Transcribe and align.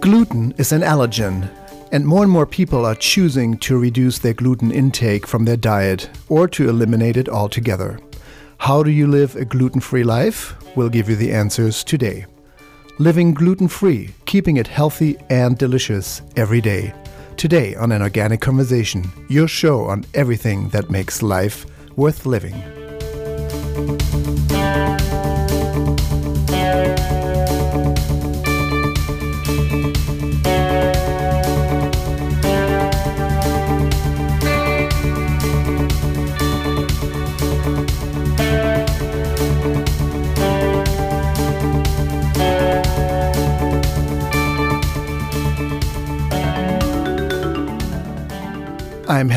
Gluten 0.00 0.52
is 0.58 0.72
an 0.72 0.80
allergen, 0.82 1.48
and 1.92 2.04
more 2.04 2.22
and 2.22 2.32
more 2.32 2.46
people 2.46 2.84
are 2.84 2.94
choosing 2.94 3.56
to 3.58 3.78
reduce 3.78 4.18
their 4.18 4.34
gluten 4.34 4.72
intake 4.72 5.26
from 5.26 5.44
their 5.44 5.56
diet 5.56 6.10
or 6.28 6.48
to 6.48 6.68
eliminate 6.68 7.16
it 7.16 7.28
altogether. 7.28 8.00
How 8.70 8.84
do 8.84 8.90
you 8.92 9.08
live 9.08 9.34
a 9.34 9.44
gluten 9.44 9.80
free 9.80 10.04
life? 10.04 10.54
We'll 10.76 10.90
give 10.90 11.10
you 11.10 11.16
the 11.16 11.32
answers 11.32 11.82
today. 11.82 12.26
Living 12.98 13.34
gluten 13.34 13.66
free, 13.66 14.10
keeping 14.26 14.58
it 14.58 14.68
healthy 14.68 15.16
and 15.28 15.58
delicious 15.58 16.22
every 16.36 16.60
day. 16.60 16.94
Today 17.36 17.74
on 17.74 17.90
An 17.90 18.00
Organic 18.00 18.40
Conversation, 18.40 19.10
your 19.28 19.48
show 19.48 19.86
on 19.86 20.04
everything 20.14 20.68
that 20.68 20.88
makes 20.88 21.20
life 21.20 21.66
worth 21.96 22.26
living. 22.26 22.54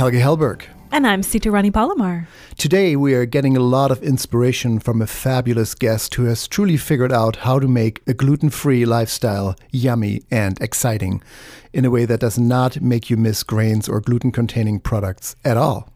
Helge 0.03 0.15
Hellberg. 0.15 0.63
And 0.91 1.07
I'm 1.07 1.23
Sita 1.23 1.49
Rani 1.49 1.71
Palomar. 1.71 2.27
Today, 2.57 2.97
we 2.97 3.13
are 3.13 3.25
getting 3.25 3.55
a 3.55 3.61
lot 3.61 3.89
of 3.89 4.03
inspiration 4.03 4.79
from 4.79 5.01
a 5.01 5.07
fabulous 5.07 5.73
guest 5.73 6.15
who 6.15 6.25
has 6.25 6.45
truly 6.45 6.75
figured 6.75 7.13
out 7.13 7.37
how 7.37 7.57
to 7.57 7.69
make 7.69 8.01
a 8.05 8.13
gluten 8.13 8.49
free 8.49 8.83
lifestyle 8.83 9.55
yummy 9.71 10.21
and 10.29 10.59
exciting 10.59 11.23
in 11.71 11.85
a 11.85 11.89
way 11.89 12.03
that 12.03 12.19
does 12.19 12.37
not 12.37 12.81
make 12.81 13.09
you 13.09 13.15
miss 13.15 13.43
grains 13.43 13.87
or 13.87 14.01
gluten 14.01 14.33
containing 14.33 14.81
products 14.81 15.37
at 15.45 15.55
all. 15.55 15.89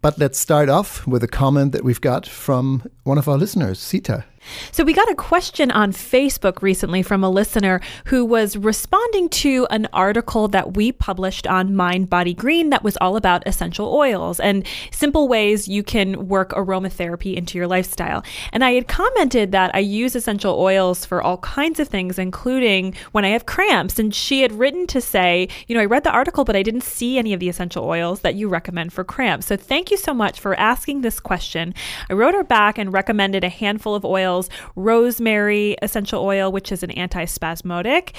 But 0.00 0.20
let's 0.20 0.38
start 0.38 0.68
off 0.68 1.04
with 1.04 1.24
a 1.24 1.28
comment 1.28 1.72
that 1.72 1.82
we've 1.82 2.00
got 2.00 2.28
from 2.28 2.84
one 3.02 3.18
of 3.18 3.26
our 3.26 3.36
listeners, 3.36 3.80
Sita. 3.80 4.24
So, 4.70 4.84
we 4.84 4.92
got 4.92 5.10
a 5.10 5.14
question 5.14 5.70
on 5.70 5.92
Facebook 5.92 6.62
recently 6.62 7.02
from 7.02 7.22
a 7.22 7.30
listener 7.30 7.80
who 8.06 8.24
was 8.24 8.56
responding 8.56 9.28
to 9.28 9.66
an 9.70 9.88
article 9.92 10.48
that 10.48 10.76
we 10.76 10.92
published 10.92 11.46
on 11.46 11.76
Mind 11.76 12.10
Body 12.10 12.34
Green 12.34 12.70
that 12.70 12.82
was 12.82 12.96
all 12.96 13.16
about 13.16 13.46
essential 13.46 13.94
oils 13.94 14.40
and 14.40 14.66
simple 14.90 15.28
ways 15.28 15.68
you 15.68 15.82
can 15.82 16.28
work 16.28 16.50
aromatherapy 16.50 17.36
into 17.36 17.58
your 17.58 17.66
lifestyle. 17.66 18.24
And 18.52 18.64
I 18.64 18.72
had 18.72 18.88
commented 18.88 19.52
that 19.52 19.74
I 19.74 19.78
use 19.78 20.16
essential 20.16 20.58
oils 20.58 21.04
for 21.04 21.22
all 21.22 21.38
kinds 21.38 21.78
of 21.78 21.88
things, 21.88 22.18
including 22.18 22.94
when 23.12 23.24
I 23.24 23.28
have 23.28 23.46
cramps. 23.46 23.98
And 23.98 24.14
she 24.14 24.42
had 24.42 24.52
written 24.52 24.86
to 24.88 25.00
say, 25.00 25.48
you 25.68 25.74
know, 25.74 25.82
I 25.82 25.86
read 25.86 26.04
the 26.04 26.10
article, 26.10 26.44
but 26.44 26.56
I 26.56 26.62
didn't 26.62 26.82
see 26.82 27.18
any 27.18 27.32
of 27.32 27.40
the 27.40 27.48
essential 27.48 27.84
oils 27.84 28.20
that 28.20 28.34
you 28.34 28.48
recommend 28.48 28.92
for 28.92 29.04
cramps. 29.04 29.46
So, 29.46 29.56
thank 29.56 29.90
you 29.90 29.96
so 29.96 30.12
much 30.12 30.40
for 30.40 30.54
asking 30.58 31.00
this 31.00 31.20
question. 31.20 31.74
I 32.10 32.14
wrote 32.14 32.34
her 32.34 32.44
back 32.44 32.78
and 32.78 32.92
recommended 32.92 33.44
a 33.44 33.48
handful 33.48 33.94
of 33.94 34.04
oils 34.04 34.31
oils 34.32 34.48
rosemary 34.76 35.76
essential 35.82 36.22
oil, 36.22 36.50
which 36.50 36.72
is 36.72 36.82
an 36.82 36.90
antispasmodic, 36.90 38.12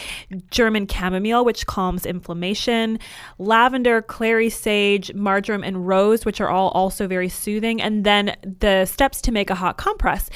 German 0.51 0.87
chamomile, 0.87 1.43
which 1.43 1.65
calms 1.65 2.05
inflammation, 2.05 2.99
lavender, 3.37 4.01
clary 4.01 4.49
sage, 4.49 5.13
marjoram, 5.13 5.63
and 5.63 5.87
rose, 5.87 6.25
which 6.25 6.39
are 6.41 6.49
all 6.49 6.69
also 6.69 7.07
very 7.07 7.29
soothing, 7.29 7.81
and 7.81 8.03
then 8.03 8.35
the 8.43 8.85
steps 8.85 9.21
to 9.21 9.31
make 9.31 9.49
a 9.49 9.55
hot 9.55 9.77
compress. 9.77 10.29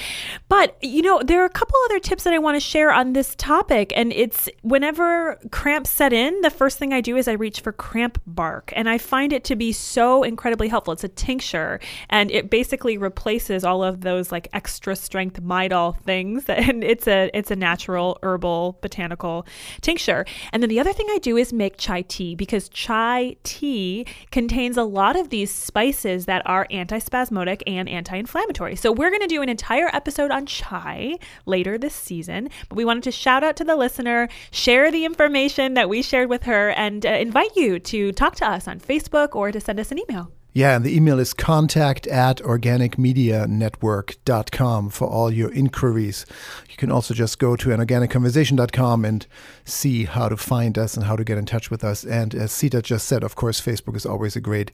But, 0.49 0.77
you 0.81 1.01
know, 1.01 1.21
there 1.23 1.41
are 1.41 1.45
a 1.45 1.49
couple 1.49 1.75
other 1.85 1.99
tips 1.99 2.23
that 2.23 2.33
I 2.33 2.39
want 2.39 2.55
to 2.55 2.59
share 2.59 2.91
on 2.91 3.13
this 3.13 3.35
topic, 3.35 3.93
and 3.95 4.11
it's 4.13 4.49
whenever 4.61 5.39
cramps 5.51 5.89
set 5.89 6.13
in, 6.13 6.41
the 6.41 6.49
first 6.49 6.77
thing 6.77 6.93
I 6.93 7.01
do 7.01 7.17
is 7.17 7.27
I 7.27 7.33
reach 7.33 7.61
for 7.61 7.71
cramp 7.71 8.19
bark, 8.25 8.73
and 8.75 8.89
I 8.89 8.97
find 8.97 9.33
it 9.33 9.43
to 9.45 9.55
be 9.55 9.71
so 9.71 10.23
incredibly 10.23 10.67
helpful. 10.67 10.93
It's 10.93 11.03
a 11.03 11.09
tincture, 11.09 11.79
and 12.09 12.31
it 12.31 12.49
basically 12.49 12.97
replaces 12.97 13.63
all 13.63 13.83
of 13.83 14.01
those 14.01 14.31
like 14.31 14.47
extra 14.53 14.95
strength 14.95 15.41
midol 15.67 15.97
things, 16.01 16.45
and 16.47 16.83
it's 16.83 17.07
a 17.07 17.29
it's 17.33 17.51
a 17.51 17.55
natural 17.55 18.17
herbal 18.23 18.77
botanical 18.81 19.45
tincture. 19.81 20.25
And 20.51 20.61
then 20.61 20.69
the 20.69 20.79
other 20.79 20.93
thing 20.93 21.07
I 21.09 21.19
do 21.19 21.37
is 21.37 21.53
make 21.53 21.77
chai 21.77 22.01
tea 22.03 22.35
because 22.35 22.69
chai 22.69 23.35
tea 23.43 24.05
contains 24.31 24.77
a 24.77 24.83
lot 24.83 25.15
of 25.15 25.29
these 25.29 25.51
spices 25.53 26.25
that 26.25 26.41
are 26.45 26.67
antispasmodic 26.71 27.61
and 27.67 27.89
anti-inflammatory. 27.89 28.75
So 28.75 28.91
we're 28.91 29.09
going 29.09 29.21
to 29.21 29.27
do 29.27 29.41
an 29.41 29.49
entire 29.49 29.89
episode 29.93 30.31
on 30.31 30.45
chai 30.45 31.17
later 31.45 31.77
this 31.77 31.95
season, 31.95 32.49
but 32.69 32.77
we 32.77 32.85
wanted 32.85 33.03
to 33.03 33.11
shout 33.11 33.43
out 33.43 33.55
to 33.57 33.63
the 33.63 33.75
listener, 33.75 34.29
share 34.51 34.91
the 34.91 35.05
information 35.05 35.73
that 35.75 35.89
we 35.89 36.01
shared 36.01 36.29
with 36.29 36.43
her, 36.43 36.69
and 36.71 37.05
uh, 37.05 37.09
invite 37.09 37.55
you 37.55 37.79
to 37.79 38.11
talk 38.11 38.35
to 38.35 38.47
us 38.47 38.67
on 38.67 38.79
Facebook 38.79 39.35
or 39.35 39.51
to 39.51 39.59
send 39.59 39.79
us 39.79 39.91
an 39.91 39.99
email. 39.99 40.31
Yeah, 40.57 40.75
and 40.75 40.83
the 40.83 40.97
email 40.97 41.19
is 41.19 41.35
contact 41.35 42.07
at 42.07 42.37
organicmedianetwork.com 42.37 44.89
for 44.89 45.07
all 45.07 45.31
your 45.31 45.53
inquiries. 45.53 46.25
You 46.67 46.75
can 46.77 46.91
also 46.91 47.13
just 47.13 47.37
go 47.37 47.55
to 47.55 47.69
anorganicconversation.com 47.69 49.05
and 49.05 49.27
see 49.65 50.05
how 50.05 50.29
to 50.29 50.35
find 50.35 50.79
us 50.79 50.97
and 50.97 51.05
how 51.05 51.15
to 51.15 51.23
get 51.23 51.37
in 51.37 51.45
touch 51.45 51.69
with 51.69 51.83
us. 51.83 52.03
And 52.03 52.33
as 52.33 52.51
Sita 52.51 52.81
just 52.81 53.07
said, 53.07 53.23
of 53.23 53.35
course, 53.35 53.61
Facebook 53.61 53.95
is 53.95 54.07
always 54.07 54.35
a 54.35 54.41
great 54.41 54.71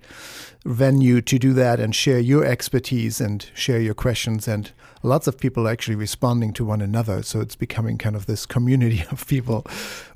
venue 0.64 1.20
to 1.20 1.38
do 1.38 1.52
that 1.52 1.82
and 1.82 1.94
share 1.94 2.20
your 2.20 2.46
expertise 2.46 3.20
and 3.20 3.46
share 3.54 3.82
your 3.82 3.94
questions. 3.94 4.48
And 4.48 4.72
lots 5.02 5.28
of 5.28 5.38
people 5.38 5.68
are 5.68 5.72
actually 5.72 5.96
responding 5.96 6.54
to 6.54 6.64
one 6.64 6.82
another. 6.82 7.24
So 7.24 7.42
it's 7.42 7.58
becoming 7.58 7.98
kind 7.98 8.16
of 8.16 8.26
this 8.26 8.46
community 8.46 9.04
of 9.12 9.28
people 9.28 9.66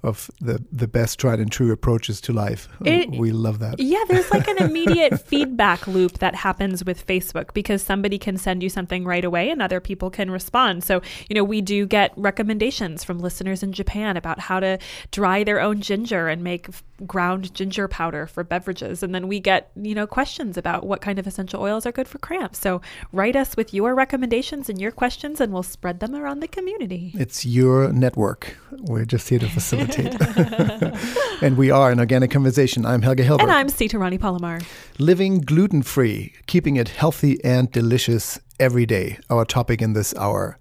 of 0.04 0.30
the, 0.40 0.64
the 0.72 0.88
best 0.88 1.20
tried 1.20 1.40
and 1.40 1.52
true 1.52 1.72
approaches 1.72 2.22
to 2.22 2.34
life. 2.34 2.68
Uh, 2.82 2.90
it, 2.90 3.10
we 3.12 3.32
love 3.32 3.60
that. 3.60 3.80
Yeah, 3.80 4.04
there's 4.08 4.30
like 4.32 4.48
an 4.48 4.58
immediate 4.58 5.20
feedback 5.28 5.88
loop 5.88 6.20
that 6.20 6.36
happens 6.36 6.86
with 6.86 7.06
Facebook 7.06 7.54
because 7.54 7.82
somebody 7.82 8.18
can 8.18 8.38
send 8.38 8.64
you 8.64 8.70
something 8.70 9.06
right 9.06 9.26
away 9.26 9.50
and 9.50 9.62
other 9.62 9.80
people 9.80 10.10
can 10.10 10.32
respond. 10.32 10.84
So, 10.84 11.02
you 11.30 11.36
know, 11.36 11.44
we 11.44 11.62
do 11.62 11.86
get 11.86 12.14
recommendations 12.16 13.04
from 13.04 13.20
listeners 13.20 13.64
in 13.64 13.74
Japan 13.74 14.18
about 14.18 14.40
how 14.40 14.60
to 14.60 14.78
dry 15.12 15.44
their 15.44 15.60
own 15.60 15.82
ginger 15.82 16.28
and 16.28 16.44
make 16.44 16.68
ground 17.06 17.54
ginger 17.54 17.88
powder 17.88 18.26
for 18.26 18.44
beverages. 18.44 19.04
And 19.04 19.14
then 19.14 19.28
we 19.28 19.40
get, 19.40 19.72
you 19.76 19.94
know, 19.94 20.08
questions 20.08 20.58
about 20.58 20.86
what 20.86 21.02
kind 21.02 21.20
of 21.20 21.28
essential 21.28 21.62
oils 21.62 21.86
are 21.86 21.92
good 21.92 22.08
for 22.08 22.18
cramps. 22.18 22.60
So 22.60 22.82
write 23.12 23.36
us 23.36 23.56
with 23.56 23.74
your 23.74 23.94
recommendations 23.94 24.70
and 24.70 24.82
your 24.82 24.92
questions, 24.92 25.40
and 25.40 25.54
we'll 25.54 25.64
spread 25.64 26.00
them 26.00 26.16
around 26.16 26.40
the 26.40 26.48
community. 26.48 27.12
It's 27.16 27.46
your 27.46 27.92
network. 27.92 28.58
We're 28.72 29.06
just 29.06 29.30
here 29.30 29.40
to 29.40 29.50
facilitate. 29.50 29.87
and 31.42 31.56
we 31.56 31.72
are 31.72 31.92
an 31.92 32.00
organic 32.00 32.30
conversation. 32.30 32.86
I'm 32.86 33.02
Helge 33.02 33.20
Hellberg. 33.20 33.44
And 33.44 33.52
I'm 33.52 33.70
Sita 33.70 33.98
Rani 33.98 34.18
Palomar. 34.18 34.60
Living 35.00 35.40
gluten 35.40 35.82
free, 35.82 36.34
keeping 36.46 36.76
it 36.76 36.90
healthy 36.90 37.42
and 37.44 37.72
delicious 37.72 38.38
every 38.60 38.86
day, 38.86 39.18
our 39.30 39.46
topic 39.46 39.82
in 39.82 39.94
this 39.94 40.14
hour. 40.16 40.60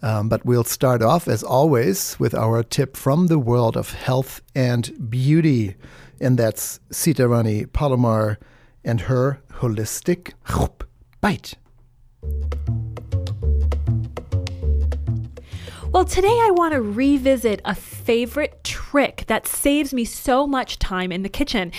Um, 0.00 0.28
but 0.28 0.44
we'll 0.44 0.64
start 0.64 1.02
off, 1.02 1.26
as 1.26 1.42
always, 1.42 2.18
with 2.20 2.34
our 2.34 2.62
tip 2.62 2.96
from 2.96 3.26
the 3.26 3.38
world 3.38 3.76
of 3.76 3.92
health 3.94 4.40
and 4.54 5.10
beauty. 5.10 5.74
And 6.20 6.38
that's 6.38 6.78
Sita 6.92 7.26
Rani 7.26 7.66
Palomar 7.66 8.38
and 8.84 9.02
her 9.02 9.42
holistic 9.54 10.34
bite. 11.20 11.54
Well, 15.92 16.06
today 16.06 16.40
I 16.42 16.50
want 16.52 16.72
to 16.72 16.80
revisit 16.80 17.60
a 17.66 17.74
favorite 18.04 18.64
trick 18.64 19.24
that 19.28 19.46
saves 19.46 19.94
me 19.94 20.04
so 20.04 20.46
much 20.46 20.78
time 20.78 21.12
in 21.12 21.22
the 21.22 21.28
kitchen. 21.28 21.72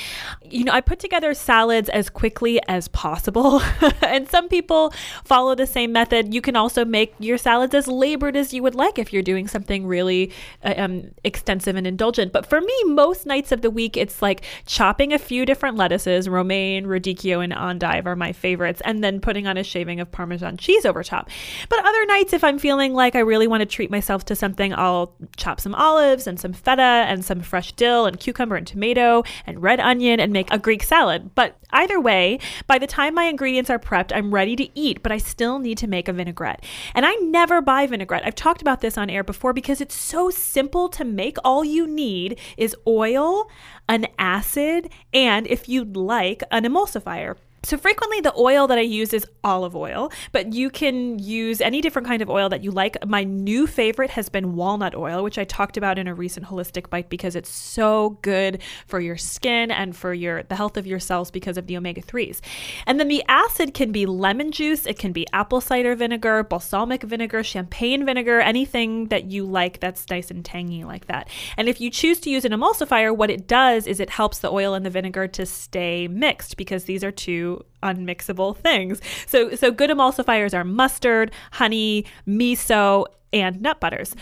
You 0.49 0.63
know, 0.63 0.71
I 0.71 0.81
put 0.81 0.99
together 0.99 1.33
salads 1.33 1.89
as 1.89 2.09
quickly 2.09 2.61
as 2.67 2.87
possible, 2.87 3.61
and 4.01 4.29
some 4.29 4.47
people 4.47 4.93
follow 5.25 5.55
the 5.55 5.67
same 5.67 5.91
method. 5.91 6.33
You 6.33 6.41
can 6.41 6.55
also 6.55 6.85
make 6.85 7.13
your 7.19 7.37
salads 7.37 7.73
as 7.73 7.87
labored 7.87 8.35
as 8.35 8.53
you 8.53 8.63
would 8.63 8.75
like 8.75 8.97
if 8.97 9.11
you're 9.11 9.23
doing 9.23 9.47
something 9.47 9.85
really 9.85 10.31
uh, 10.63 10.73
um, 10.77 11.11
extensive 11.23 11.75
and 11.75 11.85
indulgent. 11.85 12.31
But 12.31 12.45
for 12.45 12.61
me, 12.61 12.83
most 12.85 13.25
nights 13.25 13.51
of 13.51 13.61
the 13.61 13.69
week, 13.69 13.97
it's 13.97 14.21
like 14.21 14.43
chopping 14.65 15.11
a 15.11 15.19
few 15.19 15.45
different 15.45 15.77
lettuces, 15.77 16.29
romaine, 16.29 16.85
radicchio, 16.85 17.43
and 17.43 17.53
endive 17.53 18.07
are 18.07 18.15
my 18.15 18.31
favorites, 18.31 18.81
and 18.85 19.03
then 19.03 19.19
putting 19.19 19.47
on 19.47 19.57
a 19.57 19.63
shaving 19.63 19.99
of 19.99 20.11
Parmesan 20.11 20.57
cheese 20.57 20.85
over 20.85 21.03
top. 21.03 21.29
But 21.69 21.79
other 21.79 22.05
nights, 22.05 22.33
if 22.33 22.43
I'm 22.43 22.59
feeling 22.59 22.93
like 22.93 23.15
I 23.15 23.19
really 23.19 23.47
want 23.47 23.61
to 23.61 23.65
treat 23.65 23.91
myself, 23.91 24.13
myself 24.13 24.25
to 24.25 24.35
something, 24.35 24.73
I'll 24.73 25.15
chop 25.37 25.59
some 25.59 25.73
olives 25.73 26.12
and 26.27 26.39
some 26.39 26.53
feta 26.53 26.81
and 26.81 27.25
some 27.25 27.41
fresh 27.41 27.71
dill 27.71 28.05
and 28.05 28.19
cucumber 28.19 28.55
and 28.55 28.67
tomato 28.67 29.23
and 29.47 29.63
red 29.63 29.79
onion 29.79 30.19
and 30.19 30.31
make 30.31 30.43
make 30.43 30.53
a 30.53 30.61
Greek 30.61 30.83
salad. 30.83 31.31
But 31.35 31.57
either 31.71 31.99
way, 31.99 32.39
by 32.67 32.77
the 32.77 32.87
time 32.87 33.13
my 33.13 33.25
ingredients 33.25 33.69
are 33.69 33.79
prepped, 33.79 34.11
I'm 34.13 34.33
ready 34.33 34.55
to 34.57 34.67
eat, 34.77 35.01
but 35.01 35.11
I 35.11 35.17
still 35.17 35.59
need 35.59 35.77
to 35.79 35.87
make 35.87 36.07
a 36.07 36.13
vinaigrette. 36.13 36.63
And 36.93 37.05
I 37.05 37.13
never 37.15 37.61
buy 37.61 37.87
vinaigrette. 37.87 38.25
I've 38.25 38.35
talked 38.35 38.61
about 38.61 38.81
this 38.81 38.97
on 38.97 39.09
air 39.09 39.23
before 39.23 39.53
because 39.53 39.81
it's 39.81 39.95
so 39.95 40.29
simple 40.29 40.89
to 40.89 41.05
make. 41.05 41.37
All 41.43 41.63
you 41.63 41.87
need 41.87 42.39
is 42.57 42.75
oil, 42.87 43.49
an 43.87 44.07
acid, 44.17 44.89
and 45.13 45.47
if 45.47 45.69
you'd 45.69 45.95
like, 45.95 46.43
an 46.51 46.63
emulsifier. 46.63 47.35
So 47.65 47.77
frequently 47.77 48.19
the 48.19 48.33
oil 48.37 48.67
that 48.67 48.77
I 48.77 48.81
use 48.81 49.13
is 49.13 49.25
olive 49.41 49.73
oil, 49.73 50.11
but 50.33 50.51
you 50.51 50.69
can 50.69 51.17
use 51.17 51.61
any 51.61 51.79
different 51.79 52.05
kind 52.05 52.21
of 52.21 52.29
oil 52.29 52.49
that 52.49 52.61
you 52.61 52.71
like. 52.71 52.97
My 53.07 53.23
new 53.23 53.67
favorite 53.67 54.09
has 54.11 54.27
been 54.27 54.55
walnut 54.55 54.95
oil, 54.95 55.23
which 55.23 55.37
I 55.37 55.45
talked 55.45 55.77
about 55.77 55.97
in 55.97 56.09
a 56.09 56.13
recent 56.13 56.45
holistic 56.45 56.89
bite 56.89 57.09
because 57.09 57.37
it's 57.37 57.49
so 57.49 58.19
good 58.21 58.61
for 58.85 58.99
your 58.99 59.15
skin 59.15 59.71
and 59.71 59.95
for 59.95 60.13
your 60.13 60.43
the 60.43 60.57
health 60.57 60.75
of 60.75 60.85
your 60.85 60.99
cells 60.99 61.31
because 61.31 61.57
of 61.57 61.67
the 61.67 61.77
omega 61.77 62.01
3s. 62.01 62.41
And 62.85 62.99
then 62.99 63.07
the 63.07 63.23
acid 63.29 63.73
can 63.73 63.93
be 63.93 64.05
lemon 64.05 64.51
juice, 64.51 64.85
it 64.85 64.99
can 64.99 65.13
be 65.13 65.25
apple 65.31 65.61
cider 65.61 65.95
vinegar, 65.95 66.43
balsamic 66.43 67.03
vinegar, 67.03 67.43
champagne 67.43 68.05
vinegar, 68.05 68.41
anything 68.41 69.07
that 69.07 69.31
you 69.31 69.45
like 69.45 69.79
that's 69.79 70.09
nice 70.09 70.29
and 70.29 70.43
tangy 70.43 70.83
like 70.83 71.07
that. 71.07 71.29
And 71.55 71.69
if 71.69 71.79
you 71.79 71.89
choose 71.89 72.19
to 72.21 72.29
use 72.29 72.43
an 72.43 72.51
emulsifier, 72.51 73.15
what 73.15 73.29
it 73.29 73.47
does 73.47 73.87
is 73.87 74.01
it 74.01 74.09
helps 74.09 74.39
the 74.39 74.51
oil 74.51 74.73
and 74.73 74.85
the 74.85 74.89
vinegar 74.89 75.29
to 75.29 75.45
stay 75.45 76.09
mixed 76.09 76.57
because 76.57 76.83
these 76.83 77.05
are 77.05 77.11
two 77.11 77.52
unmixable 77.81 78.55
things. 78.55 79.01
So 79.27 79.55
so 79.55 79.71
good 79.71 79.89
emulsifiers 79.89 80.53
are 80.53 80.63
mustard, 80.63 81.31
honey, 81.51 82.05
miso, 82.27 83.05
and 83.33 83.61
nut 83.61 83.79
butters. 83.79 84.15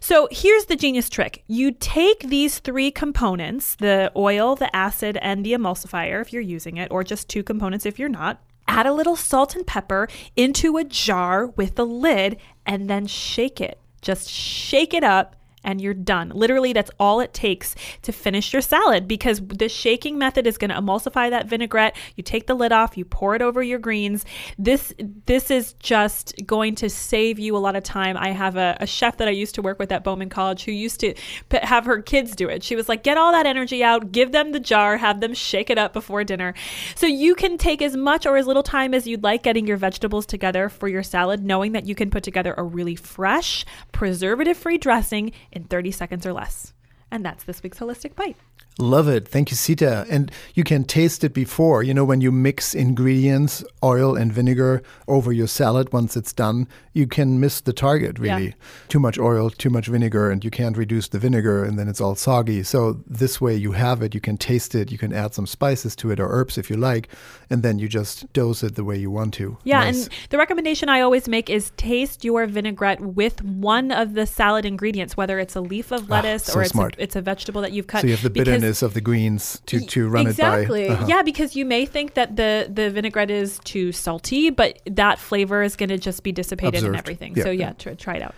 So 0.00 0.28
here's 0.30 0.66
the 0.66 0.76
genius 0.76 1.08
trick. 1.08 1.42
You 1.48 1.72
take 1.72 2.20
these 2.28 2.60
three 2.60 2.90
components, 2.90 3.74
the 3.74 4.12
oil, 4.16 4.54
the 4.54 4.74
acid, 4.74 5.18
and 5.20 5.44
the 5.44 5.52
emulsifier 5.52 6.22
if 6.22 6.32
you're 6.32 6.42
using 6.42 6.76
it, 6.76 6.90
or 6.90 7.02
just 7.04 7.28
two 7.28 7.42
components 7.42 7.84
if 7.84 7.98
you're 7.98 8.08
not. 8.08 8.42
Add 8.68 8.86
a 8.86 8.92
little 8.92 9.16
salt 9.16 9.56
and 9.56 9.66
pepper 9.66 10.08
into 10.36 10.76
a 10.76 10.84
jar 10.84 11.48
with 11.48 11.74
the 11.74 11.84
lid 11.84 12.38
and 12.64 12.88
then 12.88 13.06
shake 13.06 13.60
it. 13.60 13.78
Just 14.00 14.30
shake 14.30 14.94
it 14.94 15.04
up 15.04 15.36
and 15.64 15.80
you're 15.80 15.94
done. 15.94 16.30
Literally, 16.30 16.72
that's 16.72 16.90
all 16.98 17.20
it 17.20 17.32
takes 17.32 17.74
to 18.02 18.12
finish 18.12 18.52
your 18.52 18.62
salad 18.62 19.06
because 19.06 19.40
the 19.40 19.68
shaking 19.68 20.18
method 20.18 20.46
is 20.46 20.58
going 20.58 20.70
to 20.70 20.76
emulsify 20.76 21.30
that 21.30 21.46
vinaigrette. 21.46 21.96
You 22.16 22.22
take 22.22 22.46
the 22.46 22.54
lid 22.54 22.72
off, 22.72 22.96
you 22.96 23.04
pour 23.04 23.34
it 23.34 23.42
over 23.42 23.62
your 23.62 23.78
greens. 23.78 24.24
This 24.58 24.92
this 25.26 25.50
is 25.50 25.74
just 25.74 26.34
going 26.46 26.74
to 26.76 26.90
save 26.90 27.38
you 27.38 27.56
a 27.56 27.58
lot 27.58 27.76
of 27.76 27.82
time. 27.82 28.16
I 28.16 28.30
have 28.30 28.56
a, 28.56 28.76
a 28.80 28.86
chef 28.86 29.16
that 29.18 29.28
I 29.28 29.32
used 29.32 29.54
to 29.56 29.62
work 29.62 29.78
with 29.78 29.92
at 29.92 30.04
Bauman 30.04 30.28
College 30.28 30.64
who 30.64 30.72
used 30.72 31.00
to 31.00 31.14
have 31.52 31.84
her 31.86 32.02
kids 32.02 32.34
do 32.34 32.48
it. 32.48 32.62
She 32.62 32.76
was 32.76 32.88
like, 32.88 33.02
get 33.02 33.18
all 33.18 33.32
that 33.32 33.46
energy 33.46 33.82
out, 33.84 34.12
give 34.12 34.32
them 34.32 34.52
the 34.52 34.60
jar, 34.60 34.96
have 34.96 35.20
them 35.20 35.34
shake 35.34 35.70
it 35.70 35.78
up 35.78 35.92
before 35.92 36.24
dinner. 36.24 36.54
So 36.94 37.06
you 37.06 37.34
can 37.34 37.58
take 37.58 37.82
as 37.82 37.96
much 37.96 38.26
or 38.26 38.36
as 38.36 38.46
little 38.46 38.62
time 38.62 38.94
as 38.94 39.06
you'd 39.06 39.22
like 39.22 39.42
getting 39.42 39.66
your 39.66 39.76
vegetables 39.76 40.26
together 40.26 40.68
for 40.68 40.88
your 40.88 41.02
salad, 41.02 41.44
knowing 41.44 41.72
that 41.72 41.86
you 41.86 41.94
can 41.94 42.10
put 42.10 42.22
together 42.22 42.54
a 42.56 42.62
really 42.62 42.96
fresh, 42.96 43.64
preservative 43.92 44.56
free 44.56 44.78
dressing 44.78 45.32
in 45.52 45.64
30 45.64 45.90
seconds 45.90 46.26
or 46.26 46.32
less. 46.32 46.72
And 47.10 47.24
that's 47.24 47.44
this 47.44 47.62
week's 47.62 47.78
Holistic 47.78 48.14
Bite. 48.14 48.36
Love 48.78 49.06
it. 49.08 49.28
Thank 49.28 49.50
you, 49.50 49.56
Sita. 49.56 50.06
And 50.08 50.32
you 50.54 50.64
can 50.64 50.84
taste 50.84 51.24
it 51.24 51.34
before. 51.34 51.82
You 51.82 51.92
know, 51.92 52.04
when 52.04 52.20
you 52.20 52.32
mix 52.32 52.74
ingredients, 52.74 53.62
oil 53.84 54.16
and 54.16 54.32
vinegar 54.32 54.82
over 55.06 55.30
your 55.32 55.46
salad 55.46 55.92
once 55.92 56.16
it's 56.16 56.32
done, 56.32 56.66
you 56.94 57.06
can 57.06 57.38
miss 57.38 57.60
the 57.60 57.72
target, 57.72 58.18
really. 58.18 58.46
Yeah. 58.46 58.52
Too 58.88 59.00
much 59.00 59.18
oil, 59.18 59.50
too 59.50 59.70
much 59.70 59.86
vinegar, 59.88 60.30
and 60.30 60.44
you 60.44 60.50
can't 60.50 60.76
reduce 60.76 61.08
the 61.08 61.18
vinegar, 61.18 61.64
and 61.64 61.78
then 61.78 61.88
it's 61.88 62.00
all 62.00 62.14
soggy. 62.14 62.62
So, 62.62 63.00
this 63.06 63.40
way 63.40 63.54
you 63.54 63.72
have 63.72 64.02
it, 64.02 64.14
you 64.14 64.20
can 64.20 64.36
taste 64.36 64.74
it, 64.74 64.90
you 64.90 64.98
can 64.98 65.12
add 65.12 65.34
some 65.34 65.46
spices 65.46 65.96
to 65.96 66.10
it 66.10 66.20
or 66.20 66.28
herbs 66.28 66.58
if 66.58 66.70
you 66.70 66.76
like, 66.76 67.08
and 67.50 67.62
then 67.62 67.78
you 67.78 67.88
just 67.88 68.30
dose 68.32 68.62
it 68.62 68.74
the 68.74 68.84
way 68.84 68.96
you 68.96 69.10
want 69.10 69.34
to. 69.34 69.56
Yeah. 69.64 69.80
Nice. 69.80 70.04
And 70.04 70.14
the 70.30 70.38
recommendation 70.38 70.88
I 70.88 71.00
always 71.00 71.28
make 71.28 71.48
is 71.50 71.72
taste 71.76 72.24
your 72.24 72.46
vinaigrette 72.46 73.00
with 73.00 73.42
one 73.42 73.90
of 73.90 74.14
the 74.14 74.26
salad 74.26 74.64
ingredients, 74.64 75.16
whether 75.16 75.38
it's 75.38 75.56
a 75.56 75.60
leaf 75.60 75.92
of 75.92 76.10
ah, 76.10 76.14
lettuce 76.16 76.48
ah, 76.48 76.52
so 76.52 76.58
or 76.58 76.62
it's 76.62 76.74
a, 76.74 76.90
it's 76.98 77.16
a, 77.16 77.22
vegetable 77.22 77.62
that 77.62 77.72
you've 77.72 77.86
cut. 77.86 78.02
So, 78.02 78.06
you 78.06 78.14
have 78.14 78.22
the 78.22 78.30
bitterness 78.30 78.61
of 78.64 78.94
the 78.94 79.00
greens 79.00 79.60
to, 79.66 79.80
to 79.80 80.08
run 80.08 80.26
exactly. 80.26 80.84
it 80.84 80.88
by. 80.88 80.94
Exactly. 80.94 81.04
Uh-huh. 81.04 81.06
Yeah, 81.08 81.22
because 81.22 81.56
you 81.56 81.64
may 81.64 81.86
think 81.86 82.14
that 82.14 82.36
the 82.36 82.68
the 82.70 82.90
vinaigrette 82.90 83.30
is 83.30 83.58
too 83.64 83.92
salty, 83.92 84.50
but 84.50 84.78
that 84.86 85.18
flavor 85.18 85.62
is 85.62 85.76
going 85.76 85.88
to 85.88 85.98
just 85.98 86.22
be 86.22 86.32
dissipated 86.32 86.76
Observed. 86.76 86.94
in 86.94 86.98
everything. 86.98 87.34
Yeah. 87.36 87.44
So 87.44 87.50
yeah, 87.50 87.72
try, 87.72 87.94
try 87.94 88.14
it 88.16 88.22
out. 88.22 88.34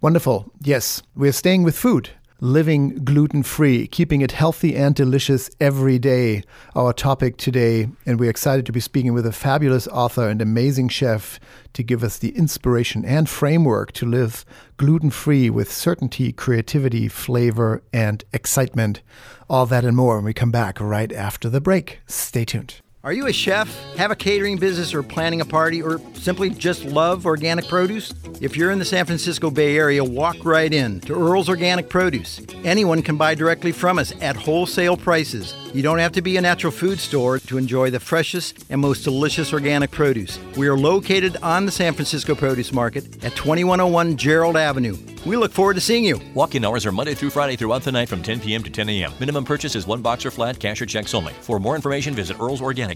Wonderful. 0.00 0.50
Yes, 0.62 1.02
we're 1.14 1.32
staying 1.32 1.62
with 1.62 1.76
food 1.76 2.10
living 2.40 3.04
gluten 3.04 3.42
free, 3.42 3.86
keeping 3.86 4.20
it 4.20 4.32
healthy 4.32 4.76
and 4.76 4.94
delicious 4.94 5.50
every 5.60 5.98
day. 5.98 6.42
Our 6.74 6.92
topic 6.92 7.36
today, 7.36 7.88
and 8.04 8.20
we're 8.20 8.30
excited 8.30 8.66
to 8.66 8.72
be 8.72 8.80
speaking 8.80 9.14
with 9.14 9.26
a 9.26 9.32
fabulous 9.32 9.88
author 9.88 10.28
and 10.28 10.42
amazing 10.42 10.88
chef 10.88 11.40
to 11.72 11.82
give 11.82 12.02
us 12.02 12.18
the 12.18 12.36
inspiration 12.36 13.04
and 13.04 13.28
framework 13.28 13.92
to 13.92 14.06
live 14.06 14.44
gluten 14.76 15.10
free 15.10 15.50
with 15.50 15.72
certainty, 15.72 16.32
creativity, 16.32 17.08
flavor, 17.08 17.82
and 17.92 18.24
excitement. 18.32 19.02
All 19.48 19.66
that 19.66 19.84
and 19.84 19.96
more 19.96 20.16
when 20.16 20.24
we 20.24 20.34
come 20.34 20.50
back 20.50 20.80
right 20.80 21.12
after 21.12 21.48
the 21.48 21.60
break. 21.60 22.00
Stay 22.06 22.44
tuned. 22.44 22.80
Are 23.06 23.12
you 23.12 23.28
a 23.28 23.32
chef, 23.32 23.68
have 23.94 24.10
a 24.10 24.16
catering 24.16 24.58
business, 24.58 24.92
or 24.92 25.00
planning 25.00 25.40
a 25.40 25.44
party, 25.44 25.80
or 25.80 26.00
simply 26.14 26.50
just 26.50 26.84
love 26.84 27.24
organic 27.24 27.68
produce? 27.68 28.12
If 28.40 28.56
you're 28.56 28.72
in 28.72 28.80
the 28.80 28.84
San 28.84 29.06
Francisco 29.06 29.48
Bay 29.48 29.76
Area, 29.76 30.02
walk 30.02 30.44
right 30.44 30.74
in 30.74 30.98
to 31.02 31.14
Earl's 31.14 31.48
Organic 31.48 31.88
Produce. 31.88 32.40
Anyone 32.64 33.02
can 33.02 33.16
buy 33.16 33.36
directly 33.36 33.70
from 33.70 34.00
us 34.00 34.12
at 34.20 34.34
wholesale 34.34 34.96
prices. 34.96 35.54
You 35.72 35.82
don't 35.82 36.00
have 36.00 36.12
to 36.12 36.22
be 36.22 36.36
a 36.36 36.40
natural 36.40 36.72
food 36.72 36.98
store 36.98 37.38
to 37.38 37.58
enjoy 37.58 37.90
the 37.90 38.00
freshest 38.00 38.64
and 38.70 38.80
most 38.80 39.04
delicious 39.04 39.52
organic 39.52 39.92
produce. 39.92 40.40
We 40.56 40.66
are 40.66 40.76
located 40.76 41.36
on 41.42 41.64
the 41.64 41.70
San 41.70 41.92
Francisco 41.92 42.34
Produce 42.34 42.72
Market 42.72 43.24
at 43.24 43.36
2101 43.36 44.16
Gerald 44.16 44.56
Avenue. 44.56 44.96
We 45.26 45.36
look 45.36 45.52
forward 45.52 45.74
to 45.74 45.80
seeing 45.80 46.04
you. 46.04 46.20
Walk 46.34 46.54
in 46.54 46.64
hours 46.64 46.86
are 46.86 46.92
Monday 46.92 47.14
through 47.14 47.30
Friday 47.30 47.56
throughout 47.56 47.82
the 47.82 47.90
night 47.90 48.08
from 48.08 48.22
10 48.22 48.40
p.m. 48.40 48.62
to 48.62 48.70
10 48.70 48.88
a.m. 48.88 49.12
Minimum 49.18 49.44
purchase 49.44 49.74
is 49.74 49.84
one 49.84 50.00
box 50.00 50.24
or 50.24 50.30
flat, 50.30 50.60
cash 50.60 50.80
or 50.80 50.86
checks 50.86 51.14
only. 51.14 51.32
For 51.40 51.58
more 51.58 51.74
information, 51.74 52.14
visit 52.14 52.36
earlsorganic 52.38 52.95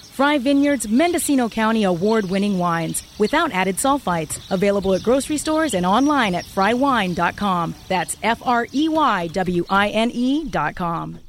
Frey 0.11 0.37
Vineyards 0.39 0.89
Mendocino 0.89 1.47
County 1.47 1.83
award 1.85 2.29
winning 2.29 2.57
wines 2.57 3.01
without 3.17 3.51
added 3.53 3.77
sulfites. 3.77 4.39
Available 4.51 4.93
at 4.93 5.03
grocery 5.03 5.37
stores 5.37 5.73
and 5.73 5.85
online 5.85 6.35
at 6.35 6.43
freywine.com. 6.43 7.75
That's 7.87 8.17
F 8.21 8.41
R 8.45 8.67
E 8.73 8.89
Y 8.89 9.27
W 9.27 9.65
I 9.69 9.89
N 9.89 10.11
E.com. 10.11 11.19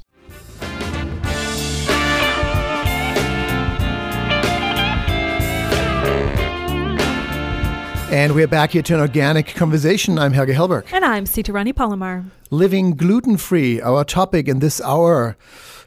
And 8.11 8.35
we're 8.35 8.47
back 8.47 8.71
here 8.71 8.83
to 8.83 8.93
an 8.93 8.99
organic 8.99 9.55
conversation. 9.55 10.19
I'm 10.19 10.33
Helge 10.33 10.49
Hellberg. 10.49 10.91
And 10.93 11.03
I'm 11.03 11.25
Sita 11.25 11.51
Rani 11.51 11.73
Palomar. 11.73 12.25
Living 12.51 12.95
gluten 12.95 13.37
free, 13.37 13.81
our 13.81 14.03
topic 14.03 14.47
in 14.47 14.59
this 14.59 14.79
hour 14.81 15.35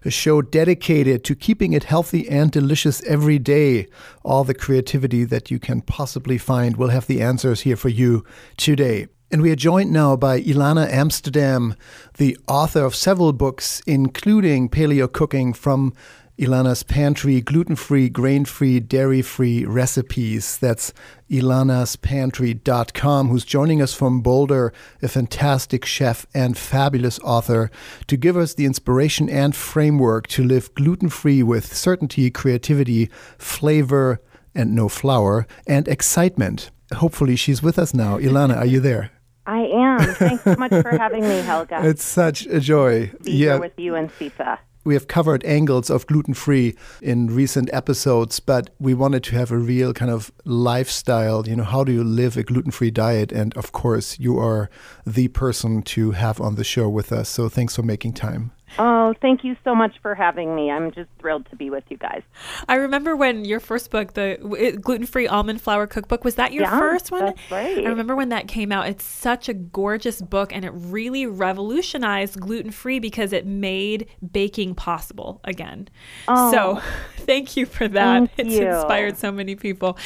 a 0.04 0.10
show 0.10 0.42
dedicated 0.42 1.24
to 1.24 1.34
keeping 1.34 1.72
it 1.72 1.84
healthy 1.84 2.28
and 2.28 2.50
delicious 2.50 3.02
every 3.04 3.38
day. 3.38 3.86
All 4.22 4.44
the 4.44 4.54
creativity 4.54 5.24
that 5.24 5.50
you 5.50 5.58
can 5.58 5.80
possibly 5.80 6.38
find, 6.38 6.76
we'll 6.76 6.88
have 6.88 7.06
the 7.06 7.22
answers 7.22 7.62
here 7.62 7.76
for 7.76 7.88
you 7.88 8.24
today. 8.56 9.08
And 9.30 9.42
we 9.42 9.50
are 9.50 9.56
joined 9.56 9.92
now 9.92 10.14
by 10.14 10.40
Elana 10.40 10.88
Amsterdam, 10.88 11.74
the 12.16 12.38
author 12.46 12.84
of 12.84 12.94
several 12.94 13.32
books, 13.32 13.82
including 13.86 14.68
Paleo 14.68 15.12
Cooking 15.12 15.52
from 15.52 15.94
Elana's 16.38 16.82
Pantry 16.82 17.40
gluten 17.40 17.76
free, 17.76 18.10
grain 18.10 18.44
free, 18.44 18.78
dairy 18.78 19.22
free 19.22 19.64
recipes. 19.64 20.58
That's 20.58 20.92
elanaspantry.com, 21.30 23.28
who's 23.28 23.44
joining 23.46 23.80
us 23.80 23.94
from 23.94 24.20
Boulder, 24.20 24.70
a 25.00 25.08
fantastic 25.08 25.86
chef 25.86 26.26
and 26.34 26.58
fabulous 26.58 27.18
author, 27.20 27.70
to 28.06 28.18
give 28.18 28.36
us 28.36 28.52
the 28.52 28.66
inspiration 28.66 29.30
and 29.30 29.56
framework 29.56 30.26
to 30.28 30.44
live 30.44 30.74
gluten 30.74 31.08
free 31.08 31.42
with 31.42 31.74
certainty, 31.74 32.30
creativity, 32.30 33.08
flavor, 33.38 34.20
and 34.54 34.74
no 34.74 34.90
flour, 34.90 35.46
and 35.66 35.88
excitement. 35.88 36.70
Hopefully, 36.96 37.36
she's 37.36 37.62
with 37.62 37.78
us 37.78 37.94
now. 37.94 38.18
Elana, 38.18 38.58
are 38.58 38.66
you 38.66 38.80
there? 38.80 39.10
I 39.46 39.60
am. 39.60 40.00
Thanks 40.14 40.44
so 40.44 40.56
much 40.56 40.72
for 40.72 40.98
having 40.98 41.22
me, 41.22 41.38
Helge. 41.38 41.68
It's 41.72 42.04
such 42.04 42.44
a 42.46 42.60
joy. 42.60 43.10
Be 43.22 43.32
yeah. 43.32 43.52
here 43.52 43.60
with 43.60 43.78
you 43.78 43.94
and 43.94 44.10
Sita. 44.18 44.58
We 44.86 44.94
have 44.94 45.08
covered 45.08 45.44
angles 45.44 45.90
of 45.90 46.06
gluten 46.06 46.32
free 46.32 46.76
in 47.02 47.26
recent 47.26 47.68
episodes, 47.72 48.40
but 48.40 48.70
we 48.78 48.94
wanted 48.94 49.24
to 49.24 49.34
have 49.34 49.50
a 49.50 49.58
real 49.58 49.92
kind 49.92 50.10
of 50.10 50.30
lifestyle. 50.44 51.46
You 51.46 51.56
know, 51.56 51.64
how 51.64 51.84
do 51.84 51.92
you 51.92 52.04
live 52.04 52.36
a 52.36 52.42
gluten 52.42 52.70
free 52.70 52.92
diet? 52.92 53.32
And 53.32 53.54
of 53.56 53.72
course, 53.72 54.18
you 54.18 54.38
are 54.38 54.70
the 55.04 55.28
person 55.28 55.82
to 55.82 56.12
have 56.12 56.40
on 56.40 56.54
the 56.54 56.64
show 56.64 56.88
with 56.88 57.12
us. 57.12 57.28
So 57.28 57.48
thanks 57.48 57.74
for 57.74 57.82
making 57.82 58.14
time. 58.14 58.52
Oh, 58.78 59.14
thank 59.20 59.44
you 59.44 59.56
so 59.64 59.74
much 59.74 59.94
for 60.02 60.14
having 60.14 60.54
me. 60.54 60.70
I'm 60.70 60.92
just 60.92 61.08
thrilled 61.18 61.48
to 61.50 61.56
be 61.56 61.70
with 61.70 61.84
you 61.88 61.96
guys. 61.96 62.22
I 62.68 62.76
remember 62.76 63.16
when 63.16 63.44
your 63.44 63.60
first 63.60 63.90
book, 63.90 64.14
the 64.14 64.78
gluten 64.80 65.06
free 65.06 65.26
almond 65.26 65.60
flour 65.60 65.86
cookbook, 65.86 66.24
was 66.24 66.34
that 66.34 66.52
your 66.52 66.64
yeah, 66.64 66.78
first 66.78 67.10
one? 67.10 67.26
That's 67.26 67.50
right. 67.50 67.78
I 67.78 67.88
remember 67.88 68.14
when 68.14 68.28
that 68.30 68.48
came 68.48 68.72
out. 68.72 68.88
It's 68.88 69.04
such 69.04 69.48
a 69.48 69.54
gorgeous 69.54 70.20
book 70.20 70.52
and 70.54 70.64
it 70.64 70.70
really 70.70 71.26
revolutionized 71.26 72.40
gluten 72.40 72.70
free 72.70 72.98
because 72.98 73.32
it 73.32 73.46
made 73.46 74.08
baking 74.32 74.74
possible 74.74 75.40
again. 75.44 75.88
Oh, 76.28 76.52
so 76.52 76.82
thank 77.24 77.56
you 77.56 77.66
for 77.66 77.88
that. 77.88 78.30
It's 78.36 78.54
you. 78.54 78.66
inspired 78.66 79.16
so 79.16 79.32
many 79.32 79.56
people. 79.56 79.98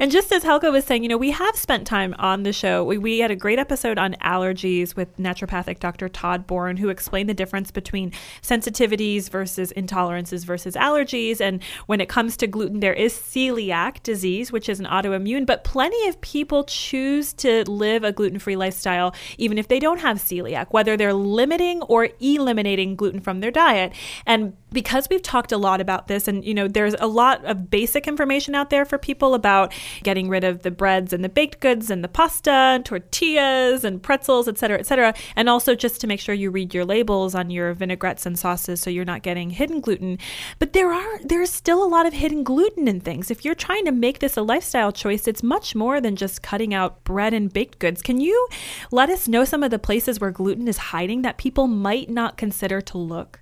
And 0.00 0.10
just 0.10 0.32
as 0.32 0.42
Helge 0.42 0.64
was 0.64 0.84
saying, 0.84 1.02
you 1.02 1.08
know, 1.08 1.18
we 1.18 1.30
have 1.30 1.56
spent 1.56 1.86
time 1.86 2.14
on 2.18 2.42
the 2.42 2.52
show. 2.52 2.84
We, 2.84 2.98
we 2.98 3.18
had 3.18 3.30
a 3.30 3.36
great 3.36 3.58
episode 3.58 3.98
on 3.98 4.14
allergies 4.14 4.96
with 4.96 5.16
naturopathic 5.18 5.78
Dr. 5.80 6.08
Todd 6.08 6.46
Bourne, 6.46 6.78
who 6.78 6.88
explained 6.88 7.28
the 7.28 7.34
difference 7.34 7.70
between 7.70 8.12
sensitivities 8.42 9.28
versus 9.30 9.72
intolerances 9.76 10.44
versus 10.44 10.74
allergies. 10.74 11.40
And 11.40 11.62
when 11.86 12.00
it 12.00 12.08
comes 12.08 12.36
to 12.38 12.46
gluten, 12.46 12.80
there 12.80 12.94
is 12.94 13.14
celiac 13.14 14.02
disease, 14.02 14.52
which 14.52 14.68
is 14.68 14.80
an 14.80 14.86
autoimmune, 14.86 15.46
but 15.46 15.64
plenty 15.64 16.08
of 16.08 16.20
people 16.20 16.64
choose 16.64 17.32
to 17.34 17.68
live 17.70 18.04
a 18.04 18.12
gluten 18.12 18.38
free 18.38 18.56
lifestyle, 18.56 19.14
even 19.38 19.58
if 19.58 19.68
they 19.68 19.78
don't 19.78 20.00
have 20.00 20.18
celiac, 20.18 20.68
whether 20.70 20.96
they're 20.96 21.14
limiting 21.14 21.82
or 21.82 22.08
eliminating 22.20 22.96
gluten 22.96 23.20
from 23.20 23.40
their 23.40 23.50
diet. 23.50 23.92
And 24.26 24.54
because 24.74 25.08
we've 25.08 25.22
talked 25.22 25.52
a 25.52 25.56
lot 25.56 25.80
about 25.80 26.08
this 26.08 26.28
and 26.28 26.44
you 26.44 26.52
know 26.52 26.68
there's 26.68 26.94
a 26.98 27.06
lot 27.06 27.42
of 27.46 27.70
basic 27.70 28.06
information 28.06 28.54
out 28.54 28.68
there 28.68 28.84
for 28.84 28.98
people 28.98 29.32
about 29.32 29.72
getting 30.02 30.28
rid 30.28 30.44
of 30.44 30.62
the 30.62 30.70
breads 30.70 31.12
and 31.12 31.24
the 31.24 31.28
baked 31.28 31.60
goods 31.60 31.90
and 31.90 32.04
the 32.04 32.08
pasta 32.08 32.50
and 32.50 32.84
tortillas 32.84 33.84
and 33.84 34.02
pretzels 34.02 34.48
et 34.48 34.58
cetera 34.58 34.78
et 34.78 34.84
cetera 34.84 35.14
and 35.36 35.48
also 35.48 35.74
just 35.74 36.00
to 36.00 36.06
make 36.06 36.20
sure 36.20 36.34
you 36.34 36.50
read 36.50 36.74
your 36.74 36.84
labels 36.84 37.34
on 37.34 37.48
your 37.48 37.72
vinaigrettes 38.04 38.26
and 38.26 38.38
sauces 38.38 38.80
so 38.80 38.90
you're 38.90 39.04
not 39.04 39.22
getting 39.22 39.50
hidden 39.50 39.80
gluten 39.80 40.18
but 40.58 40.72
there 40.72 40.92
are 40.92 41.18
there's 41.24 41.50
still 41.50 41.82
a 41.82 41.88
lot 41.88 42.06
of 42.06 42.12
hidden 42.12 42.44
gluten 42.44 42.86
in 42.86 43.00
things 43.00 43.30
if 43.30 43.44
you're 43.44 43.54
trying 43.54 43.84
to 43.84 43.92
make 43.92 44.18
this 44.18 44.36
a 44.36 44.42
lifestyle 44.42 44.92
choice 44.92 45.26
it's 45.26 45.42
much 45.42 45.74
more 45.74 46.00
than 46.00 46.14
just 46.14 46.42
cutting 46.42 46.74
out 46.74 47.02
bread 47.04 47.32
and 47.32 47.52
baked 47.52 47.78
goods 47.78 48.02
can 48.02 48.20
you 48.20 48.48
let 48.90 49.08
us 49.08 49.26
know 49.26 49.44
some 49.44 49.62
of 49.62 49.70
the 49.70 49.78
places 49.78 50.20
where 50.20 50.30
gluten 50.30 50.68
is 50.68 50.76
hiding 50.76 51.22
that 51.22 51.38
people 51.38 51.66
might 51.66 52.10
not 52.10 52.36
consider 52.36 52.80
to 52.80 52.98
look 52.98 53.40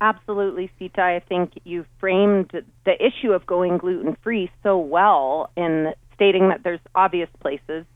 Absolutely, 0.00 0.70
Sita. 0.78 1.00
I 1.00 1.22
think 1.26 1.52
you 1.64 1.86
framed 1.98 2.50
the 2.50 2.92
issue 3.00 3.30
of 3.30 3.46
going 3.46 3.78
gluten 3.78 4.16
free 4.22 4.50
so 4.62 4.76
well 4.76 5.50
in 5.56 5.94
stating 6.14 6.48
that 6.48 6.62
there's 6.62 6.80
obvious 6.94 7.30
places 7.40 7.86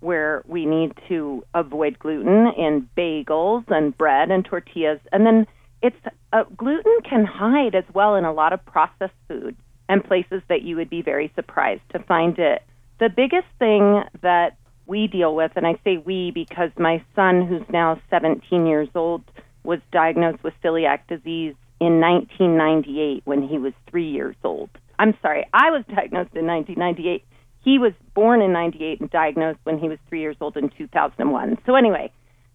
where 0.00 0.42
we 0.46 0.64
need 0.64 0.92
to 1.08 1.44
avoid 1.54 1.98
gluten 1.98 2.46
in 2.56 2.88
bagels 2.96 3.64
and 3.68 3.96
bread 3.96 4.30
and 4.30 4.44
tortillas. 4.44 5.00
And 5.12 5.26
then 5.26 5.46
it's 5.82 5.96
uh, 6.32 6.44
gluten 6.56 6.98
can 7.08 7.24
hide 7.24 7.74
as 7.74 7.84
well 7.94 8.14
in 8.16 8.24
a 8.24 8.32
lot 8.32 8.52
of 8.52 8.64
processed 8.64 9.12
food 9.28 9.56
and 9.88 10.04
places 10.04 10.42
that 10.48 10.62
you 10.62 10.76
would 10.76 10.90
be 10.90 11.02
very 11.02 11.32
surprised 11.34 11.82
to 11.92 11.98
find 12.00 12.38
it. 12.38 12.62
The 12.98 13.08
biggest 13.08 13.46
thing 13.58 14.02
that 14.22 14.56
we 14.86 15.06
deal 15.06 15.34
with, 15.34 15.52
and 15.54 15.66
I 15.66 15.74
say 15.84 15.98
we 15.98 16.30
because 16.32 16.70
my 16.78 17.02
son, 17.14 17.46
who's 17.46 17.66
now 17.70 18.00
17 18.10 18.66
years 18.66 18.88
old, 18.94 19.22
was 19.62 19.80
diagnosed 19.92 20.42
with 20.42 20.54
celiac 20.64 21.00
disease 21.08 21.54
in 21.80 22.00
1998 22.00 23.22
when 23.24 23.46
he 23.46 23.58
was 23.58 23.72
three 23.88 24.10
years 24.10 24.36
old. 24.42 24.70
I'm 24.98 25.16
sorry, 25.22 25.46
I 25.52 25.70
was 25.70 25.84
diagnosed 25.88 26.34
in 26.34 26.46
1998. 26.46 27.24
He 27.62 27.78
was 27.78 27.92
born 28.14 28.40
in 28.40 28.52
98 28.52 29.00
and 29.00 29.10
diagnosed 29.10 29.60
when 29.64 29.78
he 29.78 29.88
was 29.88 29.98
three 30.08 30.20
years 30.20 30.36
old 30.40 30.56
in 30.56 30.70
2001. 30.70 31.58
So, 31.66 31.74
anyway, 31.74 32.10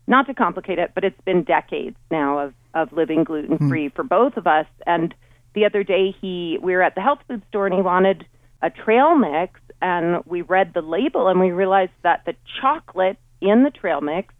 not 0.07 0.27
to 0.27 0.33
complicate 0.33 0.79
it, 0.79 0.91
but 0.93 1.03
it's 1.03 1.19
been 1.21 1.43
decades 1.43 1.97
now 2.11 2.39
of, 2.39 2.53
of 2.73 2.91
living 2.91 3.19
hmm. 3.19 3.23
gluten 3.23 3.69
free 3.69 3.89
for 3.89 4.03
both 4.03 4.37
of 4.37 4.47
us. 4.47 4.67
And 4.85 5.13
the 5.53 5.65
other 5.65 5.83
day, 5.83 6.15
he 6.19 6.57
we 6.61 6.73
were 6.73 6.81
at 6.81 6.95
the 6.95 7.01
health 7.01 7.19
food 7.27 7.43
store 7.49 7.67
and 7.67 7.75
he 7.75 7.81
wanted 7.81 8.25
a 8.61 8.69
trail 8.69 9.15
mix, 9.15 9.59
and 9.81 10.23
we 10.25 10.41
read 10.41 10.73
the 10.73 10.81
label 10.81 11.27
and 11.27 11.39
we 11.39 11.51
realized 11.51 11.91
that 12.03 12.23
the 12.25 12.35
chocolate 12.61 13.17
in 13.41 13.63
the 13.63 13.69
trail 13.69 14.01
mix 14.01 14.33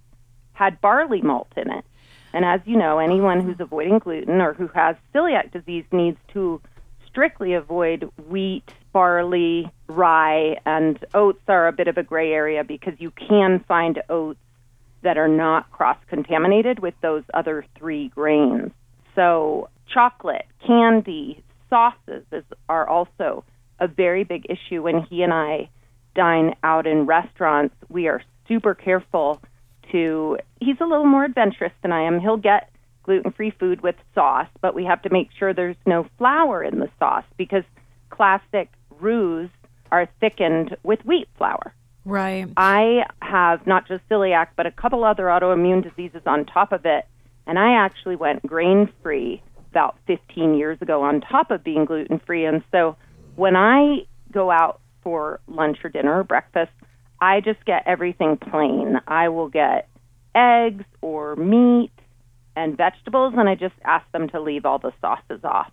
had 0.54 0.80
barley 0.82 1.22
malt 1.22 1.52
in 1.58 1.70
it. 1.70 1.86
And 2.34 2.46
as 2.46 2.62
you 2.66 2.78
know, 2.78 2.98
anyone 3.00 3.42
who's 3.42 3.58
oh. 3.60 3.66
avoiding 3.66 4.00
gluten 4.00 4.42
or 4.42 4.54
who 4.54 4.68
has 4.70 4.96
celiac 5.14 5.52
disease 5.52 5.86
needs 5.92 6.18
to 6.34 6.62
strictly 7.08 7.54
avoid 7.54 8.10
wheat, 8.28 8.74
barley, 8.92 9.72
rye, 9.88 10.58
and 10.66 11.04
oats 11.14 11.44
are 11.48 11.68
a 11.68 11.72
bit 11.72 11.88
of 11.88 11.98
a 11.98 12.04
gray 12.04 12.32
area 12.32 12.64
because 12.64 12.94
you 12.98 13.12
can 13.12 13.64
find 13.68 14.02
oats 14.10 14.40
that 15.04 15.18
are 15.18 15.28
not 15.28 15.72
cross 15.72 15.98
contaminated 16.10 16.80
with 16.80 16.94
those 17.02 17.24
other 17.34 17.66
three 17.78 18.10
grains. 18.10 18.72
So, 19.16 19.70
chocolate, 19.94 20.46
candy, 20.66 21.44
sauces 21.70 22.24
is, 22.32 22.44
are 22.70 22.88
also 22.88 23.44
a 23.80 23.88
very 23.88 24.24
big 24.24 24.46
issue. 24.50 24.82
When 24.82 25.02
he 25.04 25.24
and 25.24 25.34
I 25.34 25.70
dine 26.16 26.56
out 26.64 26.88
in 26.88 27.06
restaurants, 27.06 27.76
we 27.90 28.08
are 28.08 28.22
super 28.48 28.74
careful 28.74 29.42
to 29.92 30.38
he's 30.60 30.80
a 30.80 30.86
little 30.86 31.06
more 31.06 31.26
adventurous 31.26 31.74
than 31.82 31.92
I 31.92 32.04
am. 32.04 32.20
He'll 32.20 32.38
get 32.38 32.70
gluten-free 33.04 33.52
food 33.60 33.82
with 33.82 33.96
sauce, 34.16 34.48
but 34.62 34.74
we 34.74 34.86
have 34.86 35.02
to 35.02 35.10
make 35.10 35.30
sure 35.38 35.54
there's 35.54 35.76
no 35.86 36.08
flour 36.18 36.64
in 36.64 36.80
the 36.80 36.90
sauce 37.00 37.26
because 37.38 37.64
classic 38.10 38.70
roux 39.00 39.50
are 39.92 40.08
thickened 40.20 40.76
with 40.84 41.04
wheat 41.06 41.28
flour. 41.38 41.74
Right. 42.06 42.48
I 42.58 43.06
have 43.22 43.66
not 43.66 43.88
just 43.88 44.08
celiac, 44.10 44.48
but 44.56 44.66
a 44.66 44.72
couple 44.72 45.04
other 45.04 45.26
autoimmune 45.26 45.84
diseases 45.84 46.22
on 46.26 46.46
top 46.46 46.72
of 46.72 46.86
it, 46.86 47.06
and 47.48 47.58
I 47.58 47.74
actually 47.86 48.16
went 48.16 48.46
grain-free 48.46 49.42
about 49.72 49.98
15 50.08 50.54
years 50.56 50.78
ago 50.82 51.02
on 51.02 51.22
top 51.22 51.50
of 51.50 51.64
being 51.64 51.86
gluten-free, 51.86 52.46
and 52.46 52.64
so 52.72 52.96
when 53.36 53.56
I 53.56 54.06
go 54.32 54.52
out 54.52 54.82
for 55.02 55.40
lunch 55.48 55.78
or 55.84 55.90
dinner 55.90 56.20
or 56.20 56.24
breakfast, 56.24 56.72
I 57.22 57.40
just 57.40 57.64
get 57.66 57.84
everything 57.86 58.38
plain. 58.38 59.00
I 59.08 59.30
will 59.30 59.48
get 59.48 59.88
eggs 60.36 60.84
or 61.02 61.36
meat 61.36 61.92
and 62.56 62.76
vegetables, 62.78 63.34
and 63.38 63.48
I 63.48 63.56
just 63.56 63.76
ask 63.84 64.10
them 64.12 64.28
to 64.30 64.42
leave 64.42 64.66
all 64.66 64.78
the 64.78 64.92
sauces 65.02 65.44
off. 65.44 65.72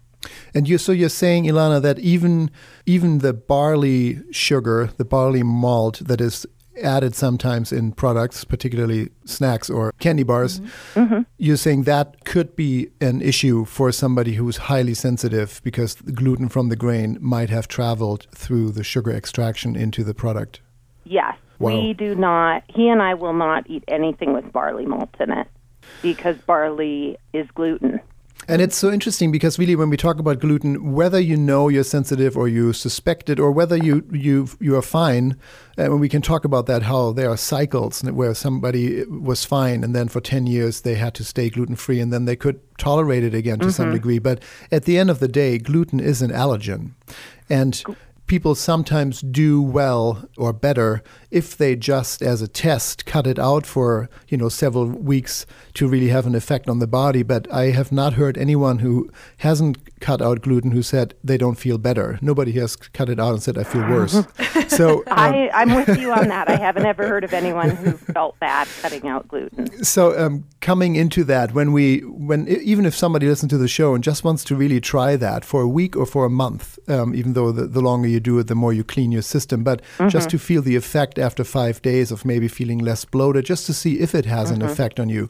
And 0.55 0.69
you, 0.69 0.79
so 0.79 0.93
you're 0.93 1.09
saying, 1.09 1.45
Elana, 1.45 1.81
that 1.83 1.99
even 1.99 2.51
even 2.87 3.19
the 3.19 3.33
barley 3.33 4.21
sugar, 4.31 4.91
the 4.97 5.05
barley 5.05 5.43
malt 5.43 6.01
that 6.05 6.21
is 6.21 6.47
added 6.83 7.15
sometimes 7.15 7.73
in 7.73 7.93
products, 7.93 8.45
particularly 8.45 9.11
snacks 9.25 9.69
or 9.69 9.93
candy 9.99 10.23
bars, 10.23 10.61
mm-hmm. 10.61 11.01
Mm-hmm. 11.01 11.21
you're 11.39 11.57
saying 11.57 11.83
that 11.85 12.25
could 12.25 12.57
be 12.57 12.89
an 13.01 13.21
issue 13.21 13.65
for 13.65 13.93
somebody 13.93 14.35
who's 14.35 14.57
highly 14.57 14.95
sensitive 14.95 15.61
because 15.63 15.97
the 15.97 16.13
gluten 16.13 16.49
from 16.49 16.69
the 16.69 16.77
grain 16.77 17.19
might 17.21 17.51
have 17.51 17.69
traveled 17.69 18.27
through 18.35 18.73
the 18.73 18.85
sugar 18.85 19.13
extraction 19.13 19.77
into 19.77 20.05
the 20.05 20.15
product. 20.15 20.61
Yes. 21.05 21.37
Wow. 21.59 21.81
We 21.81 21.93
do 21.93 22.15
not, 22.15 22.63
he 22.69 22.89
and 22.89 23.03
I 23.03 23.15
will 23.15 23.35
not 23.35 23.69
eat 23.69 23.85
anything 23.89 24.33
with 24.33 24.51
barley 24.53 24.87
malt 24.87 25.15
in 25.21 25.31
it 25.31 25.47
because 26.03 26.37
barley 26.39 27.19
is 27.33 27.47
gluten. 27.55 28.01
And 28.49 28.61
it's 28.63 28.77
so 28.77 28.91
interesting 28.91 29.31
because 29.31 29.59
really, 29.59 29.77
when 29.77 29.91
we 29.91 29.97
talk 29.97 30.19
about 30.19 30.41
gluten, 30.41 30.93
whether 30.93 31.21
you 31.21 31.37
know 31.37 31.69
you're 31.69 31.85
sensitive 31.85 32.37
or 32.37 32.49
you 32.49 32.73
suspect 32.73 33.31
it, 33.31 33.39
or 33.39 33.53
whether 33.53 33.77
you 33.77 34.05
you 34.11 34.49
you 34.59 34.77
are 34.77 34.83
fine, 34.83 35.37
and 35.77 35.93
uh, 35.93 35.97
we 35.97 36.09
can 36.09 36.23
talk 36.23 36.45
about 36.45 36.67
that 36.67 36.83
how 36.83 37.13
there 37.13 37.31
are 37.31 37.37
cycles 37.37 38.03
where 38.03 38.35
somebody 38.35 39.05
was 39.05 39.45
fine 39.45 39.85
and 39.85 39.95
then 39.95 40.09
for 40.09 40.21
ten 40.21 40.47
years 40.47 40.81
they 40.81 40.95
had 40.95 41.15
to 41.15 41.25
stay 41.25 41.51
gluten 41.51 41.77
free 41.77 42.01
and 42.01 42.13
then 42.13 42.25
they 42.25 42.37
could 42.37 42.59
tolerate 42.79 43.23
it 43.25 43.35
again 43.35 43.59
to 43.59 43.67
Mm-hmm. 43.67 43.83
some 43.83 43.93
degree. 43.93 44.19
But 44.19 44.43
at 44.73 44.85
the 44.85 44.99
end 44.99 45.11
of 45.11 45.19
the 45.21 45.29
day, 45.29 45.59
gluten 45.59 46.01
is 46.01 46.23
an 46.23 46.31
allergen, 46.31 46.93
and 47.49 47.83
people 48.31 48.55
sometimes 48.55 49.23
do 49.23 49.61
well 49.61 50.25
or 50.37 50.53
better 50.53 51.03
if 51.33 51.57
they 51.57 51.75
just 51.75 52.23
as 52.23 52.41
a 52.41 52.47
test 52.47 53.05
cut 53.05 53.27
it 53.27 53.41
out 53.41 53.67
for 53.67 54.09
you 54.29 54.37
know 54.37 54.49
several 54.49 54.87
weeks 54.87 55.45
to 55.75 55.89
really 55.89 56.11
have 56.11 56.29
an 56.29 56.37
effect 56.37 56.69
on 56.69 56.79
the 56.79 56.87
body 56.87 57.25
but 57.25 57.53
i 57.53 57.71
have 57.71 57.91
not 57.91 58.13
heard 58.13 58.39
anyone 58.39 58.79
who 58.79 59.11
hasn't 59.39 59.77
cut 59.99 60.23
out 60.23 60.43
gluten 60.43 60.71
who 60.71 60.81
said 60.81 61.13
they 61.25 61.37
don't 61.37 61.57
feel 61.57 61.77
better 61.77 62.21
nobody 62.23 62.53
has 62.53 62.77
cut 62.77 63.09
it 63.09 63.19
out 63.19 63.33
and 63.33 63.43
said 63.43 63.59
i 63.59 63.65
feel 63.65 63.83
worse 63.89 64.13
so 64.69 64.99
um, 64.99 65.05
I, 65.09 65.51
I'm 65.53 65.75
with 65.75 65.99
you 65.99 66.13
on 66.13 66.29
that. 66.29 66.49
I 66.49 66.57
haven't 66.57 66.87
ever 66.87 67.07
heard 67.07 67.25
of 67.25 67.33
anyone 67.33 67.71
who 67.71 67.93
felt 67.93 68.39
bad 68.39 68.69
cutting 68.81 69.09
out 69.09 69.27
gluten. 69.29 69.85
so 69.85 70.19
um, 70.19 70.45
coming 70.61 70.97
into 70.97 71.25
that 71.25 71.53
when 71.53 71.73
we 71.73 71.99
when 72.01 72.47
even 72.49 72.87
if 72.87 72.95
somebody 72.95 73.27
listens 73.27 73.51
to 73.51 73.59
the 73.59 73.69
show 73.69 73.95
and 73.95 74.05
just 74.05 74.23
wants 74.25 74.45
to 74.45 74.57
really 74.57 74.81
try 74.81 75.17
that 75.17 75.45
for 75.45 75.63
a 75.63 75.69
week 75.69 75.97
or 75.97 76.07
for 76.07 76.25
a 76.25 76.31
month 76.31 76.79
um, 76.89 77.15
even 77.15 77.33
though 77.33 77.53
the, 77.53 77.67
the 77.67 77.81
longer 77.81 78.09
you 78.09 78.20
you 78.21 78.33
do 78.33 78.39
it, 78.39 78.47
the 78.47 78.55
more 78.55 78.73
you 78.73 78.85
clean 78.85 79.13
your 79.13 79.23
system. 79.23 79.65
But 79.65 79.83
mm-hmm. 79.83 80.09
just 80.09 80.31
to 80.31 80.39
feel 80.39 80.63
the 80.63 80.77
effect 80.77 81.19
after 81.19 81.45
five 81.45 81.81
days 81.83 82.11
of 82.11 82.25
maybe 82.25 82.49
feeling 82.49 82.79
less 82.79 83.05
bloated, 83.05 83.45
just 83.45 83.67
to 83.67 83.73
see 83.73 84.01
if 84.01 84.15
it 84.15 84.27
has 84.27 84.51
mm-hmm. 84.51 84.63
an 84.63 84.69
effect 84.69 85.01
on 85.01 85.09
you. 85.09 85.29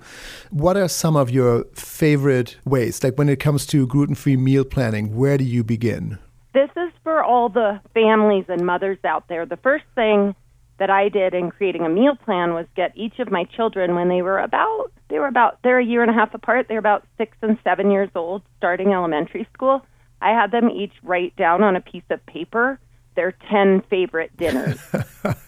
What 0.51 0.77
are 0.77 0.89
some 0.89 1.17
of 1.17 1.31
your 1.31 1.65
favorite 1.75 2.57
ways? 2.65 3.03
Like 3.03 3.17
when 3.17 3.29
it 3.29 3.41
comes 3.41 3.67
to 3.67 3.87
gluten 3.87 4.15
free 4.15 4.37
meal 4.37 4.65
planning, 4.65 5.17
where 5.17 5.39
do 5.39 5.45
you 5.45 5.63
begin? 5.63 6.19
This 6.53 6.71
is 6.77 6.91
for 7.05 7.23
all 7.23 7.49
the 7.49 7.81
families 7.95 8.47
and 8.49 8.67
mothers 8.67 8.99
out 9.05 9.29
there. 9.29 9.47
The 9.47 9.57
first 9.59 9.85
thing 9.95 10.35
that 10.79 10.91
I 10.91 11.09
did 11.11 11.35
in 11.35 11.51
creating 11.51 11.83
a 11.83 11.89
meal 11.89 12.17
plan 12.17 12.55
was 12.55 12.67
get 12.75 12.97
each 12.97 13.19
of 13.19 13.31
my 13.31 13.45
children 13.45 13.95
when 13.95 14.09
they 14.09 14.23
were 14.23 14.39
about 14.39 14.91
they 15.11 15.19
were 15.19 15.27
about 15.27 15.59
they're 15.63 15.79
a 15.79 15.85
year 15.85 16.03
and 16.03 16.11
a 16.11 16.15
half 16.15 16.33
apart. 16.35 16.67
They're 16.69 16.79
about 16.79 17.07
six 17.19 17.37
and 17.43 17.59
seven 17.63 17.91
years 17.91 18.09
old, 18.15 18.43
starting 18.57 18.93
elementary 18.93 19.47
school. 19.53 19.85
I 20.21 20.31
had 20.31 20.51
them 20.51 20.71
each 20.71 20.93
write 21.03 21.35
down 21.37 21.63
on 21.63 21.77
a 21.77 21.81
piece 21.81 22.05
of 22.11 22.25
paper 22.27 22.79
their 23.17 23.33
10 23.51 23.83
favorite 23.91 24.35
dinners. 24.37 24.79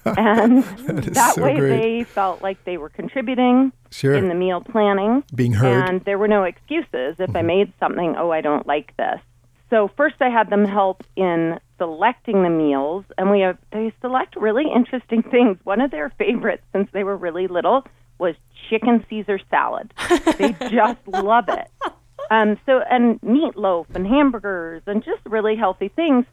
and 0.04 0.62
that, 0.62 1.14
that 1.14 1.34
so 1.36 1.42
way 1.42 1.56
great. 1.56 1.80
they 1.80 2.04
felt 2.04 2.42
like 2.42 2.62
they 2.64 2.76
were 2.76 2.88
contributing 2.88 3.72
sure. 3.90 4.14
in 4.14 4.28
the 4.28 4.34
meal 4.34 4.60
planning. 4.60 5.24
Being 5.34 5.52
heard. 5.52 5.88
And 5.88 6.04
there 6.04 6.18
were 6.18 6.28
no 6.28 6.44
excuses 6.44 7.16
if 7.18 7.18
mm-hmm. 7.18 7.36
I 7.36 7.42
made 7.42 7.72
something, 7.80 8.14
oh, 8.18 8.30
I 8.30 8.40
don't 8.40 8.66
like 8.66 8.96
this. 8.96 9.20
So 9.70 9.90
first 9.96 10.16
I 10.20 10.28
had 10.28 10.50
them 10.50 10.66
help 10.66 11.02
in 11.16 11.58
selecting 11.78 12.42
the 12.42 12.50
meals 12.50 13.04
and 13.16 13.30
we 13.30 13.40
have 13.40 13.56
they 13.72 13.92
select 14.02 14.36
really 14.36 14.66
interesting 14.70 15.22
things. 15.22 15.56
One 15.64 15.80
of 15.80 15.90
their 15.90 16.10
favorites 16.18 16.62
since 16.72 16.90
they 16.92 17.04
were 17.04 17.16
really 17.16 17.46
little 17.46 17.84
was 18.18 18.34
chicken 18.68 19.04
Caesar 19.08 19.40
salad. 19.50 19.94
they 20.36 20.52
just 20.70 21.00
love 21.08 21.48
it. 21.48 21.70
Um, 22.32 22.58
so 22.64 22.80
and 22.90 23.20
meatloaf 23.20 23.94
and 23.94 24.06
hamburgers 24.06 24.82
and 24.86 25.04
just 25.04 25.20
really 25.26 25.54
healthy 25.54 25.88
things. 25.88 26.24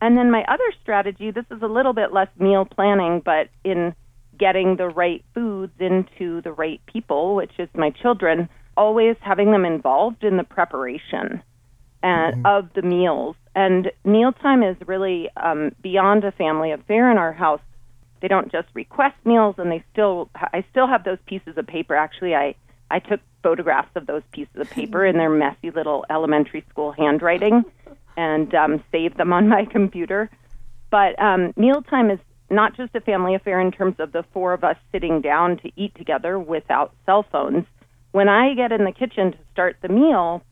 And 0.00 0.16
then 0.16 0.30
my 0.30 0.44
other 0.44 0.72
strategy, 0.80 1.32
this 1.32 1.46
is 1.50 1.60
a 1.62 1.66
little 1.66 1.92
bit 1.92 2.12
less 2.12 2.28
meal 2.38 2.64
planning, 2.64 3.20
but 3.24 3.48
in 3.64 3.92
getting 4.38 4.76
the 4.76 4.86
right 4.86 5.24
foods 5.34 5.72
into 5.80 6.40
the 6.42 6.52
right 6.52 6.80
people, 6.86 7.34
which 7.34 7.50
is 7.58 7.68
my 7.74 7.90
children, 7.90 8.48
always 8.76 9.16
having 9.20 9.50
them 9.50 9.64
involved 9.64 10.22
in 10.22 10.36
the 10.36 10.44
preparation 10.44 11.42
and 12.04 12.36
mm-hmm. 12.36 12.46
of 12.46 12.72
the 12.74 12.82
meals. 12.82 13.34
And 13.56 13.90
mealtime 14.04 14.62
is 14.62 14.76
really 14.86 15.28
um, 15.36 15.72
beyond 15.82 16.22
a 16.22 16.30
family 16.30 16.70
affair 16.70 17.10
in 17.10 17.18
our 17.18 17.32
house. 17.32 17.62
They 18.22 18.28
don't 18.28 18.52
just 18.52 18.68
request 18.74 19.16
meals, 19.24 19.56
and 19.58 19.72
they 19.72 19.82
still. 19.92 20.30
I 20.36 20.64
still 20.70 20.86
have 20.86 21.02
those 21.02 21.18
pieces 21.26 21.56
of 21.56 21.66
paper. 21.66 21.96
Actually, 21.96 22.36
I 22.36 22.54
I 22.90 22.98
took 22.98 23.20
photographs 23.42 23.90
of 23.94 24.06
those 24.06 24.22
pieces 24.32 24.56
of 24.56 24.70
paper 24.70 25.04
in 25.04 25.16
their 25.16 25.30
messy 25.30 25.70
little 25.70 26.04
elementary 26.10 26.64
school 26.70 26.92
handwriting 26.92 27.64
and 28.16 28.52
um, 28.54 28.82
saved 28.90 29.16
them 29.16 29.32
on 29.32 29.48
my 29.48 29.64
computer. 29.70 30.30
But 30.90 31.20
um, 31.20 31.52
mealtime 31.56 32.10
is 32.10 32.18
not 32.50 32.76
just 32.76 32.94
a 32.94 33.00
family 33.00 33.34
affair 33.34 33.60
in 33.60 33.70
terms 33.70 33.96
of 33.98 34.12
the 34.12 34.24
four 34.32 34.52
of 34.54 34.64
us 34.64 34.76
sitting 34.90 35.20
down 35.20 35.58
to 35.58 35.70
eat 35.76 35.94
together 35.94 36.38
without 36.38 36.94
cell 37.04 37.24
phones. 37.30 37.64
When 38.12 38.28
I 38.28 38.54
get 38.54 38.72
in 38.72 38.84
the 38.84 38.92
kitchen 38.92 39.32
to 39.32 39.38
start 39.52 39.76
the 39.82 39.88
meal, 39.88 40.42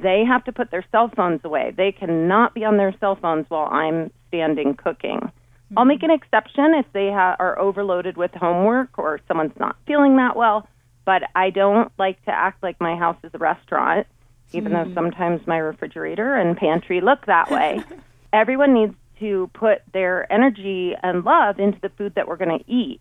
they 0.00 0.24
have 0.24 0.44
to 0.44 0.52
put 0.52 0.70
their 0.70 0.84
cell 0.92 1.10
phones 1.14 1.40
away. 1.42 1.72
They 1.76 1.90
cannot 1.90 2.54
be 2.54 2.64
on 2.64 2.76
their 2.76 2.94
cell 3.00 3.16
phones 3.16 3.46
while 3.48 3.66
I'm 3.66 4.10
standing 4.28 4.74
cooking. 4.74 5.32
I'll 5.76 5.84
make 5.84 6.02
an 6.02 6.10
exception 6.10 6.74
if 6.74 6.86
they 6.92 7.10
ha- 7.10 7.36
are 7.38 7.58
overloaded 7.58 8.16
with 8.16 8.30
homework 8.32 8.98
or 8.98 9.20
someone's 9.26 9.58
not 9.58 9.76
feeling 9.86 10.16
that 10.16 10.36
well 10.36 10.68
but 11.08 11.22
I 11.34 11.48
don't 11.48 11.90
like 11.98 12.22
to 12.26 12.30
act 12.30 12.62
like 12.62 12.82
my 12.82 12.94
house 12.94 13.16
is 13.24 13.30
a 13.32 13.38
restaurant, 13.38 14.06
even 14.52 14.72
mm. 14.72 14.84
though 14.84 14.94
sometimes 14.94 15.40
my 15.46 15.56
refrigerator 15.56 16.36
and 16.36 16.54
pantry 16.54 17.00
look 17.00 17.24
that 17.24 17.50
way. 17.50 17.82
Everyone 18.34 18.74
needs 18.74 18.94
to 19.20 19.48
put 19.54 19.80
their 19.94 20.30
energy 20.30 20.92
and 21.02 21.24
love 21.24 21.58
into 21.58 21.80
the 21.80 21.88
food 21.88 22.14
that 22.16 22.28
we're 22.28 22.36
going 22.36 22.58
to 22.58 22.70
eat. 22.70 23.00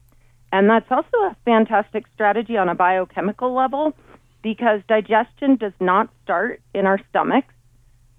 And 0.54 0.70
that's 0.70 0.90
also 0.90 1.18
a 1.18 1.36
fantastic 1.44 2.06
strategy 2.14 2.56
on 2.56 2.70
a 2.70 2.76
biochemical 2.76 3.54
level 3.54 3.94
because 4.42 4.80
digestion 4.88 5.58
does 5.58 5.74
not 5.82 6.10
start 6.24 6.62
in 6.74 6.86
our 6.86 7.02
stomachs 7.10 7.54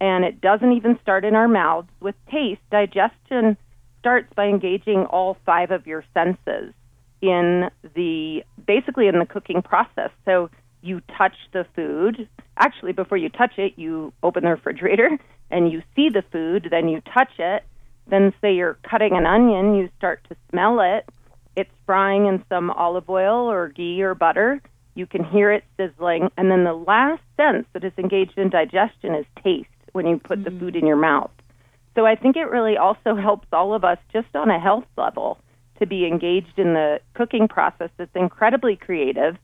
and 0.02 0.22
it 0.22 0.42
doesn't 0.42 0.72
even 0.72 0.98
start 1.00 1.24
in 1.24 1.34
our 1.34 1.48
mouths. 1.48 1.88
With 1.98 2.14
taste, 2.30 2.60
digestion 2.70 3.56
starts 4.00 4.30
by 4.36 4.48
engaging 4.48 5.06
all 5.06 5.38
five 5.46 5.70
of 5.70 5.86
your 5.86 6.04
senses 6.12 6.74
in 7.22 7.70
the 7.94 8.44
basically 8.68 9.08
in 9.08 9.18
the 9.18 9.26
cooking 9.26 9.62
process. 9.62 10.10
So 10.24 10.50
you 10.82 11.00
touch 11.16 11.34
the 11.52 11.66
food. 11.74 12.28
Actually, 12.56 12.92
before 12.92 13.18
you 13.18 13.30
touch 13.30 13.58
it, 13.58 13.72
you 13.76 14.12
open 14.22 14.44
the 14.44 14.50
refrigerator 14.50 15.18
and 15.50 15.72
you 15.72 15.82
see 15.96 16.10
the 16.10 16.22
food, 16.30 16.68
then 16.70 16.88
you 16.88 17.00
touch 17.00 17.32
it. 17.40 17.64
Then, 18.06 18.32
say 18.40 18.54
you're 18.54 18.78
cutting 18.88 19.16
an 19.16 19.26
onion, 19.26 19.74
you 19.74 19.90
start 19.98 20.20
to 20.30 20.36
smell 20.50 20.80
it. 20.80 21.06
It's 21.56 21.70
frying 21.84 22.26
in 22.26 22.42
some 22.48 22.70
olive 22.70 23.10
oil 23.10 23.50
or 23.50 23.68
ghee 23.68 24.02
or 24.02 24.14
butter. 24.14 24.62
You 24.94 25.06
can 25.06 25.24
hear 25.24 25.52
it 25.52 25.64
sizzling. 25.76 26.30
And 26.38 26.50
then 26.50 26.64
the 26.64 26.72
last 26.72 27.22
sense 27.36 27.66
that 27.72 27.84
is 27.84 27.92
engaged 27.98 28.38
in 28.38 28.48
digestion 28.48 29.14
is 29.14 29.26
taste 29.42 29.68
when 29.92 30.06
you 30.06 30.18
put 30.18 30.38
mm-hmm. 30.38 30.54
the 30.54 30.60
food 30.60 30.76
in 30.76 30.86
your 30.86 30.96
mouth. 30.96 31.30
So 31.94 32.06
I 32.06 32.14
think 32.14 32.36
it 32.36 32.44
really 32.44 32.76
also 32.76 33.14
helps 33.14 33.48
all 33.52 33.74
of 33.74 33.84
us 33.84 33.98
just 34.12 34.34
on 34.34 34.50
a 34.50 34.58
health 34.58 34.86
level 34.96 35.38
to 35.78 35.86
be 35.86 36.06
engaged 36.06 36.58
in 36.58 36.74
the 36.74 37.00
cooking 37.14 37.48
process 37.48 37.90
that's 37.96 38.14
incredibly 38.14 38.76
creative. 38.76 39.36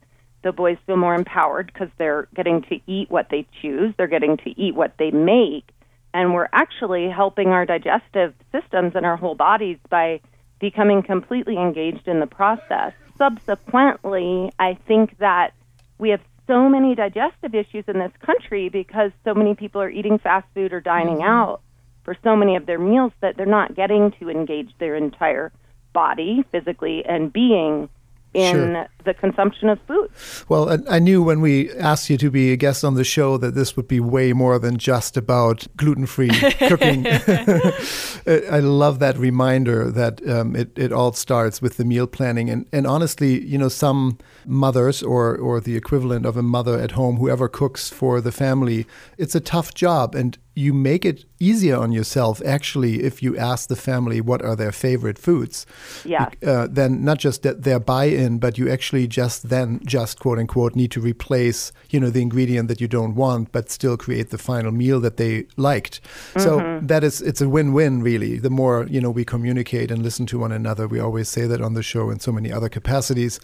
The 0.43 0.53
boys 0.53 0.77
feel 0.87 0.97
more 0.97 1.15
empowered 1.15 1.71
because 1.73 1.89
they're 1.97 2.29
getting 2.35 2.63
to 2.63 2.81
eat 2.87 3.11
what 3.11 3.29
they 3.31 3.47
choose, 3.63 3.95
they're 3.97 4.07
getting 4.07 4.37
to 4.39 4.61
eat 4.61 4.75
what 4.75 4.95
they 4.99 5.11
make, 5.11 5.71
and 6.13 6.35
we're 6.35 6.49
actually 6.53 7.09
helping 7.09 7.49
our 7.49 7.67
digestive 7.67 8.35
systems 8.53 8.93
and 8.95 9.07
our 9.07 9.17
whole 9.17 9.35
bodies 9.35 9.79
by 9.89 10.21
becoming 10.61 11.03
completely 11.03 11.57
engaged 11.57 12.07
in 12.07 12.21
the 12.21 12.27
process. 12.27 12.93
Subsequently, 13.19 14.51
I 14.59 14.79
think 14.87 15.19
that 15.19 15.53
we 15.99 16.11
have 16.11 16.21
so 16.47 16.69
many 16.69 16.95
digestive 16.95 17.55
issues 17.55 17.85
in 17.89 17.99
this 17.99 18.13
country 18.25 18.69
because 18.69 19.11
so 19.25 19.35
many 19.35 19.55
people 19.55 19.81
are 19.81 19.91
eating 19.91 20.19
fast 20.19 20.47
food 20.55 20.73
or 20.73 20.81
dining 20.81 21.17
mm-hmm. 21.17 21.29
out 21.29 21.63
for 22.05 22.17
so 22.23 22.37
many 22.37 22.57
of 22.57 22.67
their 22.67 22.79
meals 22.79 23.13
that 23.21 23.37
they're 23.37 23.47
not 23.47 23.75
getting 23.75 24.13
to 24.21 24.29
engage 24.29 24.71
their 24.79 24.95
entire 24.95 25.53
body 25.95 26.45
physically 26.53 27.03
and 27.07 27.33
being 27.33 27.89
in 28.35 28.57
sure. 28.57 28.89
the 29.05 29.15
consumption 29.15 29.69
of 29.69 29.79
food. 29.87 30.11
Well, 30.49 30.69
I, 30.69 30.97
I, 30.97 30.99
knew 30.99 31.23
when 31.23 31.41
we 31.41 31.71
asked 31.75 32.11
you 32.11 32.19
to 32.19 32.31
be 32.31 32.53
a 32.53 32.57
guest 32.57 32.85
on 32.85 32.95
the 32.95 33.05
show 33.05 33.37
that 33.37 33.55
this 33.55 33.77
would 33.77 33.87
be 33.87 34.01
way 34.01 34.33
more 34.33 34.59
than 34.59 34.77
just 34.77 35.17
about 35.17 35.67
gluten 35.77 36.07
free 36.07 36.29
cooking. 36.59 37.07
I 37.07 38.59
love 38.59 38.99
that 38.99 39.17
reminder 39.17 39.91
that 39.91 40.29
um, 40.29 40.57
it, 40.57 40.77
it 40.77 40.93
all 40.93 41.13
starts 41.13 41.63
with 41.63 41.77
the 41.77 41.85
meal 41.85 42.09
planning. 42.09 42.51
And, 42.51 42.67
and 42.73 42.87
honestly, 42.87 43.45
you 43.47 43.57
know, 43.57 43.69
some 43.69 44.19
mothers 44.45 45.03
or, 45.03 45.37
or 45.37 45.61
the 45.61 45.77
equivalent 45.77 46.27
of 46.27 46.37
a 46.37 46.43
mother 46.43 46.79
at 46.81 46.93
home, 46.93 47.17
whoever 47.17 47.49
cooks 47.49 47.89
for 47.89 48.21
the 48.21 48.33
family, 48.33 48.85
it's 49.17 49.37
a 49.37 49.41
tough 49.41 49.75
job. 49.75 50.17
And 50.17 50.37
you 50.55 50.73
make 50.73 51.05
it 51.05 51.25
easier 51.41 51.77
on 51.77 51.93
yourself 51.93 52.41
actually 52.47 53.03
if 53.03 53.23
you 53.23 53.37
ask 53.37 53.69
the 53.69 53.77
family 53.77 54.21
what 54.21 54.41
are 54.43 54.57
their 54.57 54.73
favorite 54.73 55.19
foods 55.19 55.67
yeah. 56.05 56.31
uh, 56.47 56.67
then 56.71 57.05
not 57.05 57.19
just 57.19 57.43
that 57.43 57.63
their 57.63 57.81
buy-in 57.81 58.39
but 58.39 58.57
you 58.57 58.71
actually 58.71 59.07
just 59.07 59.49
then 59.49 59.81
just 59.85 60.19
quote 60.21 60.39
unquote 60.39 60.75
need 60.75 60.91
to 60.91 61.01
replace 61.01 61.73
you 61.91 61.99
know 62.01 62.11
the 62.11 62.23
ingredient 62.23 62.69
that 62.69 62.81
you 62.81 62.89
don't 62.89 63.15
want 63.15 63.51
but 63.53 63.71
still 63.71 63.97
create 63.97 64.31
the 64.31 64.39
final 64.39 64.71
meal 64.71 65.01
that 65.01 65.17
they 65.17 65.47
liked. 65.57 66.01
Mm-hmm. 66.03 66.41
so 66.41 66.81
that 66.83 67.05
is 67.05 67.21
it's 67.23 67.41
a 67.41 67.49
win-win 67.49 68.03
really. 68.03 68.39
The 68.39 68.51
more 68.51 68.87
you 68.89 69.01
know 69.01 69.11
we 69.11 69.25
communicate 69.25 69.91
and 69.91 70.03
listen 70.03 70.27
to 70.27 70.39
one 70.39 70.53
another 70.53 70.87
we 70.87 71.01
always 71.01 71.29
say 71.29 71.47
that 71.47 71.61
on 71.61 71.75
the 71.75 71.83
show 71.83 72.11
in 72.11 72.21
so 72.21 72.33
many 72.33 72.53
other 72.53 72.69
capacities 72.69 73.41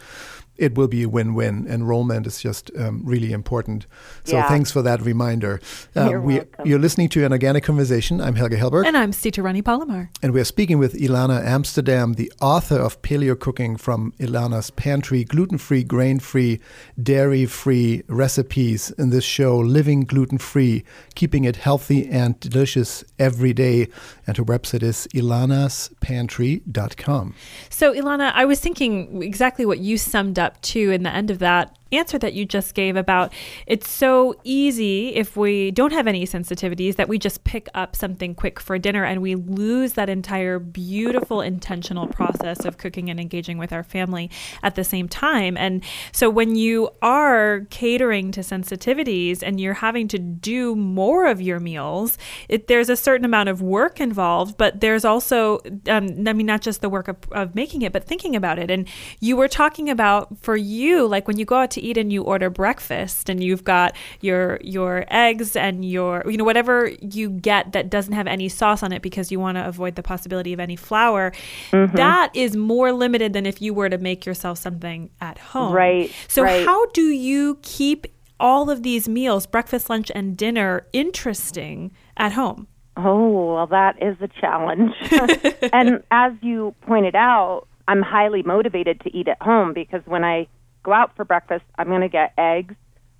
it 0.60 0.76
will 0.76 0.88
be 0.88 1.02
a 1.02 1.08
win-win. 1.08 1.66
Enrollment 1.66 2.26
is 2.26 2.40
just 2.40 2.70
um, 2.78 3.00
really 3.02 3.32
important. 3.32 3.86
So 4.24 4.36
yeah. 4.36 4.46
thanks 4.46 4.70
for 4.70 4.82
that 4.82 5.00
reminder. 5.00 5.58
Uh, 5.96 6.10
you're, 6.10 6.20
we, 6.20 6.42
you're 6.64 6.78
listening 6.78 7.08
to 7.10 7.24
an 7.24 7.30
organic 7.32 7.64
conversation. 7.64 8.20
I'm 8.20 8.36
Helge 8.36 8.52
Hellberg, 8.52 8.86
and 8.86 8.96
I'm 8.96 9.12
Sita 9.12 9.42
Rani 9.42 9.62
Palomar, 9.62 10.10
and 10.22 10.32
we're 10.34 10.44
speaking 10.44 10.78
with 10.78 10.94
Elana 10.94 11.44
Amsterdam, 11.44 12.14
the 12.14 12.32
author 12.42 12.76
of 12.76 13.00
Paleo 13.00 13.38
Cooking 13.38 13.78
from 13.78 14.12
Elana's 14.20 14.70
Pantry: 14.70 15.24
Gluten-free, 15.24 15.84
grain-free, 15.84 16.60
dairy-free 17.02 18.02
recipes. 18.06 18.90
In 18.92 19.08
this 19.08 19.24
show, 19.24 19.56
living 19.58 20.02
gluten-free, 20.02 20.84
keeping 21.14 21.44
it 21.44 21.56
healthy 21.56 22.06
and 22.06 22.38
delicious 22.38 23.02
every 23.18 23.54
day. 23.54 23.88
And 24.26 24.36
her 24.36 24.44
website 24.44 24.82
is 24.82 25.08
elanaspantry.com. 25.14 27.34
So, 27.70 27.94
Elana, 27.94 28.32
I 28.34 28.44
was 28.44 28.60
thinking 28.60 29.22
exactly 29.22 29.64
what 29.64 29.78
you 29.78 29.96
summed 29.96 30.38
up 30.38 30.49
up 30.50 30.60
to 30.62 30.90
in 30.90 31.04
the 31.04 31.10
end 31.10 31.30
of 31.30 31.38
that 31.38 31.76
answer 31.92 32.18
that 32.18 32.34
you 32.34 32.44
just 32.44 32.74
gave 32.74 32.96
about 32.96 33.32
it's 33.66 33.88
so 33.88 34.34
easy 34.44 35.14
if 35.14 35.36
we 35.36 35.70
don't 35.70 35.92
have 35.92 36.06
any 36.06 36.24
sensitivities 36.24 36.96
that 36.96 37.08
we 37.08 37.18
just 37.18 37.44
pick 37.44 37.68
up 37.74 37.96
something 37.96 38.34
quick 38.34 38.60
for 38.60 38.78
dinner 38.78 39.04
and 39.04 39.22
we 39.22 39.34
lose 39.34 39.94
that 39.94 40.08
entire 40.08 40.58
beautiful 40.58 41.40
intentional 41.40 42.06
process 42.06 42.64
of 42.64 42.78
cooking 42.78 43.10
and 43.10 43.20
engaging 43.20 43.58
with 43.58 43.72
our 43.72 43.82
family 43.82 44.30
at 44.62 44.74
the 44.74 44.84
same 44.84 45.08
time. 45.08 45.56
And 45.56 45.82
so 46.12 46.30
when 46.30 46.56
you 46.56 46.90
are 47.02 47.66
catering 47.70 48.32
to 48.32 48.40
sensitivities 48.40 49.42
and 49.42 49.60
you're 49.60 49.74
having 49.74 50.08
to 50.08 50.18
do 50.18 50.76
more 50.76 51.26
of 51.26 51.40
your 51.40 51.60
meals, 51.60 52.18
it, 52.48 52.66
there's 52.66 52.88
a 52.88 52.96
certain 52.96 53.24
amount 53.24 53.48
of 53.48 53.62
work 53.62 54.00
involved, 54.00 54.56
but 54.56 54.80
there's 54.80 55.04
also, 55.04 55.60
um, 55.88 56.26
I 56.26 56.32
mean, 56.32 56.46
not 56.46 56.60
just 56.60 56.80
the 56.80 56.88
work 56.88 57.08
of, 57.08 57.16
of 57.32 57.54
making 57.54 57.82
it, 57.82 57.92
but 57.92 58.04
thinking 58.04 58.36
about 58.36 58.58
it. 58.58 58.70
And 58.70 58.88
you 59.20 59.36
were 59.36 59.48
talking 59.48 59.90
about 59.90 60.38
for 60.38 60.56
you, 60.56 61.06
like 61.06 61.26
when 61.26 61.38
you 61.38 61.44
go 61.44 61.56
out 61.56 61.70
to 61.72 61.79
eat 61.80 61.96
and 61.96 62.12
you 62.12 62.22
order 62.22 62.50
breakfast 62.50 63.28
and 63.28 63.42
you've 63.42 63.64
got 63.64 63.96
your 64.20 64.58
your 64.62 65.04
eggs 65.08 65.56
and 65.56 65.84
your 65.84 66.22
you 66.26 66.36
know 66.36 66.44
whatever 66.44 66.90
you 67.00 67.30
get 67.30 67.72
that 67.72 67.90
doesn't 67.90 68.12
have 68.12 68.26
any 68.26 68.48
sauce 68.48 68.82
on 68.82 68.92
it 68.92 69.02
because 69.02 69.30
you 69.30 69.40
want 69.40 69.56
to 69.56 69.66
avoid 69.66 69.94
the 69.94 70.02
possibility 70.02 70.52
of 70.52 70.60
any 70.60 70.76
flour 70.76 71.32
mm-hmm. 71.70 71.94
that 71.96 72.30
is 72.34 72.56
more 72.56 72.92
limited 72.92 73.32
than 73.32 73.46
if 73.46 73.60
you 73.60 73.74
were 73.74 73.88
to 73.88 73.98
make 73.98 74.26
yourself 74.26 74.58
something 74.58 75.10
at 75.20 75.38
home 75.38 75.72
right 75.72 76.12
so 76.28 76.42
right. 76.42 76.64
how 76.64 76.86
do 76.86 77.02
you 77.02 77.58
keep 77.62 78.06
all 78.38 78.70
of 78.70 78.82
these 78.82 79.08
meals 79.08 79.46
breakfast 79.46 79.90
lunch 79.90 80.10
and 80.14 80.36
dinner 80.36 80.86
interesting 80.92 81.92
at 82.16 82.32
home 82.32 82.66
oh 82.96 83.54
well 83.54 83.66
that 83.66 84.00
is 84.02 84.16
a 84.20 84.28
challenge 84.40 84.92
and 85.72 86.02
as 86.10 86.32
you 86.42 86.74
pointed 86.82 87.14
out 87.14 87.66
I'm 87.90 88.02
highly 88.02 88.44
motivated 88.44 89.00
to 89.00 89.16
eat 89.16 89.26
at 89.26 89.42
home 89.42 89.72
because 89.72 90.02
when 90.04 90.22
I 90.22 90.46
go 90.82 90.92
out 90.92 91.16
for 91.16 91.24
breakfast, 91.24 91.64
I'm 91.78 91.88
going 91.88 92.00
to 92.00 92.08
get 92.08 92.32
eggs 92.38 92.74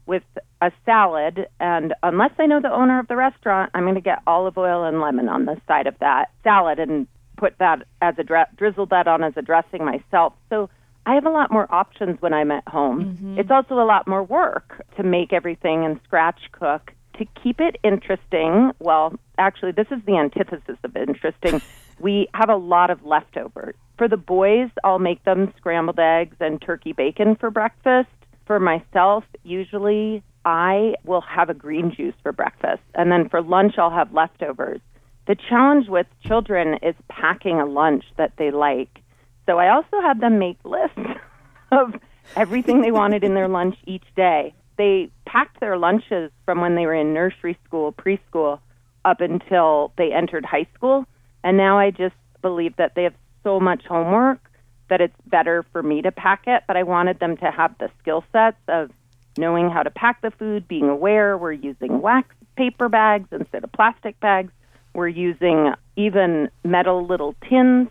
with 0.07 0.23
a 0.61 0.73
salad. 0.85 1.47
And 1.61 1.95
unless 2.03 2.33
I 2.39 2.47
know 2.47 2.61
the 2.61 2.73
owner 2.73 2.99
of 2.99 3.09
the 3.09 3.17
restaurant, 3.17 3.71
I'm 3.75 3.85
going 3.85 3.95
to 3.95 4.01
get 4.01 4.19
olive 4.27 4.59
oil 4.59 4.85
and 4.85 5.01
lemon 5.01 5.29
on 5.29 5.45
the 5.45 5.61
side 5.67 5.87
of 5.87 5.99
that 6.01 6.31
salad 6.43 6.79
and 6.79 7.07
put 7.37 7.57
that 7.59 7.85
as 8.03 8.15
a 8.19 8.25
dre- 8.25 8.45
drizzle 8.57 8.87
that 8.87 9.07
on 9.07 9.25
as 9.25 9.33
a 9.37 9.43
dressing 9.43 9.85
myself. 9.85 10.35
So 10.51 10.69
I 11.07 11.15
have 11.15 11.27
a 11.27 11.31
lot 11.31 11.51
more 11.51 11.73
options 11.73 12.21
when 12.21 12.35
I'm 12.35 12.51
at 12.51 12.67
home. 12.69 13.17
Mm-hmm. 13.17 13.39
It's 13.39 13.51
also 13.51 13.75
a 13.75 13.87
lot 13.87 14.07
more 14.07 14.23
work 14.23 14.85
to 14.97 15.03
make 15.03 15.33
everything 15.33 15.85
and 15.85 15.99
scratch 16.05 16.41
cook. 16.53 16.93
To 17.19 17.27
keep 17.43 17.61
it 17.61 17.77
interesting, 17.83 18.73
well, 18.79 19.15
actually, 19.37 19.73
this 19.73 19.89
is 19.91 20.01
the 20.07 20.17
antithesis 20.17 20.77
of 20.85 20.97
interesting. 20.97 21.61
we 22.01 22.29
have 22.35 22.49
a 22.49 22.57
lot 22.57 22.91
of 22.91 23.05
leftovers. 23.05 23.75
For 24.01 24.09
the 24.09 24.17
boys, 24.17 24.71
I'll 24.83 24.99
make 24.99 25.23
them 25.25 25.53
scrambled 25.59 25.99
eggs 25.99 26.37
and 26.41 26.59
turkey 26.59 26.95
bacon 26.95 27.37
for 27.37 27.51
breakfast. 27.51 28.09
For 28.47 28.59
myself, 28.59 29.25
usually 29.43 30.23
I 30.43 30.95
will 31.05 31.21
have 31.21 31.51
a 31.51 31.55
green 31.55 31.93
juice 31.95 32.15
for 32.23 32.33
breakfast. 32.33 32.81
And 32.95 33.13
then 33.13 33.29
for 33.29 33.43
lunch, 33.43 33.75
I'll 33.77 33.91
have 33.91 34.15
leftovers. 34.15 34.81
The 35.27 35.37
challenge 35.51 35.89
with 35.89 36.07
children 36.27 36.79
is 36.83 36.95
packing 37.11 37.61
a 37.61 37.67
lunch 37.67 38.05
that 38.17 38.33
they 38.39 38.51
like. 38.51 39.03
So 39.45 39.59
I 39.59 39.69
also 39.69 40.01
have 40.01 40.19
them 40.19 40.39
make 40.39 40.57
lists 40.65 40.97
of 41.71 41.95
everything 42.37 42.81
they 42.81 42.93
wanted 42.93 43.23
in 43.23 43.35
their 43.35 43.49
lunch 43.59 43.77
each 43.85 44.07
day. 44.17 44.55
They 44.79 45.11
packed 45.27 45.61
their 45.61 45.77
lunches 45.77 46.31
from 46.47 46.63
when 46.63 46.75
they 46.75 46.87
were 46.87 46.95
in 46.95 47.13
nursery 47.13 47.59
school, 47.67 47.93
preschool, 47.93 48.61
up 49.05 49.21
until 49.21 49.93
they 49.99 50.11
entered 50.11 50.47
high 50.47 50.69
school. 50.75 51.05
And 51.45 51.59
now 51.59 51.79
I 51.79 51.91
just 51.91 52.15
believe 52.41 52.77
that 52.77 52.95
they 52.95 53.03
have 53.03 53.15
so 53.43 53.61
much 53.61 53.85
homework 53.85 54.41
that 54.89 55.01
it's 55.01 55.15
better 55.27 55.65
for 55.73 55.83
me 55.83 56.03
to 56.03 56.13
pack 56.13 56.43
it, 56.47 56.65
but 56.67 56.77
I 56.77 56.83
wanted 56.83 57.21
them 57.21 57.37
to 57.39 57.51
have 57.51 57.77
the 57.79 57.91
skill 58.01 58.25
sets 58.33 58.59
of 58.69 58.91
knowing 59.39 59.71
how 59.71 59.83
to 59.83 59.91
pack 59.91 60.21
the 60.21 60.31
food, 60.33 60.67
being 60.69 60.89
aware 60.89 61.39
we're 61.39 61.53
using 61.53 62.03
wax 62.03 62.29
paper 62.57 62.89
bags 62.89 63.29
instead 63.33 63.65
of 63.65 63.73
plastic 63.73 64.19
bags. 64.21 64.53
We're 64.95 65.09
using 65.09 65.73
even 65.97 66.51
metal 66.65 67.07
little 67.07 67.35
tins 67.49 67.89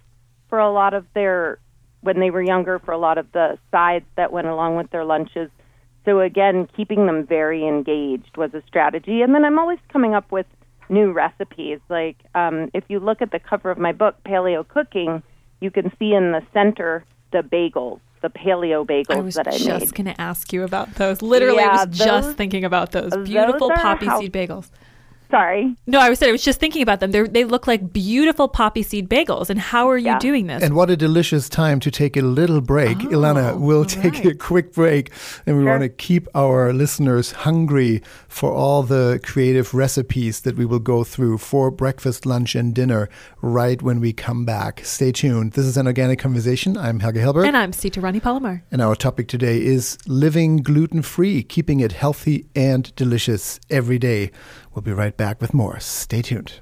for 0.50 0.60
a 0.60 0.72
lot 0.72 0.94
of 0.94 1.06
their, 1.16 1.58
when 2.02 2.20
they 2.20 2.30
were 2.30 2.42
younger, 2.42 2.80
for 2.80 2.92
a 2.92 2.98
lot 2.98 3.18
of 3.18 3.32
the 3.32 3.58
sides 3.72 4.06
that 4.18 4.34
went 4.34 4.48
along 4.48 4.76
with 4.76 4.90
their 4.92 5.06
lunches. 5.06 5.50
So, 6.06 6.20
again, 6.20 6.68
keeping 6.76 7.06
them 7.06 7.26
very 7.26 7.66
engaged 7.66 8.36
was 8.36 8.54
a 8.54 8.62
strategy. 8.68 9.22
And 9.22 9.34
then 9.34 9.46
I'm 9.46 9.58
always 9.58 9.80
coming 9.92 10.14
up 10.14 10.32
with 10.32 10.46
new 10.90 11.12
recipes. 11.12 11.80
Like, 11.90 12.18
um, 12.36 12.70
if 12.74 12.84
you 12.90 13.00
look 13.00 13.22
at 13.22 13.32
the 13.32 13.40
cover 13.40 13.72
of 13.72 13.78
my 13.78 13.94
book, 13.94 14.16
Paleo 14.26 14.68
Cooking, 14.68 15.24
you 15.62 15.72
can 15.72 15.92
see 16.00 16.14
in 16.14 16.32
the 16.32 16.42
center 16.54 17.06
the 17.32 17.40
bagels, 17.40 18.00
the 18.22 18.30
paleo 18.30 18.86
bagels 18.86 19.16
I 19.16 19.22
was 19.22 19.36
that 19.36 19.48
I 19.48 19.52
made. 19.52 19.70
I 19.70 19.74
was 19.74 19.84
just 19.84 19.96
going 19.96 20.14
to 20.14 20.20
ask 20.20 20.52
you 20.52 20.64
about 20.64 20.96
those. 20.96 21.22
Literally, 21.22 21.58
yeah, 21.58 21.82
I 21.82 21.86
was 21.86 21.98
those, 21.98 22.08
just 22.08 22.38
thinking 22.38 22.66
about 22.66 22.92
those 22.92 23.16
beautiful 23.26 23.70
those 23.70 23.80
poppy 23.80 24.06
how, 24.06 24.20
seed 24.20 24.34
bagels. 24.34 24.70
Sorry. 25.32 25.76
No, 25.86 26.00
I 26.00 26.10
was 26.10 26.24
I 26.24 26.32
was 26.32 26.44
just 26.44 26.60
thinking 26.60 26.82
about 26.82 27.02
them. 27.02 27.12
They 27.12 27.22
they 27.22 27.44
look 27.44 27.68
like 27.68 27.94
beautiful 27.94 28.48
poppy 28.48 28.82
seed 28.82 29.08
bagels. 29.08 29.52
And 29.52 29.60
how 29.60 29.88
are 29.88 29.98
you 29.98 30.08
yeah. 30.08 30.20
doing 30.20 30.48
this? 30.48 30.64
And 30.64 30.76
what 30.76 30.90
a 30.90 30.98
delicious 30.98 31.48
time 31.48 31.80
to 31.82 31.92
take 31.92 32.18
a 32.18 32.22
little 32.22 32.62
break. 32.62 32.98
Oh, 32.98 33.10
Elana, 33.10 33.60
we'll 33.60 33.86
take 33.86 34.14
right. 34.14 34.26
a 34.28 34.36
quick 34.36 34.74
break, 34.74 35.12
and 35.46 35.58
we 35.58 35.64
sure. 35.64 35.72
want 35.72 35.84
to 35.84 35.90
keep 35.90 36.28
our 36.34 36.74
listeners 36.74 37.32
hungry 37.32 38.02
for 38.28 38.52
all 38.52 38.82
the 38.82 39.20
creative 39.24 39.74
recipes 39.76 40.42
that 40.42 40.58
we 40.58 40.66
will 40.66 40.80
go 40.80 41.04
through 41.04 41.38
for 41.38 41.70
breakfast, 41.70 42.26
lunch, 42.26 42.56
and 42.56 42.74
dinner 42.74 43.08
right 43.42 43.82
when 43.84 44.00
we 44.00 44.14
come 44.14 44.46
back. 44.46 44.82
Stay 44.84 45.12
tuned. 45.12 45.54
This 45.54 45.66
is 45.66 45.78
an 45.78 45.86
organic 45.86 46.18
conversation. 46.18 46.76
I'm 46.76 47.02
Helge 47.02 47.18
Hellberg, 47.18 47.46
and 47.46 47.56
I'm 47.56 47.72
Sita 47.72 48.02
Rani 48.02 48.20
Palomar. 48.20 48.64
And 48.72 48.82
our 48.82 48.96
topic 48.96 49.28
today 49.28 49.64
is 49.64 49.96
living 50.08 50.58
gluten 50.58 51.04
free, 51.04 51.44
keeping 51.44 51.82
it 51.82 51.92
healthy 51.92 52.48
and 52.56 52.94
delicious 52.96 53.60
every 53.70 54.00
day. 54.00 54.32
We'll 54.80 54.96
be 54.96 54.98
right 54.98 55.18
back 55.18 55.42
with 55.42 55.54
more. 55.54 55.78
Stay 55.82 56.22
tuned. 56.22 56.62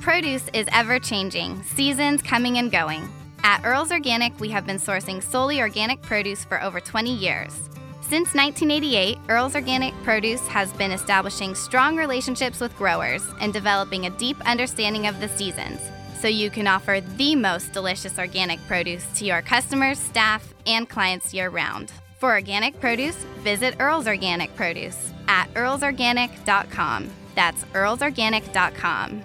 Produce 0.00 0.48
is 0.54 0.66
ever 0.72 0.98
changing, 0.98 1.62
seasons 1.62 2.22
coming 2.22 2.58
and 2.58 2.70
going. 2.70 3.08
At 3.42 3.64
Earls 3.64 3.92
Organic, 3.92 4.38
we 4.40 4.48
have 4.48 4.66
been 4.66 4.78
sourcing 4.78 5.22
solely 5.22 5.60
organic 5.60 6.02
produce 6.02 6.44
for 6.44 6.62
over 6.62 6.80
20 6.80 7.14
years. 7.14 7.52
Since 8.00 8.34
1988, 8.34 9.18
Earls 9.28 9.54
Organic 9.54 9.94
Produce 10.02 10.46
has 10.48 10.72
been 10.72 10.92
establishing 10.92 11.54
strong 11.54 11.96
relationships 11.96 12.58
with 12.58 12.76
growers 12.76 13.22
and 13.40 13.52
developing 13.52 14.06
a 14.06 14.10
deep 14.18 14.40
understanding 14.46 15.06
of 15.06 15.20
the 15.20 15.28
seasons 15.28 15.80
so 16.20 16.26
you 16.26 16.50
can 16.50 16.66
offer 16.66 17.00
the 17.16 17.36
most 17.36 17.72
delicious 17.72 18.18
organic 18.18 18.58
produce 18.66 19.06
to 19.18 19.24
your 19.24 19.42
customers, 19.42 19.98
staff, 19.98 20.54
and 20.66 20.88
clients 20.88 21.32
year 21.32 21.48
round. 21.48 21.92
For 22.18 22.32
organic 22.32 22.80
produce, 22.80 23.16
visit 23.44 23.76
Earls 23.78 24.08
Organic 24.08 24.54
Produce 24.56 25.12
at 25.28 25.52
earlsorganic.com. 25.54 27.10
That's 27.38 27.62
earlsorganic.com. 27.66 29.22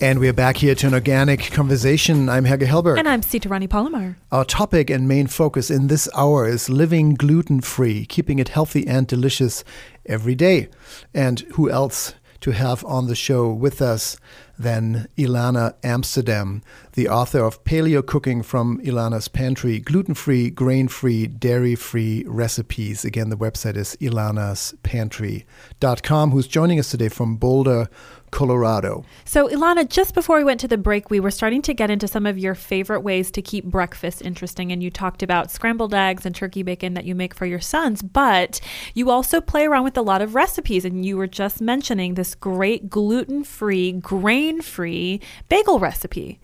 And 0.00 0.18
we 0.18 0.30
are 0.30 0.32
back 0.32 0.56
here 0.56 0.74
to 0.76 0.86
an 0.86 0.94
organic 0.94 1.50
conversation. 1.50 2.30
I'm 2.30 2.46
Helge 2.46 2.62
Hellberg. 2.62 2.98
And 2.98 3.06
I'm 3.06 3.20
Sita 3.20 3.50
Rani 3.50 3.68
Palomar. 3.68 4.16
Our 4.32 4.46
topic 4.46 4.88
and 4.88 5.06
main 5.06 5.26
focus 5.26 5.70
in 5.70 5.88
this 5.88 6.08
hour 6.16 6.48
is 6.48 6.70
living 6.70 7.16
gluten 7.16 7.60
free, 7.60 8.06
keeping 8.06 8.38
it 8.38 8.48
healthy 8.48 8.86
and 8.86 9.06
delicious 9.06 9.62
every 10.06 10.34
day. 10.34 10.70
And 11.12 11.40
who 11.52 11.68
else 11.68 12.14
to 12.40 12.52
have 12.52 12.82
on 12.86 13.08
the 13.08 13.14
show 13.14 13.52
with 13.52 13.82
us 13.82 14.16
than 14.62 15.08
Elana 15.18 15.74
Amsterdam, 15.84 16.62
the 16.92 17.08
author 17.08 17.44
of 17.44 17.62
Paleo 17.64 18.06
Cooking 18.06 18.42
from 18.42 18.80
Elana's 18.80 19.28
Pantry, 19.28 19.78
gluten 19.80 20.14
free, 20.14 20.48
grain 20.50 20.88
free, 20.88 21.26
dairy 21.26 21.74
free 21.74 22.24
recipes. 22.26 23.04
Again, 23.04 23.28
the 23.28 23.36
website 23.36 23.76
is 23.76 23.94
elanaspantry.com, 24.00 26.30
who's 26.30 26.46
joining 26.46 26.78
us 26.78 26.90
today 26.90 27.08
from 27.08 27.36
Boulder, 27.36 27.90
Colorado. 28.32 29.04
So, 29.24 29.46
Elana, 29.48 29.88
just 29.88 30.14
before 30.14 30.38
we 30.38 30.44
went 30.44 30.58
to 30.60 30.68
the 30.68 30.78
break, 30.78 31.10
we 31.10 31.20
were 31.20 31.30
starting 31.30 31.62
to 31.62 31.74
get 31.74 31.90
into 31.90 32.08
some 32.08 32.26
of 32.26 32.38
your 32.38 32.56
favorite 32.56 33.02
ways 33.02 33.30
to 33.30 33.42
keep 33.42 33.64
breakfast 33.64 34.22
interesting. 34.22 34.72
And 34.72 34.82
you 34.82 34.90
talked 34.90 35.22
about 35.22 35.50
scrambled 35.50 35.94
eggs 35.94 36.26
and 36.26 36.34
turkey 36.34 36.62
bacon 36.62 36.94
that 36.94 37.04
you 37.04 37.14
make 37.14 37.34
for 37.34 37.46
your 37.46 37.60
sons, 37.60 38.02
but 38.02 38.60
you 38.94 39.10
also 39.10 39.40
play 39.40 39.66
around 39.66 39.84
with 39.84 39.96
a 39.96 40.02
lot 40.02 40.22
of 40.22 40.34
recipes. 40.34 40.84
And 40.84 41.04
you 41.04 41.16
were 41.16 41.28
just 41.28 41.60
mentioning 41.60 42.14
this 42.14 42.34
great 42.34 42.90
gluten 42.90 43.44
free, 43.44 43.92
grain 43.92 44.62
free 44.62 45.20
bagel 45.48 45.78
recipe. 45.78 46.40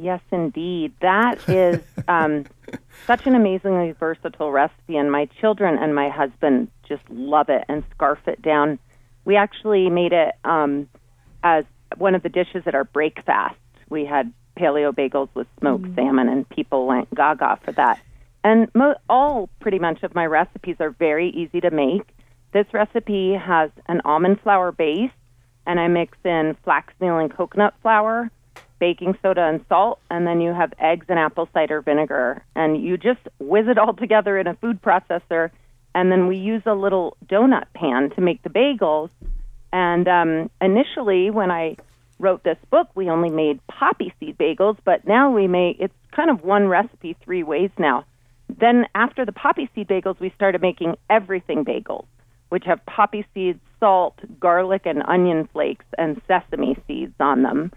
Yes, 0.00 0.20
indeed. 0.30 0.92
That 1.00 1.48
is 1.48 1.80
um, 2.08 2.46
such 3.06 3.26
an 3.26 3.34
amazingly 3.34 3.92
versatile 3.92 4.50
recipe, 4.50 4.96
and 4.96 5.10
my 5.10 5.26
children 5.40 5.78
and 5.78 5.94
my 5.94 6.08
husband 6.08 6.68
just 6.88 7.02
love 7.10 7.48
it 7.48 7.64
and 7.68 7.82
scarf 7.92 8.20
it 8.26 8.40
down. 8.40 8.78
We 9.24 9.36
actually 9.36 9.90
made 9.90 10.12
it 10.12 10.34
um, 10.44 10.88
as 11.44 11.64
one 11.98 12.16
of 12.16 12.24
the 12.24 12.28
dishes 12.28 12.64
at 12.66 12.74
our 12.74 12.84
break 12.84 13.22
fast. 13.24 13.54
We 13.88 14.04
had 14.04 14.32
paleo 14.58 14.92
bagels 14.92 15.28
with 15.34 15.46
smoked 15.60 15.84
mm. 15.84 15.94
salmon, 15.94 16.28
and 16.28 16.48
people 16.48 16.86
went 16.86 17.14
gaga 17.14 17.60
for 17.64 17.72
that. 17.72 18.00
And 18.42 18.68
mo- 18.74 18.96
all 19.08 19.48
pretty 19.60 19.78
much 19.78 20.02
of 20.02 20.14
my 20.14 20.26
recipes 20.26 20.76
are 20.80 20.90
very 20.90 21.30
easy 21.30 21.60
to 21.60 21.70
make. 21.70 22.02
This 22.52 22.66
recipe 22.72 23.34
has 23.34 23.70
an 23.86 24.00
almond 24.04 24.40
flour 24.40 24.72
base, 24.72 25.10
and 25.66 25.78
I 25.78 25.88
mix 25.88 26.16
in 26.24 26.56
flaxmeal 26.66 27.20
and 27.20 27.34
coconut 27.34 27.74
flour, 27.82 28.30
baking 28.78 29.16
soda 29.22 29.42
and 29.42 29.64
salt, 29.68 29.98
and 30.10 30.26
then 30.26 30.40
you 30.40 30.52
have 30.52 30.72
eggs 30.78 31.06
and 31.08 31.18
apple 31.18 31.48
cider 31.52 31.80
vinegar. 31.80 32.44
And 32.54 32.82
you 32.82 32.96
just 32.96 33.20
whiz 33.38 33.66
it 33.68 33.78
all 33.78 33.94
together 34.04 34.38
in 34.38 34.46
a 34.46 34.54
food 34.54 34.80
processor, 34.82 35.50
and 35.94 36.10
then 36.10 36.26
we 36.26 36.36
use 36.36 36.62
a 36.66 36.74
little 36.74 37.16
donut 37.26 37.66
pan 37.74 38.10
to 38.10 38.20
make 38.20 38.42
the 38.42 38.50
bagels. 38.50 39.10
And 39.74 40.06
um, 40.06 40.50
initially, 40.60 41.30
when 41.30 41.50
I 41.50 41.76
wrote 42.20 42.44
this 42.44 42.58
book, 42.70 42.86
we 42.94 43.10
only 43.10 43.28
made 43.28 43.58
poppy 43.66 44.14
seed 44.20 44.38
bagels, 44.38 44.78
but 44.84 45.04
now 45.04 45.32
we 45.32 45.48
make 45.48 45.78
it's 45.80 45.92
kind 46.12 46.30
of 46.30 46.44
one 46.44 46.68
recipe 46.68 47.16
three 47.24 47.42
ways 47.42 47.70
now. 47.76 48.04
Then 48.48 48.86
after 48.94 49.26
the 49.26 49.32
poppy 49.32 49.68
seed 49.74 49.88
bagels, 49.88 50.20
we 50.20 50.32
started 50.36 50.62
making 50.62 50.94
everything 51.10 51.64
bagels, 51.64 52.06
which 52.50 52.62
have 52.66 52.86
poppy 52.86 53.26
seeds, 53.34 53.58
salt, 53.80 54.14
garlic, 54.38 54.82
and 54.84 55.02
onion 55.08 55.48
flakes, 55.52 55.86
and 55.98 56.22
sesame 56.28 56.76
seeds 56.86 57.14
on 57.18 57.42
them. 57.42 57.72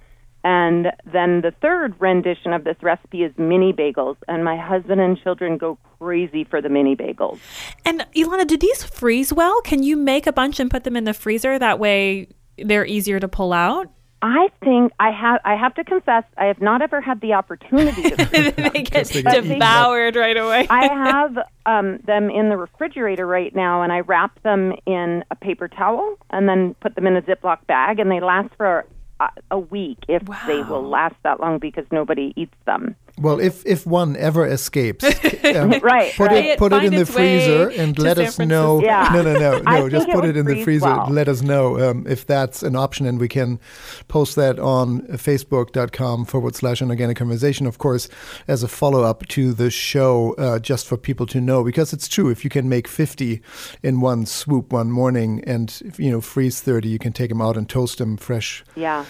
And 0.48 0.94
then 1.04 1.42
the 1.42 1.52
third 1.62 1.94
rendition 2.00 2.54
of 2.54 2.64
this 2.64 2.78
recipe 2.82 3.24
is 3.24 3.34
mini 3.38 3.74
bagels, 3.74 4.16
and 4.30 4.46
my 4.46 4.56
husband 4.56 5.02
and 5.02 5.20
children 5.22 5.58
go 5.58 5.78
crazy 6.00 6.46
for 6.46 6.62
the 6.62 6.70
mini 6.70 6.96
bagels. 6.96 7.38
And 7.84 8.06
Elana, 8.16 8.48
do 8.48 8.56
these 8.56 8.82
freeze 8.82 9.34
well? 9.34 9.60
Can 9.64 9.84
you 9.84 9.98
make 9.98 10.26
a 10.26 10.32
bunch 10.32 10.62
and 10.62 10.72
put 10.72 10.86
them 10.86 10.96
in 10.96 11.04
the 11.04 11.14
freezer? 11.14 11.60
That 11.60 11.80
way 11.80 12.30
they're 12.58 12.86
easier 12.86 13.20
to 13.20 13.28
pull 13.28 13.52
out? 13.52 13.90
I 14.22 14.48
think 14.64 14.94
I 15.02 15.12
have. 15.12 15.42
I 15.44 15.58
have 15.58 15.76
to 15.76 15.84
confess, 15.84 16.24
I 16.38 16.46
have 16.46 16.62
not 16.62 16.82
ever 16.82 17.02
had 17.02 17.20
the 17.20 17.34
opportunity. 17.34 18.04
to 18.04 18.16
They 18.74 18.84
get 18.84 19.10
devoured 19.10 20.16
right 20.16 20.38
away. 20.38 20.66
I 20.70 20.88
have 20.94 21.38
um, 21.66 21.98
them 22.06 22.30
in 22.30 22.48
the 22.48 22.56
refrigerator 22.56 23.28
right 23.28 23.54
now, 23.54 23.82
and 23.82 23.92
I 23.92 24.00
wrap 24.00 24.42
them 24.44 24.74
in 24.86 25.26
a 25.30 25.36
paper 25.36 25.68
towel 25.68 26.16
and 26.30 26.48
then 26.48 26.74
put 26.76 26.96
them 26.96 27.06
in 27.06 27.18
a 27.18 27.22
Ziploc 27.22 27.68
bag, 27.68 28.00
and 28.00 28.10
they 28.10 28.22
last 28.22 28.56
for 28.56 28.86
a 29.52 29.60
week 29.60 29.98
if 30.08 30.24
wow. 30.24 30.40
they 30.48 30.62
will 30.64 30.88
last 30.88 31.16
that 31.24 31.40
long 31.40 31.60
because 31.60 31.86
nobody 31.92 32.34
eats 32.36 32.56
them. 32.66 32.96
Well, 33.20 33.40
if 33.40 33.66
if 33.66 33.88
one 33.88 34.16
ever 34.16 34.46
escapes, 34.46 35.04
um, 35.56 35.72
right, 35.82 36.14
put 36.16 36.28
right. 36.28 36.46
it 36.46 36.60
put 36.60 36.72
it 36.72 36.84
in 36.84 36.94
the 36.94 37.06
freezer 37.06 37.70
and 37.70 37.98
let 37.98 38.20
us 38.20 38.38
know. 38.38 38.80
Yeah. 38.82 39.10
No, 39.12 39.24
no, 39.24 39.34
no, 39.34 39.60
no. 39.66 39.90
just 39.90 40.08
put 40.10 40.24
it, 40.24 40.32
it 40.32 40.38
in 40.38 40.46
the 40.46 40.64
freezer. 40.64 40.86
Well. 40.86 41.08
Let 41.10 41.28
us 41.28 41.42
know 41.42 41.80
um, 41.80 42.06
if 42.08 42.28
that's 42.28 42.62
an 42.62 42.76
option, 42.76 43.08
and 43.08 43.20
we 43.20 43.28
can 43.28 43.60
post 44.08 44.36
that 44.36 44.60
on 44.60 45.02
Facebook.com 45.08 46.26
forward 46.26 46.56
slash 46.56 46.80
an 46.80 46.92
organic 46.92 47.18
conversation. 47.18 47.66
Of 47.66 47.80
course, 47.80 48.08
as 48.48 48.62
a 48.62 48.68
follow 48.68 49.04
up 49.04 49.26
to 49.30 49.52
the 49.52 49.72
show, 49.72 50.34
uh, 50.36 50.60
just 50.60 50.86
for 50.86 50.96
people 50.96 51.26
to 51.28 51.42
know, 51.42 51.64
because 51.64 51.94
it's 51.94 52.08
true. 52.08 52.30
If 52.30 52.44
you 52.44 52.52
can 52.52 52.70
make 52.70 52.88
fifty 52.88 53.42
in 53.82 54.00
one 54.00 54.28
swoop 54.28 54.72
one 54.72 54.92
morning, 54.92 55.44
and 55.48 55.96
you 55.98 56.12
know 56.12 56.22
freeze 56.22 56.62
thirty, 56.62 56.90
you 56.90 57.00
can 57.00 57.14
take 57.14 57.30
them 57.30 57.42
out 57.42 57.58
and 57.58 57.68
toast 57.68 57.98
them 57.98 58.16
fresh. 58.16 58.64
Yeah 58.76 59.06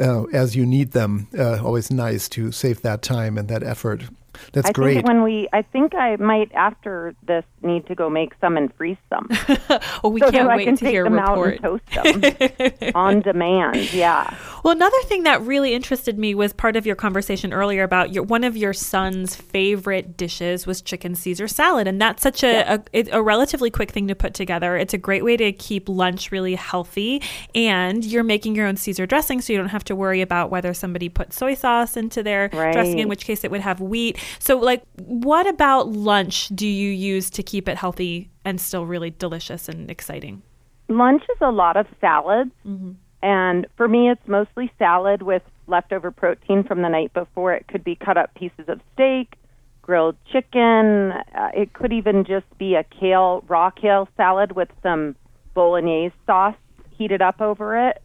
uh, 0.00 0.24
as 0.24 0.56
you 0.56 0.66
need 0.66 0.92
them. 0.92 1.28
Uh, 1.36 1.62
always 1.62 1.90
nice 1.90 2.28
to 2.30 2.52
save 2.52 2.82
that 2.82 3.02
time 3.02 3.38
and 3.38 3.48
that 3.48 3.62
effort. 3.62 4.04
That's 4.52 4.68
I 4.68 4.72
great. 4.72 4.94
Think 4.94 5.06
when 5.06 5.22
we, 5.22 5.48
I 5.52 5.62
think 5.62 5.94
I 5.94 6.16
might 6.16 6.52
after 6.52 7.14
this 7.26 7.44
need 7.62 7.86
to 7.86 7.94
go 7.94 8.08
make 8.08 8.32
some 8.40 8.56
and 8.56 8.72
freeze 8.74 8.96
some. 9.08 9.28
well, 10.02 10.12
we 10.12 10.20
so 10.20 10.30
can't 10.30 10.48
wait 10.48 10.62
I 10.62 10.64
can 10.64 10.76
to 10.76 10.84
take 10.84 10.92
hear 10.92 11.04
them 11.04 11.14
report. 11.14 11.64
out 11.64 11.80
and 11.94 12.22
toast 12.22 12.70
them 12.70 12.90
on 12.94 13.20
demand. 13.20 13.92
Yeah. 13.92 14.34
Well, 14.62 14.74
another 14.74 15.00
thing 15.04 15.24
that 15.24 15.42
really 15.42 15.74
interested 15.74 16.18
me 16.18 16.34
was 16.34 16.52
part 16.52 16.76
of 16.76 16.86
your 16.86 16.96
conversation 16.96 17.52
earlier 17.52 17.82
about 17.82 18.12
your 18.12 18.24
one 18.24 18.44
of 18.44 18.56
your 18.56 18.72
son's 18.72 19.36
favorite 19.36 20.16
dishes 20.16 20.66
was 20.66 20.82
chicken 20.82 21.14
Caesar 21.14 21.46
salad, 21.46 21.86
and 21.86 22.00
that's 22.00 22.22
such 22.22 22.42
a, 22.42 22.48
yeah. 22.48 22.78
a, 22.92 23.06
a 23.12 23.22
relatively 23.22 23.70
quick 23.70 23.90
thing 23.90 24.08
to 24.08 24.14
put 24.14 24.34
together. 24.34 24.76
It's 24.76 24.94
a 24.94 24.98
great 24.98 25.24
way 25.24 25.36
to 25.36 25.52
keep 25.52 25.88
lunch 25.88 26.32
really 26.32 26.54
healthy, 26.56 27.22
and 27.54 28.04
you're 28.04 28.24
making 28.24 28.56
your 28.56 28.66
own 28.66 28.76
Caesar 28.76 29.06
dressing, 29.06 29.40
so 29.40 29.52
you 29.52 29.58
don't 29.58 29.68
have 29.68 29.84
to 29.84 29.96
worry 29.96 30.20
about 30.20 30.50
whether 30.50 30.74
somebody 30.74 31.08
put 31.08 31.32
soy 31.32 31.54
sauce 31.54 31.96
into 31.96 32.22
their 32.22 32.50
right. 32.52 32.72
dressing, 32.72 32.98
in 32.98 33.08
which 33.08 33.24
case 33.24 33.44
it 33.44 33.50
would 33.50 33.60
have 33.60 33.80
wheat. 33.80 34.18
So, 34.38 34.58
like, 34.58 34.82
what 34.96 35.46
about 35.46 35.88
lunch 35.88 36.48
do 36.48 36.66
you 36.66 36.90
use 36.90 37.30
to 37.30 37.42
keep 37.42 37.68
it 37.68 37.76
healthy 37.76 38.30
and 38.44 38.60
still 38.60 38.86
really 38.86 39.10
delicious 39.10 39.68
and 39.68 39.90
exciting? 39.90 40.42
Lunch 40.88 41.22
is 41.22 41.38
a 41.40 41.50
lot 41.50 41.76
of 41.76 41.86
salads. 42.00 42.50
Mm-hmm. 42.66 42.92
And 43.22 43.66
for 43.76 43.88
me, 43.88 44.10
it's 44.10 44.26
mostly 44.28 44.70
salad 44.78 45.22
with 45.22 45.42
leftover 45.66 46.10
protein 46.10 46.62
from 46.62 46.82
the 46.82 46.88
night 46.88 47.12
before. 47.12 47.52
It 47.54 47.66
could 47.66 47.82
be 47.82 47.96
cut 47.96 48.16
up 48.16 48.34
pieces 48.34 48.68
of 48.68 48.80
steak, 48.94 49.34
grilled 49.82 50.16
chicken. 50.32 51.12
Uh, 51.34 51.50
it 51.54 51.72
could 51.72 51.92
even 51.92 52.24
just 52.24 52.46
be 52.58 52.74
a 52.74 52.84
kale, 52.84 53.42
raw 53.48 53.70
kale 53.70 54.08
salad 54.16 54.52
with 54.52 54.68
some 54.82 55.16
bolognese 55.54 56.14
sauce 56.26 56.54
heated 56.90 57.22
up 57.22 57.40
over 57.40 57.88
it. 57.88 58.02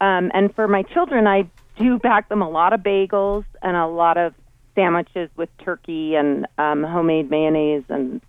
Um, 0.00 0.30
and 0.34 0.54
for 0.54 0.68
my 0.68 0.82
children, 0.82 1.26
I 1.26 1.50
do 1.78 1.98
pack 2.02 2.28
them 2.28 2.42
a 2.42 2.48
lot 2.48 2.72
of 2.72 2.80
bagels 2.80 3.44
and 3.62 3.76
a 3.76 3.86
lot 3.86 4.16
of 4.16 4.34
sandwiches 4.74 5.30
with 5.36 5.48
turkey 5.58 6.14
and 6.14 6.46
um, 6.58 6.82
homemade 6.82 7.30
mayonnaise 7.30 7.84
and 7.88 8.20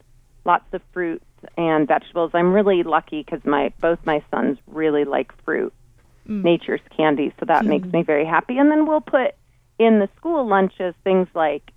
lots 0.46 0.66
of 0.74 0.82
fruits 0.94 1.26
and 1.58 1.88
vegetables. 1.88 2.32
I'm 2.34 2.54
really 2.54 2.84
lucky 2.84 3.24
because 3.24 3.44
my 3.46 3.72
both 3.80 4.00
my 4.06 4.24
sons 4.32 4.58
really 4.68 5.06
like 5.06 5.32
fruit, 5.44 5.74
mm. 6.28 6.44
nature's 6.44 6.82
candy, 6.96 7.34
so 7.40 7.46
that 7.46 7.64
mm. 7.64 7.68
makes 7.68 7.88
me 7.88 8.04
very 8.04 8.26
happy. 8.26 8.58
And 8.58 8.72
then 8.72 8.88
we'll 8.88 9.02
put 9.02 9.36
in 9.78 10.00
the 10.00 10.10
school 10.18 10.48
lunches 10.48 10.94
things 11.04 11.28
like 11.34 11.72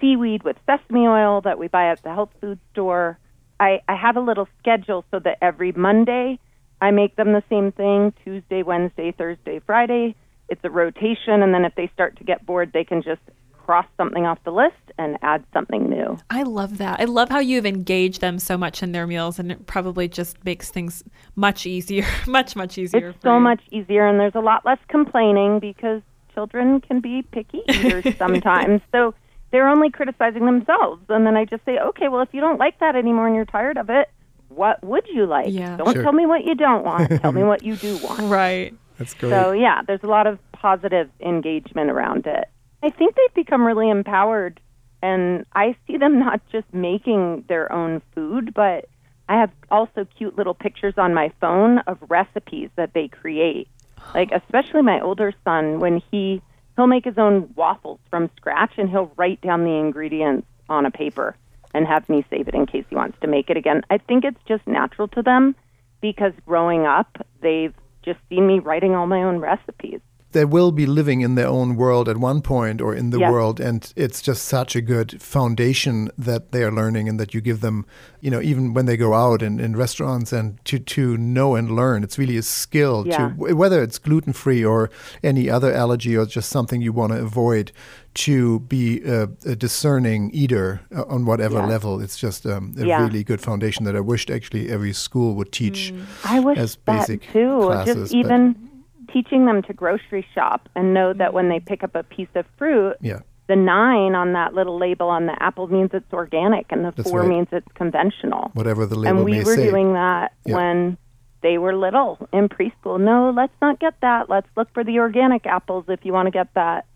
seaweed 0.00 0.42
with 0.42 0.56
sesame 0.66 1.06
oil 1.06 1.40
that 1.42 1.58
we 1.58 1.68
buy 1.68 1.90
at 1.90 2.02
the 2.02 2.12
health 2.12 2.30
food 2.40 2.58
store. 2.72 3.18
I, 3.60 3.80
I 3.88 3.94
have 3.94 4.16
a 4.16 4.20
little 4.20 4.48
schedule 4.58 5.04
so 5.10 5.20
that 5.20 5.38
every 5.40 5.72
Monday 5.72 6.38
I 6.80 6.90
make 6.90 7.16
them 7.16 7.32
the 7.32 7.42
same 7.48 7.72
thing 7.72 8.12
Tuesday, 8.24 8.62
Wednesday, 8.62 9.12
Thursday, 9.12 9.60
Friday. 9.64 10.16
It's 10.48 10.60
a 10.64 10.70
rotation, 10.70 11.42
and 11.42 11.54
then 11.54 11.64
if 11.64 11.74
they 11.74 11.88
start 11.94 12.18
to 12.18 12.24
get 12.24 12.44
bored, 12.44 12.72
they 12.74 12.84
can 12.84 13.02
just 13.02 13.22
cross 13.64 13.86
something 13.96 14.26
off 14.26 14.38
the 14.44 14.52
list 14.52 14.74
and 14.98 15.16
add 15.22 15.44
something 15.52 15.88
new. 15.88 16.18
I 16.30 16.42
love 16.42 16.78
that. 16.78 17.00
I 17.00 17.04
love 17.04 17.30
how 17.30 17.38
you've 17.38 17.66
engaged 17.66 18.20
them 18.20 18.38
so 18.38 18.56
much 18.56 18.82
in 18.82 18.92
their 18.92 19.06
meals, 19.06 19.38
and 19.38 19.50
it 19.50 19.66
probably 19.66 20.08
just 20.08 20.42
makes 20.44 20.70
things 20.70 21.02
much 21.34 21.66
easier, 21.66 22.06
much, 22.26 22.54
much 22.54 22.78
easier. 22.78 23.10
It's 23.10 23.22
so 23.22 23.34
you. 23.34 23.40
much 23.40 23.60
easier, 23.70 24.06
and 24.06 24.20
there's 24.20 24.34
a 24.34 24.40
lot 24.40 24.64
less 24.64 24.78
complaining 24.88 25.58
because 25.60 26.02
children 26.34 26.80
can 26.80 27.00
be 27.00 27.22
picky 27.22 27.62
eaters 27.68 28.16
sometimes. 28.16 28.80
so 28.92 29.14
they're 29.50 29.68
only 29.68 29.88
criticizing 29.88 30.46
themselves. 30.46 31.00
And 31.08 31.24
then 31.24 31.36
I 31.36 31.44
just 31.44 31.64
say, 31.64 31.78
okay, 31.78 32.08
well, 32.08 32.22
if 32.22 32.28
you 32.32 32.40
don't 32.40 32.58
like 32.58 32.80
that 32.80 32.96
anymore 32.96 33.28
and 33.28 33.36
you're 33.36 33.44
tired 33.44 33.78
of 33.78 33.88
it, 33.88 34.10
what 34.48 34.82
would 34.82 35.06
you 35.06 35.26
like? 35.26 35.46
Yeah. 35.48 35.76
Don't 35.76 35.92
sure. 35.92 36.02
tell 36.02 36.12
me 36.12 36.26
what 36.26 36.44
you 36.44 36.56
don't 36.56 36.84
want. 36.84 37.08
tell 37.22 37.30
me 37.30 37.42
what 37.44 37.62
you 37.62 37.76
do 37.76 37.96
want. 37.98 38.22
Right. 38.22 38.74
That's 38.98 39.14
great. 39.14 39.30
So, 39.30 39.52
yeah, 39.52 39.82
there's 39.86 40.02
a 40.02 40.08
lot 40.08 40.26
of 40.26 40.38
positive 40.52 41.08
engagement 41.20 41.90
around 41.90 42.26
it. 42.26 42.48
I 42.84 42.90
think 42.90 43.14
they've 43.14 43.34
become 43.46 43.66
really 43.66 43.88
empowered, 43.88 44.60
and 45.00 45.46
I 45.54 45.74
see 45.86 45.96
them 45.96 46.18
not 46.18 46.42
just 46.52 46.66
making 46.74 47.46
their 47.48 47.72
own 47.72 48.02
food, 48.14 48.52
but 48.52 48.90
I 49.26 49.40
have 49.40 49.50
also 49.70 50.06
cute 50.18 50.36
little 50.36 50.52
pictures 50.52 50.92
on 50.98 51.14
my 51.14 51.32
phone 51.40 51.78
of 51.86 51.96
recipes 52.10 52.68
that 52.76 52.92
they 52.92 53.08
create. 53.08 53.68
Like 54.14 54.32
especially 54.32 54.82
my 54.82 55.00
older 55.00 55.32
son 55.44 55.80
when 55.80 56.02
he 56.10 56.42
he'll 56.76 56.86
make 56.86 57.06
his 57.06 57.16
own 57.16 57.54
waffles 57.56 58.00
from 58.10 58.28
scratch 58.36 58.72
and 58.76 58.90
he'll 58.90 59.10
write 59.16 59.40
down 59.40 59.64
the 59.64 59.70
ingredients 59.70 60.46
on 60.68 60.84
a 60.84 60.90
paper 60.90 61.36
and 61.72 61.86
have 61.86 62.06
me 62.10 62.22
save 62.28 62.48
it 62.48 62.54
in 62.54 62.66
case 62.66 62.84
he 62.90 62.96
wants 62.96 63.16
to 63.22 63.26
make 63.26 63.48
it 63.48 63.56
again. 63.56 63.80
I 63.88 63.96
think 63.96 64.24
it's 64.24 64.42
just 64.46 64.66
natural 64.66 65.08
to 65.08 65.22
them 65.22 65.56
because 66.02 66.34
growing 66.44 66.84
up 66.84 67.16
they've 67.40 67.72
just 68.02 68.18
seen 68.28 68.46
me 68.46 68.58
writing 68.58 68.94
all 68.94 69.06
my 69.06 69.22
own 69.22 69.38
recipes 69.38 70.00
they 70.34 70.44
will 70.44 70.72
be 70.72 70.84
living 70.84 71.20
in 71.20 71.36
their 71.36 71.46
own 71.46 71.76
world 71.76 72.08
at 72.08 72.16
one 72.16 72.42
point 72.42 72.80
or 72.80 72.92
in 72.92 73.10
the 73.10 73.18
yes. 73.18 73.30
world 73.30 73.60
and 73.60 73.92
it's 73.96 74.20
just 74.20 74.44
such 74.44 74.74
a 74.74 74.80
good 74.80 75.22
foundation 75.22 76.10
that 76.18 76.50
they 76.50 76.62
are 76.64 76.72
learning 76.72 77.08
and 77.08 77.18
that 77.20 77.32
you 77.32 77.40
give 77.40 77.60
them 77.60 77.86
you 78.20 78.30
know 78.30 78.42
even 78.42 78.74
when 78.74 78.84
they 78.84 78.96
go 78.96 79.14
out 79.14 79.42
in, 79.42 79.60
in 79.60 79.76
restaurants 79.76 80.32
and 80.32 80.62
to 80.64 80.78
to 80.78 81.16
know 81.16 81.54
and 81.54 81.70
learn 81.70 82.02
it's 82.02 82.18
really 82.18 82.36
a 82.36 82.42
skill 82.42 83.04
yeah. 83.06 83.28
to 83.28 83.54
whether 83.54 83.80
it's 83.80 83.98
gluten 83.98 84.32
free 84.32 84.64
or 84.64 84.90
any 85.22 85.48
other 85.48 85.72
allergy 85.72 86.16
or 86.16 86.26
just 86.26 86.50
something 86.50 86.82
you 86.82 86.92
want 86.92 87.12
to 87.12 87.18
avoid 87.18 87.70
to 88.14 88.60
be 88.60 89.02
a, 89.04 89.28
a 89.46 89.56
discerning 89.56 90.30
eater 90.32 90.80
uh, 90.94 91.04
on 91.04 91.24
whatever 91.24 91.58
yeah. 91.58 91.66
level 91.66 92.00
it's 92.00 92.18
just 92.18 92.44
um, 92.44 92.74
a 92.76 92.84
yeah. 92.84 93.02
really 93.04 93.22
good 93.22 93.40
foundation 93.40 93.84
that 93.84 93.94
I 93.94 94.00
wished 94.00 94.30
actually 94.30 94.68
every 94.68 94.92
school 94.92 95.36
would 95.36 95.52
teach 95.52 95.92
mm. 95.94 96.04
I 96.24 96.40
wish 96.40 96.58
as 96.58 96.74
that 96.74 96.84
basic 96.84 97.22
too 97.32 97.60
classes, 97.62 97.94
just 97.94 98.14
even 98.14 98.73
teaching 99.14 99.46
them 99.46 99.62
to 99.62 99.72
grocery 99.72 100.26
shop 100.34 100.68
and 100.74 100.92
know 100.92 101.14
that 101.14 101.32
when 101.32 101.48
they 101.48 101.60
pick 101.60 101.82
up 101.82 101.94
a 101.94 102.02
piece 102.02 102.28
of 102.34 102.44
fruit, 102.58 102.96
yeah. 103.00 103.20
the 103.48 103.56
nine 103.56 104.14
on 104.14 104.32
that 104.34 104.52
little 104.52 104.78
label 104.78 105.08
on 105.08 105.26
the 105.26 105.42
apple 105.42 105.68
means 105.68 105.90
it's 105.94 106.12
organic, 106.12 106.66
and 106.70 106.84
the 106.84 106.90
That's 106.90 107.08
four 107.08 107.20
right. 107.20 107.28
means 107.28 107.48
it's 107.52 107.72
conventional. 107.74 108.50
Whatever 108.54 108.84
the 108.84 108.96
label 108.96 109.16
and 109.18 109.24
we 109.24 109.38
were 109.44 109.54
say. 109.54 109.70
doing 109.70 109.94
that 109.94 110.32
Yeah. 110.44 110.56
when 110.56 110.98
they 111.42 111.58
were 111.58 111.74
little 111.76 112.26
in 112.32 112.48
preschool. 112.48 112.98
No, 113.00 113.30
let's 113.30 113.52
not 113.62 113.78
get 113.78 113.94
that. 114.00 114.28
Let's 114.28 114.48
look 114.56 114.68
for 114.74 114.82
the 114.82 114.98
organic 114.98 115.46
apples 115.46 115.84
if 115.88 116.00
you 116.04 116.12
want 116.12 116.26
to 116.26 116.30
get 116.32 116.52
that. 116.54 116.86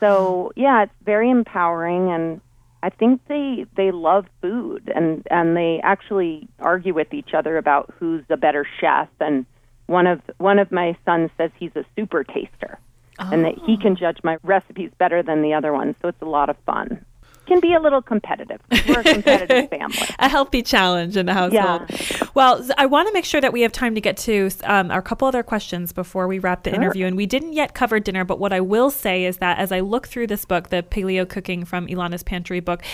So 0.00 0.52
yeah, 0.56 0.84
it's 0.84 0.92
very 1.04 1.28
empowering, 1.28 2.10
and 2.10 2.40
I 2.82 2.90
think 2.90 3.20
they 3.28 3.66
they 3.76 3.90
love 3.90 4.24
food, 4.40 4.90
and 4.94 5.26
and 5.30 5.56
they 5.56 5.80
actually 5.82 6.48
argue 6.58 6.94
with 6.94 7.12
each 7.12 7.34
other 7.34 7.58
about 7.58 7.92
who's 7.98 8.24
the 8.28 8.36
better 8.38 8.66
chef. 8.80 9.08
And 9.20 9.44
one 9.90 10.06
of 10.06 10.22
one 10.38 10.60
of 10.60 10.70
my 10.70 10.96
sons 11.04 11.30
says 11.36 11.50
he's 11.58 11.74
a 11.74 11.84
super 11.96 12.22
taster, 12.22 12.78
and 13.18 13.44
that 13.44 13.54
he 13.66 13.76
oh. 13.76 13.82
can 13.82 13.96
judge 13.96 14.18
my 14.22 14.38
recipes 14.44 14.90
better 14.98 15.22
than 15.22 15.42
the 15.42 15.52
other 15.52 15.72
one. 15.72 15.96
So 16.00 16.08
it's 16.08 16.22
a 16.22 16.26
lot 16.26 16.48
of 16.48 16.56
fun. 16.64 17.04
Can 17.50 17.58
be 17.58 17.74
a 17.74 17.80
little 17.80 18.00
competitive. 18.00 18.60
We're 18.86 19.00
a 19.00 19.02
competitive 19.02 19.70
family. 19.78 19.98
a 20.20 20.28
healthy 20.28 20.62
challenge 20.62 21.16
in 21.16 21.26
the 21.26 21.34
household. 21.34 21.82
Yeah. 21.90 22.28
Well, 22.34 22.64
I 22.78 22.86
want 22.86 23.08
to 23.08 23.12
make 23.12 23.24
sure 23.24 23.40
that 23.40 23.52
we 23.52 23.62
have 23.62 23.72
time 23.72 23.96
to 23.96 24.00
get 24.00 24.16
to 24.18 24.50
um, 24.62 24.92
our 24.92 25.02
couple 25.02 25.26
other 25.26 25.42
questions 25.42 25.92
before 25.92 26.28
we 26.28 26.38
wrap 26.38 26.62
the 26.62 26.72
interview. 26.72 27.06
And 27.06 27.16
we 27.16 27.26
didn't 27.26 27.54
yet 27.54 27.74
cover 27.74 27.98
dinner, 27.98 28.24
but 28.24 28.38
what 28.38 28.52
I 28.52 28.60
will 28.60 28.88
say 28.88 29.24
is 29.24 29.38
that 29.38 29.58
as 29.58 29.72
I 29.72 29.80
look 29.80 30.06
through 30.06 30.28
this 30.28 30.44
book, 30.44 30.68
the 30.68 30.84
Paleo 30.84 31.28
Cooking 31.28 31.64
from 31.64 31.88
Elana's 31.88 32.22
Pantry 32.22 32.60
book, 32.60 32.84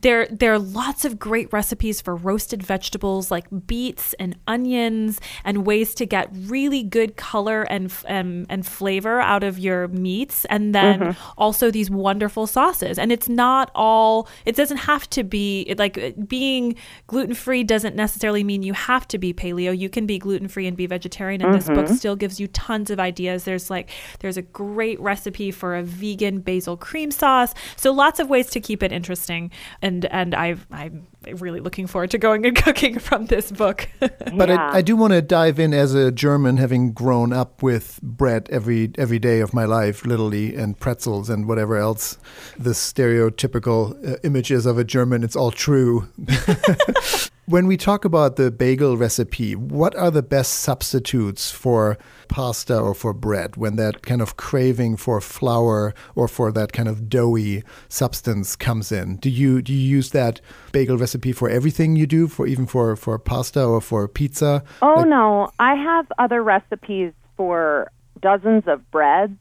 there 0.00 0.26
there 0.28 0.54
are 0.54 0.58
lots 0.58 1.04
of 1.04 1.18
great 1.18 1.52
recipes 1.52 2.00
for 2.00 2.16
roasted 2.16 2.62
vegetables 2.62 3.30
like 3.30 3.44
beets 3.66 4.14
and 4.14 4.34
onions, 4.46 5.20
and 5.44 5.66
ways 5.66 5.94
to 5.96 6.06
get 6.06 6.30
really 6.32 6.82
good 6.82 7.16
color 7.18 7.64
and 7.64 7.90
f- 7.90 8.06
um, 8.08 8.46
and 8.48 8.66
flavor 8.66 9.20
out 9.20 9.44
of 9.44 9.58
your 9.58 9.88
meats, 9.88 10.46
and 10.46 10.74
then 10.74 11.14
also 11.36 11.70
these 11.70 11.90
wonderful 11.90 12.46
sauces. 12.46 12.98
And 12.98 13.12
it's 13.12 13.28
not 13.28 13.70
all 13.74 14.05
it 14.44 14.56
doesn't 14.56 14.78
have 14.78 15.08
to 15.10 15.22
be 15.24 15.62
it- 15.70 15.78
like 15.78 15.96
uh, 15.98 16.10
being 16.26 16.74
gluten 17.06 17.34
free 17.34 17.62
doesn't 17.64 17.94
necessarily 17.96 18.44
mean 18.44 18.62
you 18.62 18.72
have 18.72 19.06
to 19.08 19.18
be 19.18 19.32
paleo. 19.32 19.76
You 19.76 19.88
can 19.88 20.06
be 20.06 20.18
gluten 20.18 20.48
free 20.48 20.66
and 20.66 20.76
be 20.76 20.86
vegetarian 20.86 21.40
and 21.42 21.54
this 21.54 21.68
book 21.68 21.88
still 21.88 22.16
gives 22.16 22.38
you 22.40 22.46
tons 22.48 22.90
of 22.90 22.98
ideas. 23.00 23.44
There's 23.44 23.70
like 23.70 23.90
there's 24.20 24.36
a 24.36 24.42
great 24.42 24.98
recipe 25.00 25.50
for 25.50 25.76
a 25.76 25.82
vegan 25.82 26.40
basil 26.40 26.76
cream 26.76 27.10
sauce. 27.10 27.52
So 27.76 27.92
lots 27.92 28.18
of 28.20 28.28
ways 28.28 28.48
to 28.50 28.60
keep 28.60 28.82
it 28.82 28.92
interesting. 28.92 29.50
And 29.82 30.04
and 30.06 30.34
I've, 30.34 30.66
i'm 30.70 31.06
really 31.34 31.60
looking 31.60 31.86
forward 31.86 32.10
to 32.10 32.18
going 32.18 32.46
and 32.46 32.56
cooking 32.64 32.98
from 32.98 33.26
this 33.26 33.50
book 33.50 33.88
But 34.00 34.48
Yeah. 34.48 34.70
I, 34.70 34.78
I 34.78 34.82
do 34.82 34.96
want 34.96 35.12
to 35.12 35.22
dive 35.22 35.58
in 35.58 35.72
as 35.74 35.94
a 35.94 36.10
German, 36.12 36.56
having 36.56 36.92
grown 36.92 37.32
up 37.32 37.62
with 37.62 38.00
bread 38.02 38.48
every 38.50 38.90
every 38.98 39.18
day 39.18 39.40
of 39.40 39.52
my 39.54 39.64
life, 39.64 40.04
literally, 40.04 40.54
and 40.54 40.78
pretzels 40.78 41.30
and 41.30 41.46
whatever 41.46 41.76
else. 41.76 42.18
The 42.58 42.70
stereotypical 42.70 43.94
uh, 44.06 44.16
images 44.24 44.66
of 44.66 44.78
a 44.78 44.84
German, 44.84 45.24
it's 45.24 45.36
all 45.36 45.50
true. 45.50 46.08
when 47.46 47.66
we 47.66 47.76
talk 47.76 48.04
about 48.04 48.36
the 48.36 48.50
bagel 48.50 48.96
recipe, 48.96 49.54
what 49.54 49.94
are 49.96 50.10
the 50.10 50.22
best 50.22 50.52
substitutes 50.54 51.50
for 51.50 51.96
pasta 52.28 52.76
or 52.78 52.92
for 52.92 53.12
bread 53.12 53.56
when 53.56 53.76
that 53.76 54.02
kind 54.02 54.20
of 54.20 54.36
craving 54.36 54.96
for 54.96 55.20
flour 55.20 55.94
or 56.16 56.26
for 56.26 56.50
that 56.52 56.72
kind 56.72 56.88
of 56.88 57.08
doughy 57.08 57.62
substance 57.88 58.56
comes 58.56 58.90
in? 58.90 59.16
Do 59.16 59.30
you 59.30 59.62
do 59.62 59.72
you 59.72 59.96
use 59.96 60.10
that 60.10 60.40
bagel 60.72 60.98
recipe 60.98 61.32
for 61.32 61.48
everything 61.48 61.96
you 61.96 62.06
do, 62.06 62.26
for 62.28 62.46
even 62.46 62.66
for 62.66 62.96
for 62.96 63.18
pasta 63.18 63.64
or 63.64 63.80
for 63.80 64.08
pizza? 64.08 64.64
Oh 64.82 64.94
Like- 64.96 65.06
no, 65.08 65.50
I 65.58 65.74
have 65.74 66.06
other 66.18 66.42
recipes 66.42 67.12
for 67.36 67.90
dozens 68.20 68.64
of 68.66 68.90
breads, 68.90 69.34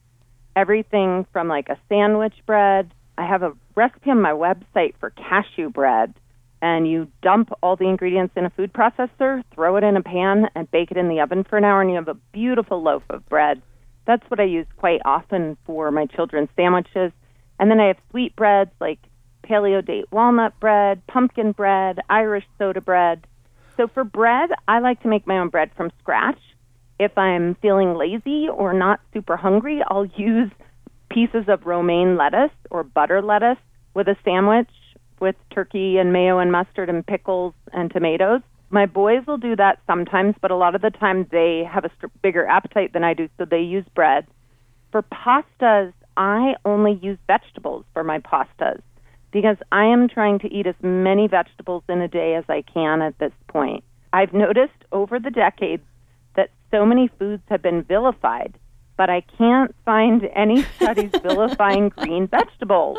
everything 0.55 1.25
from 1.33 1.47
like 1.47 1.69
a 1.69 1.77
sandwich 1.89 2.35
bread. 2.45 2.93
I 3.17 3.25
have 3.25 3.41
a 3.43 3.53
recipe 3.75 4.11
on 4.11 4.21
my 4.21 4.31
website 4.31 4.93
for 4.99 5.09
cashew 5.11 5.69
bread, 5.69 6.13
and 6.65 6.87
you 6.87 7.07
dump 7.21 7.51
all 7.61 7.75
the 7.75 7.87
ingredients 7.87 8.33
in 8.35 8.43
a 8.43 8.49
food 8.49 8.73
processor, 8.73 9.43
throw 9.53 9.75
it 9.75 9.83
in 9.83 9.95
a 9.95 10.01
pan, 10.01 10.47
and 10.55 10.69
bake 10.71 10.89
it 10.89 10.97
in 10.97 11.09
the 11.09 11.19
oven 11.19 11.43
for 11.43 11.57
an 11.59 11.63
hour, 11.63 11.79
and 11.79 11.91
you 11.91 11.95
have 11.95 12.07
a 12.07 12.15
beautiful 12.33 12.81
loaf 12.81 13.03
of 13.11 13.23
bread. 13.29 13.61
That's 14.07 14.27
what 14.31 14.39
I 14.39 14.45
use 14.45 14.65
quite 14.75 14.99
often 15.05 15.57
for 15.67 15.91
my 15.91 16.07
children's 16.07 16.49
sandwiches. 16.55 17.11
And 17.59 17.69
then 17.69 17.79
I 17.79 17.85
have 17.89 17.97
sweet 18.09 18.35
breads 18.35 18.71
like 18.81 18.97
paleo 19.43 19.85
date 19.85 20.05
walnut 20.11 20.59
bread, 20.59 21.05
pumpkin 21.05 21.51
bread, 21.51 21.99
Irish 22.09 22.45
soda 22.57 22.81
bread. 22.81 23.27
So 23.77 23.87
for 23.87 24.03
bread, 24.03 24.49
I 24.67 24.79
like 24.79 25.03
to 25.03 25.07
make 25.07 25.27
my 25.27 25.37
own 25.37 25.49
bread 25.49 25.69
from 25.77 25.91
scratch. 25.99 26.39
If 26.97 27.15
I'm 27.15 27.53
feeling 27.61 27.93
lazy 27.93 28.47
or 28.49 28.73
not 28.73 29.01
super 29.13 29.37
hungry, 29.37 29.83
I'll 29.87 30.05
use 30.15 30.49
pieces 31.11 31.45
of 31.47 31.67
romaine 31.67 32.17
lettuce 32.17 32.57
or 32.71 32.83
butter 32.83 33.21
lettuce 33.21 33.59
with 33.93 34.07
a 34.07 34.17
sandwich 34.25 34.69
with 35.19 35.35
turkey 35.51 35.97
and 35.97 36.13
mayo 36.13 36.39
and 36.39 36.51
mustard 36.51 36.89
and 36.89 37.05
pickles 37.05 37.53
and 37.73 37.91
tomatoes. 37.91 38.41
My 38.69 38.85
boys 38.85 39.25
will 39.27 39.37
do 39.37 39.55
that 39.55 39.79
sometimes, 39.87 40.35
but 40.41 40.51
a 40.51 40.55
lot 40.55 40.75
of 40.75 40.81
the 40.81 40.89
time 40.89 41.27
they 41.31 41.63
have 41.69 41.85
a 41.85 41.91
str- 41.97 42.07
bigger 42.21 42.45
appetite 42.45 42.93
than 42.93 43.03
I 43.03 43.13
do, 43.13 43.29
so 43.37 43.45
they 43.45 43.61
use 43.61 43.85
bread. 43.93 44.25
For 44.91 45.01
pastas, 45.03 45.93
I 46.17 46.55
only 46.65 46.99
use 47.01 47.17
vegetables 47.27 47.85
for 47.93 48.03
my 48.03 48.19
pastas 48.19 48.81
because 49.31 49.57
I 49.71 49.85
am 49.85 50.07
trying 50.07 50.39
to 50.39 50.53
eat 50.53 50.65
as 50.65 50.75
many 50.81 51.27
vegetables 51.27 51.83
in 51.89 52.01
a 52.01 52.07
day 52.07 52.35
as 52.35 52.45
I 52.47 52.61
can 52.61 53.01
at 53.01 53.17
this 53.19 53.33
point. 53.47 53.83
I've 54.13 54.33
noticed 54.33 54.85
over 54.93 55.19
the 55.19 55.29
decades 55.29 55.83
that 56.37 56.51
so 56.71 56.85
many 56.85 57.09
foods 57.19 57.43
have 57.49 57.61
been 57.61 57.83
vilified, 57.83 58.57
but 58.97 59.09
I 59.09 59.21
can't 59.37 59.75
find 59.83 60.29
any 60.35 60.63
studies 60.77 61.11
vilifying 61.21 61.89
green 61.97 62.27
vegetables. 62.27 62.97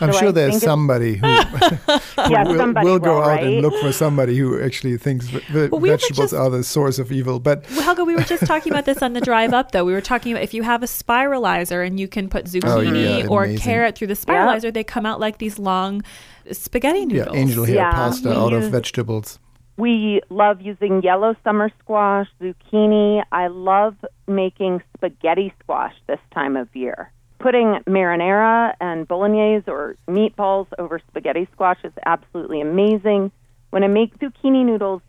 I'm 0.00 0.12
So 0.12 0.18
sure 0.18 0.28
I 0.28 0.32
there's 0.32 0.60
somebody 0.62 1.14
who, 1.16 1.26
who 1.26 1.92
Yeah, 2.30 2.44
will, 2.44 2.56
somebody 2.56 2.86
will 2.88 2.98
go 2.98 3.14
will, 3.16 3.22
out 3.22 3.28
right? 3.28 3.44
and 3.44 3.62
look 3.62 3.74
for 3.80 3.92
somebody 3.92 4.36
who 4.36 4.60
actually 4.62 4.96
thinks 4.98 5.26
v- 5.28 5.38
v- 5.50 5.68
Well, 5.68 5.80
we 5.80 5.90
vegetables 5.90 6.30
just- 6.30 6.34
are 6.34 6.50
the 6.50 6.64
source 6.64 6.98
of 6.98 7.12
evil. 7.12 7.38
But 7.40 7.64
Well, 7.70 7.82
Helge, 7.82 8.06
we 8.06 8.16
were 8.16 8.22
just 8.22 8.46
talking 8.46 8.72
about 8.72 8.84
this 8.84 9.02
on 9.02 9.12
the 9.12 9.20
drive 9.20 9.52
up, 9.52 9.72
though. 9.72 9.84
We 9.84 9.92
were 9.92 10.00
talking 10.00 10.32
about 10.32 10.42
if 10.42 10.54
you 10.54 10.62
have 10.64 10.82
a 10.82 10.86
spiralizer 10.86 11.86
and 11.86 12.00
you 12.00 12.08
can 12.08 12.28
put 12.28 12.46
zucchini 12.46 12.66
Oh, 12.66 13.18
yeah, 13.20 13.26
or 13.28 13.44
amazing. 13.44 13.62
carrot 13.64 13.94
through 13.96 14.08
the 14.08 14.14
spiralizer, 14.14 14.72
they 14.72 14.84
come 14.84 15.06
out 15.06 15.20
like 15.20 15.38
these 15.38 15.58
long 15.58 16.02
spaghetti 16.50 17.04
noodles. 17.06 17.18
yeah, 17.18 17.24
noodles. 17.24 17.36
angel 17.50 17.64
hair 17.66 17.74
Yeah, 17.76 17.90
pasta 17.92 18.28
we 18.30 18.34
out 18.34 18.52
of 18.54 18.70
vegetables. 18.70 19.38
We 19.78 20.22
love 20.28 20.60
using 20.60 21.02
yellow 21.04 21.36
summer 21.44 21.70
squash, 21.78 22.26
zucchini. 22.42 23.22
I 23.30 23.46
love 23.46 23.94
making 24.26 24.82
spaghetti 24.96 25.54
squash 25.62 25.94
this 26.08 26.18
time 26.34 26.56
of 26.56 26.68
year. 26.74 27.12
Putting 27.38 27.78
marinara 27.86 28.74
and 28.80 29.06
bolognese 29.06 29.70
or 29.70 29.94
meatballs 30.08 30.66
over 30.80 31.00
spaghetti 31.08 31.46
squash 31.52 31.78
is 31.84 31.92
absolutely 32.04 32.60
amazing. 32.60 33.30
When 33.70 33.84
I 33.84 33.86
make 33.86 34.18
zucchini 34.18 34.66
noodles, 34.66 35.00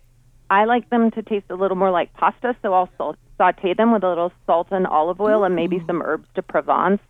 I 0.50 0.66
like 0.66 0.88
them 0.88 1.10
to 1.10 1.22
taste 1.22 1.46
a 1.50 1.56
little 1.56 1.76
more 1.76 1.90
like 1.90 2.14
pasta, 2.14 2.54
so 2.62 2.72
I'll 2.72 2.90
sau- 2.96 3.16
saute 3.38 3.74
them 3.74 3.92
with 3.92 4.04
a 4.04 4.08
little 4.08 4.32
salt 4.46 4.68
and 4.70 4.86
olive 4.86 5.20
oil 5.20 5.42
and 5.42 5.56
maybe 5.56 5.80
mm. 5.80 5.86
some 5.88 6.00
herbes 6.00 6.28
de 6.36 6.42
Provence. 6.42 7.00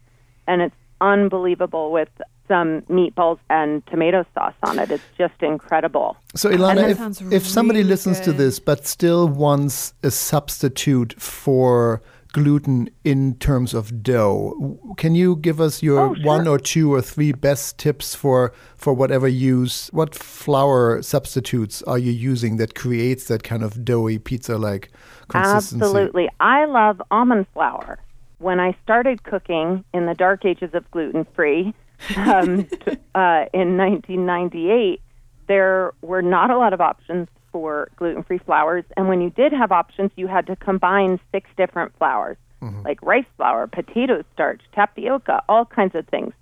And 0.47 0.63
it's 0.63 0.75
unbelievable 1.03 1.93
with 1.93 2.09
some 2.51 2.81
meatballs 2.91 3.39
and 3.49 3.87
tomato 3.87 4.27
sauce 4.35 4.59
on 4.65 4.79
it. 4.81 4.91
It's 4.91 5.05
just 5.17 5.41
incredible. 5.41 6.17
So, 6.35 6.51
Elana, 6.51 6.91
if, 6.91 6.97
sounds 6.99 7.23
if 7.33 7.47
somebody 7.47 7.81
really 7.81 7.91
listens 7.91 8.21
to 8.21 8.33
this 8.33 8.59
but 8.59 8.87
still 8.87 9.29
wants 9.29 9.95
a 10.03 10.11
substitute 10.11 11.15
for 11.19 12.03
gluten 12.33 12.89
in 13.05 13.35
terms 13.37 13.73
of 13.75 14.03
dough, 14.03 14.79
can 14.97 15.15
you 15.15 15.37
give 15.37 15.61
us 15.61 15.83
your 15.83 16.01
Oh, 16.01 16.15
sure. 16.15 16.25
one 16.25 16.49
or 16.49 16.59
two 16.59 16.93
or 16.93 17.01
three 17.03 17.33
best 17.33 17.79
tips 17.79 18.15
for, 18.15 18.53
for 18.77 18.93
whatever 18.93 19.29
use? 19.29 19.89
What 19.93 20.15
flour 20.15 21.03
substitutes 21.03 21.83
are 21.85 21.99
you 21.99 22.13
using 22.13 22.57
that 22.57 22.75
creates 22.75 23.27
that 23.29 23.43
kind 23.45 23.63
of 23.63 23.85
doughy 23.85 24.19
pizza 24.19 24.59
like 24.59 24.91
consistency? 25.29 25.85
Absolutely. 25.85 26.29
I 26.41 26.65
love 26.67 27.01
almond 27.13 27.47
flour. 27.53 27.99
When 28.39 28.59
I 28.59 28.77
started 28.83 29.23
cooking 29.23 29.85
in 29.93 30.07
the 30.07 30.15
dark 30.15 30.45
ages 30.45 30.71
of 30.73 30.91
gluten 30.91 31.27
free 31.37 31.75
um, 32.17 32.65
t- 32.65 32.97
uh, 33.15 33.45
in 33.53 33.77
1998, 33.77 35.01
there 35.49 35.93
were 36.03 36.23
not 36.23 36.51
a 36.51 36.57
lot 36.59 36.73
of 36.73 36.81
options 36.81 37.29
for 37.53 37.89
gluten 37.97 38.23
free 38.23 38.39
flours. 38.39 38.85
And 38.97 39.09
when 39.09 39.21
you 39.21 39.31
did 39.31 39.53
have 39.53 39.73
options, 39.73 40.11
you 40.17 40.27
had 40.29 40.47
to 40.47 40.57
combine 40.57 41.19
six 41.33 41.49
different 41.57 41.97
flours, 41.99 42.37
like 42.85 43.03
rice 43.03 43.25
flour, 43.37 43.67
potato 43.67 44.23
starch, 44.35 44.61
tapioca, 44.75 45.43
all 45.49 45.65
kinds 45.65 45.95
of 45.95 46.07
things. 46.09 46.33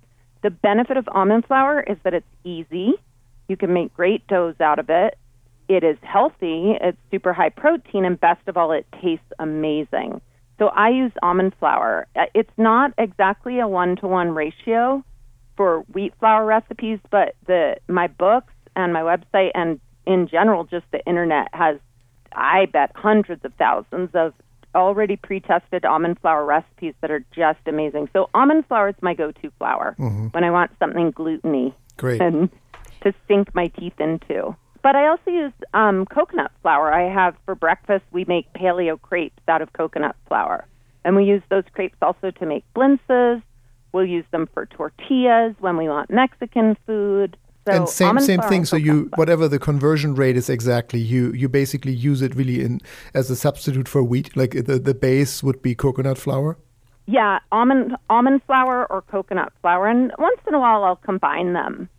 The 0.43 0.49
benefit 0.51 0.97
of 0.97 1.07
almond 1.11 1.45
flour 1.45 1.81
is 1.81 1.97
that 2.03 2.13
it's 2.13 2.27
easy. 2.43 2.93
You 3.47 3.57
can 3.57 3.73
make 3.73 3.93
great 3.95 4.27
doughs 4.27 4.59
out 4.59 4.79
of 4.79 4.89
it 4.89 5.17
it 5.69 5.83
is 5.83 5.97
healthy, 6.01 6.75
it's 6.81 6.97
super 7.11 7.31
high 7.31 7.49
protein, 7.49 8.03
and 8.03 8.19
best 8.19 8.41
of 8.47 8.57
all, 8.57 8.71
it 8.71 8.87
tastes 9.03 9.31
amazing. 9.37 10.19
So 10.57 10.69
I 10.69 10.89
use 10.89 11.11
almond 11.21 11.53
flour. 11.59 12.07
Uh, 12.15 12.25
It's 12.33 12.49
not 12.57 12.91
exactly 12.97 13.59
a 13.59 13.67
one 13.67 13.95
to 13.97 14.07
one 14.07 14.31
ratio 14.31 15.03
for 15.59 15.81
wheat 15.91 16.13
flour 16.21 16.45
recipes, 16.45 16.99
but 17.11 17.35
the 17.45 17.75
my 17.89 18.07
books 18.07 18.53
and 18.77 18.93
my 18.93 19.01
website 19.01 19.51
and 19.53 19.77
in 20.05 20.25
general 20.25 20.63
just 20.63 20.85
the 20.93 21.05
internet 21.05 21.49
has 21.51 21.77
I 22.31 22.67
bet 22.67 22.93
hundreds 22.95 23.43
of 23.43 23.53
thousands 23.55 24.11
of 24.13 24.33
already 24.73 25.17
pre-tested 25.17 25.83
almond 25.83 26.17
flour 26.21 26.45
recipes 26.45 26.93
that 27.01 27.11
are 27.11 27.25
just 27.35 27.59
amazing. 27.65 28.07
So 28.13 28.29
almond 28.33 28.67
flour 28.67 28.87
is 28.87 28.95
my 29.01 29.13
go-to 29.13 29.51
flour 29.57 29.95
when 30.31 30.45
I 30.45 30.51
want 30.51 30.71
something 30.79 31.11
gluteny 31.11 31.73
Great. 31.97 32.21
and 32.21 32.49
to 33.01 33.13
sink 33.27 33.53
my 33.53 33.67
teeth 33.67 33.99
into. 33.99 34.55
But 34.81 34.95
I 34.95 35.07
also 35.07 35.29
use 35.29 35.51
um, 35.73 36.05
coconut 36.05 36.51
flour. 36.61 36.93
I 36.93 37.13
have 37.13 37.35
for 37.43 37.53
breakfast 37.53 38.05
we 38.11 38.23
make 38.23 38.53
paleo 38.53 39.01
crepes 39.01 39.43
out 39.49 39.61
of 39.61 39.73
coconut 39.73 40.15
flour, 40.29 40.65
and 41.03 41.17
we 41.17 41.25
use 41.25 41.43
those 41.49 41.65
crepes 41.73 41.97
also 42.01 42.31
to 42.31 42.45
make 42.45 42.63
blintzes. 42.73 43.41
We'll 43.91 44.05
use 44.05 44.25
them 44.31 44.47
for 44.53 44.65
tortillas 44.65 45.55
when 45.59 45.77
we 45.77 45.89
want 45.89 46.09
Mexican 46.11 46.77
food. 46.85 47.37
So 47.67 47.73
and 47.73 47.89
same 47.89 48.19
same 48.19 48.41
thing. 48.41 48.65
So 48.65 48.75
you 48.75 49.09
whatever 49.15 49.47
the 49.47 49.59
conversion 49.59 50.15
rate 50.15 50.37
is 50.37 50.49
exactly, 50.49 50.99
you 50.99 51.31
you 51.33 51.49
basically 51.49 51.93
use 51.93 52.21
it 52.21 52.35
really 52.35 52.61
in 52.63 52.81
as 53.13 53.29
a 53.29 53.35
substitute 53.35 53.87
for 53.87 54.03
wheat. 54.03 54.35
Like 54.35 54.51
the 54.51 54.79
the 54.79 54.93
base 54.93 55.43
would 55.43 55.61
be 55.61 55.75
coconut 55.75 56.17
flour. 56.17 56.57
Yeah, 57.05 57.39
almond 57.51 57.95
almond 58.09 58.43
flour 58.43 58.85
or 58.91 59.01
coconut 59.01 59.51
flour, 59.61 59.87
and 59.87 60.11
once 60.19 60.39
in 60.47 60.53
a 60.53 60.59
while 60.59 60.83
I'll 60.83 60.95
combine 60.95 61.53
them. 61.53 61.89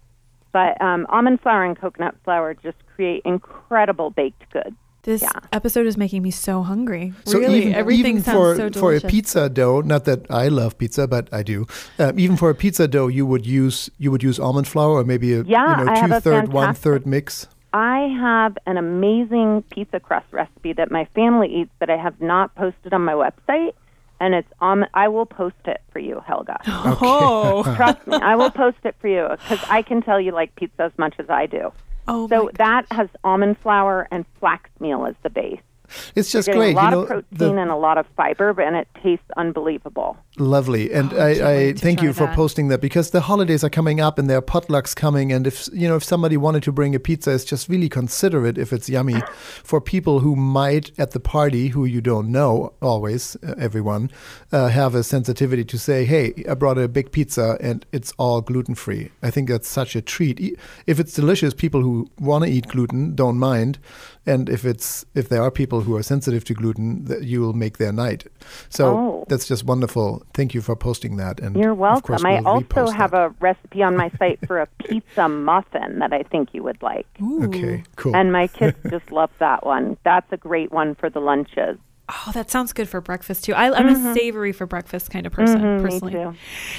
But 0.53 0.81
um, 0.81 1.07
almond 1.11 1.41
flour 1.41 1.65
and 1.65 1.79
coconut 1.79 2.15
flour 2.25 2.55
just 2.55 2.79
create 2.95 3.23
incredible 3.25 4.11
baked 4.11 4.51
goods. 4.53 4.77
This 5.03 5.23
Yeah. 5.23 5.31
episode 5.53 5.87
is 5.87 5.97
making 5.97 6.23
me 6.23 6.31
so 6.31 6.63
hungry. 6.63 7.15
So 7.25 7.39
really, 7.39 7.61
even, 7.63 7.75
everything 7.75 8.19
even 8.19 8.23
sounds 8.23 8.59
for 8.61 8.73
so 8.73 8.81
for 8.81 8.95
a 8.95 9.01
pizza 9.01 9.49
dough, 9.49 9.81
not 9.81 10.05
that 10.05 10.27
I 10.31 10.49
love 10.49 10.77
pizza, 10.77 11.09
but 11.09 11.33
I 11.33 11.43
do. 11.43 11.67
Um, 11.99 12.19
even 12.19 12.37
for 12.37 12.51
a 12.51 12.55
pizza 12.55 12.87
dough, 12.87 13.07
you 13.09 13.25
would 13.25 13.47
use 13.47 13.89
you 13.99 14.11
would 14.11 14.23
use 14.23 14.39
almond 14.39 14.69
flour 14.69 14.93
or 15.01 15.05
maybe 15.05 15.33
a 15.33 15.43
Yeah, 15.43 15.79
you 15.81 15.85
know 15.87 15.93
I 15.93 15.97
have 15.99 16.11
two 16.11 16.17
a 16.17 16.21
third 16.21 16.53
one 16.53 16.65
fantastic- 16.67 16.83
third 16.85 17.07
mix. 17.07 17.49
I 17.73 17.99
have 18.21 18.59
an 18.67 18.77
amazing 18.77 19.63
pizza 19.71 20.01
crust 20.01 20.27
recipe 20.33 20.73
that 20.75 20.91
my 20.91 21.05
family 21.15 21.49
eats 21.49 21.71
that 21.79 21.89
I 21.89 21.97
have 21.97 22.21
not 22.21 22.55
posted 22.57 22.93
on 22.93 23.03
my 23.05 23.13
website, 23.15 23.73
and 24.19 24.35
it's 24.35 24.53
on. 24.61 24.87
I 24.93 25.07
will 25.09 25.25
post 25.25 25.63
it 25.67 25.81
for 25.93 26.01
you, 26.01 26.21
Helge. 26.27 26.49
Oh, 27.01 27.63
Trust 27.77 28.05
me, 28.07 28.17
I 28.21 28.35
will 28.37 28.51
post 28.51 28.79
it 28.85 28.97
for 29.01 29.09
you 29.09 29.29
because 29.31 29.61
I 29.71 29.81
can 29.83 30.03
tell 30.03 30.21
you 30.21 30.33
like 30.33 30.55
pizza 30.57 30.83
as 30.83 30.93
much 30.99 31.15
as 31.19 31.31
I 31.31 31.47
do. 31.47 31.73
Oh 32.11 32.29
So 32.29 32.51
that 32.59 32.87
has 32.93 33.09
almond 33.25 33.59
flour 33.63 34.09
and 34.13 34.27
flax 34.41 34.71
meal 34.81 35.07
as 35.07 35.17
the 35.23 35.31
base. 35.31 35.61
It's 36.15 36.31
just 36.33 36.49
You're 36.49 36.57
great, 36.57 36.73
a 36.75 36.77
lot 36.77 36.85
you 36.85 36.91
know. 36.91 37.03
of 37.03 37.09
protein 37.09 37.55
the- 37.57 37.63
and 37.63 37.71
a 37.71 37.77
lot 37.77 37.99
of 37.99 38.07
fiber, 38.17 38.51
and 38.61 38.77
it 38.77 38.89
tastes 39.03 39.25
unbelievable. 39.37 40.17
Lovely, 40.39 40.93
and 40.93 41.13
Oh, 41.13 41.19
I 41.19 41.21
I, 41.21 41.31
I 41.31 41.57
wait 41.57 41.77
to 41.77 41.83
thank 41.83 42.03
you 42.03 42.13
for 42.13 42.27
that. 42.27 42.37
posting 42.37 42.69
that 42.69 42.81
because 42.81 43.11
the 43.11 43.21
holidays 43.23 43.63
are 43.65 43.71
coming 43.71 44.01
up 44.01 44.19
and 44.19 44.29
there 44.31 44.39
are 44.39 44.43
potlucks 44.43 44.95
coming, 44.95 45.33
and 45.33 45.47
if 45.47 45.69
you 45.73 45.89
know 45.89 45.97
if 45.97 46.05
somebody 46.05 46.37
wanted 46.37 46.63
to 46.65 46.73
bring 46.73 46.95
a 46.95 47.01
pizza, 47.01 47.31
it's 47.33 47.45
just 47.45 47.69
really 47.69 47.89
considerate 47.89 48.57
if 48.59 48.73
it's 48.73 48.89
yummy 48.89 49.21
for 49.63 49.81
people 49.81 50.21
who 50.21 50.35
might 50.37 50.93
at 50.99 51.11
the 51.11 51.21
party 51.21 51.69
who 51.69 51.85
you 51.85 52.01
don't 52.01 52.31
know 52.31 52.73
always 52.81 53.37
uh, 53.47 53.55
everyone 53.59 54.11
uh, 54.53 54.69
have 54.69 54.95
a 54.95 55.03
sensitivity 55.03 55.65
to 55.65 55.79
say, 55.79 56.05
hey, 56.05 56.33
I 56.49 56.55
brought 56.55 56.79
a 56.79 56.89
big 56.89 57.13
pizza 57.13 57.57
and 57.61 57.85
it's 57.93 58.13
all 58.19 58.41
gluten 58.41 58.75
free. 58.75 59.11
I 59.23 59.31
think 59.31 59.49
that's 59.49 59.69
such 59.69 59.95
a 59.97 60.01
treat. 60.03 60.41
If 60.87 60.99
it's 61.01 61.13
delicious, 61.15 61.53
people 61.55 61.83
who 61.83 62.11
want 62.19 62.45
to 62.45 62.51
eat 62.51 62.69
gluten 62.69 63.15
don't 63.15 63.39
mind, 63.39 63.79
and 64.27 64.49
if 64.49 64.65
it's 64.65 65.05
if 65.15 65.29
there 65.29 65.43
are 65.43 65.51
people 65.51 65.80
who 65.83 65.97
are 65.97 66.03
sensitive 66.03 66.45
to 66.45 66.55
gluten, 66.55 67.05
that 67.07 67.23
you 67.25 67.41
will 67.41 67.53
make 67.53 67.79
their 67.79 67.93
night. 67.93 68.27
So 68.69 68.87
Oh. 68.97 69.25
that's 69.29 69.47
just 69.49 69.65
wonderful. 69.65 70.23
Thank 70.35 70.55
you 70.55 70.61
for 70.63 70.77
posting 70.77 71.17
that. 71.17 71.41
And 71.41 71.57
You're 71.57 71.75
welcome. 71.75 72.25
I 72.27 72.41
we'll 72.41 72.49
also 72.49 72.91
have 72.91 73.11
that. 73.13 73.21
a 73.27 73.35
recipe 73.41 73.83
on 73.83 73.97
my 73.97 74.11
site 74.19 74.39
for 74.47 74.61
a 74.61 74.67
pizza 74.85 75.29
muffin 75.29 75.99
that 76.01 76.13
I 76.13 76.23
think 76.25 76.51
you 76.53 76.63
would 76.63 76.83
like. 76.83 77.07
Okay, 77.45 77.85
cool. 77.97 78.15
And 78.17 78.33
my 78.33 78.47
kids 78.47 78.77
just 78.91 79.11
love 79.11 79.31
that 79.39 79.65
one. 79.65 79.97
That's 80.05 80.31
a 80.33 80.37
great 80.37 80.73
one 80.73 80.95
for 80.95 81.09
the 81.11 81.21
lunches. 81.21 81.79
Oh, 82.27 82.33
that 82.33 82.51
sounds 82.51 82.73
good 82.73 82.89
for 82.89 83.01
breakfast 83.01 83.45
too. 83.45 83.55
I, 83.55 83.73
I'm 83.73 83.87
a 83.87 84.15
savory 84.15 84.51
for 84.51 84.67
breakfast 84.67 85.11
kind 85.13 85.27
of 85.27 85.33
person, 85.33 85.61
Mhm, 85.61 85.81
personally. 85.83 86.15
Me 86.15 86.25
too. 86.25 86.35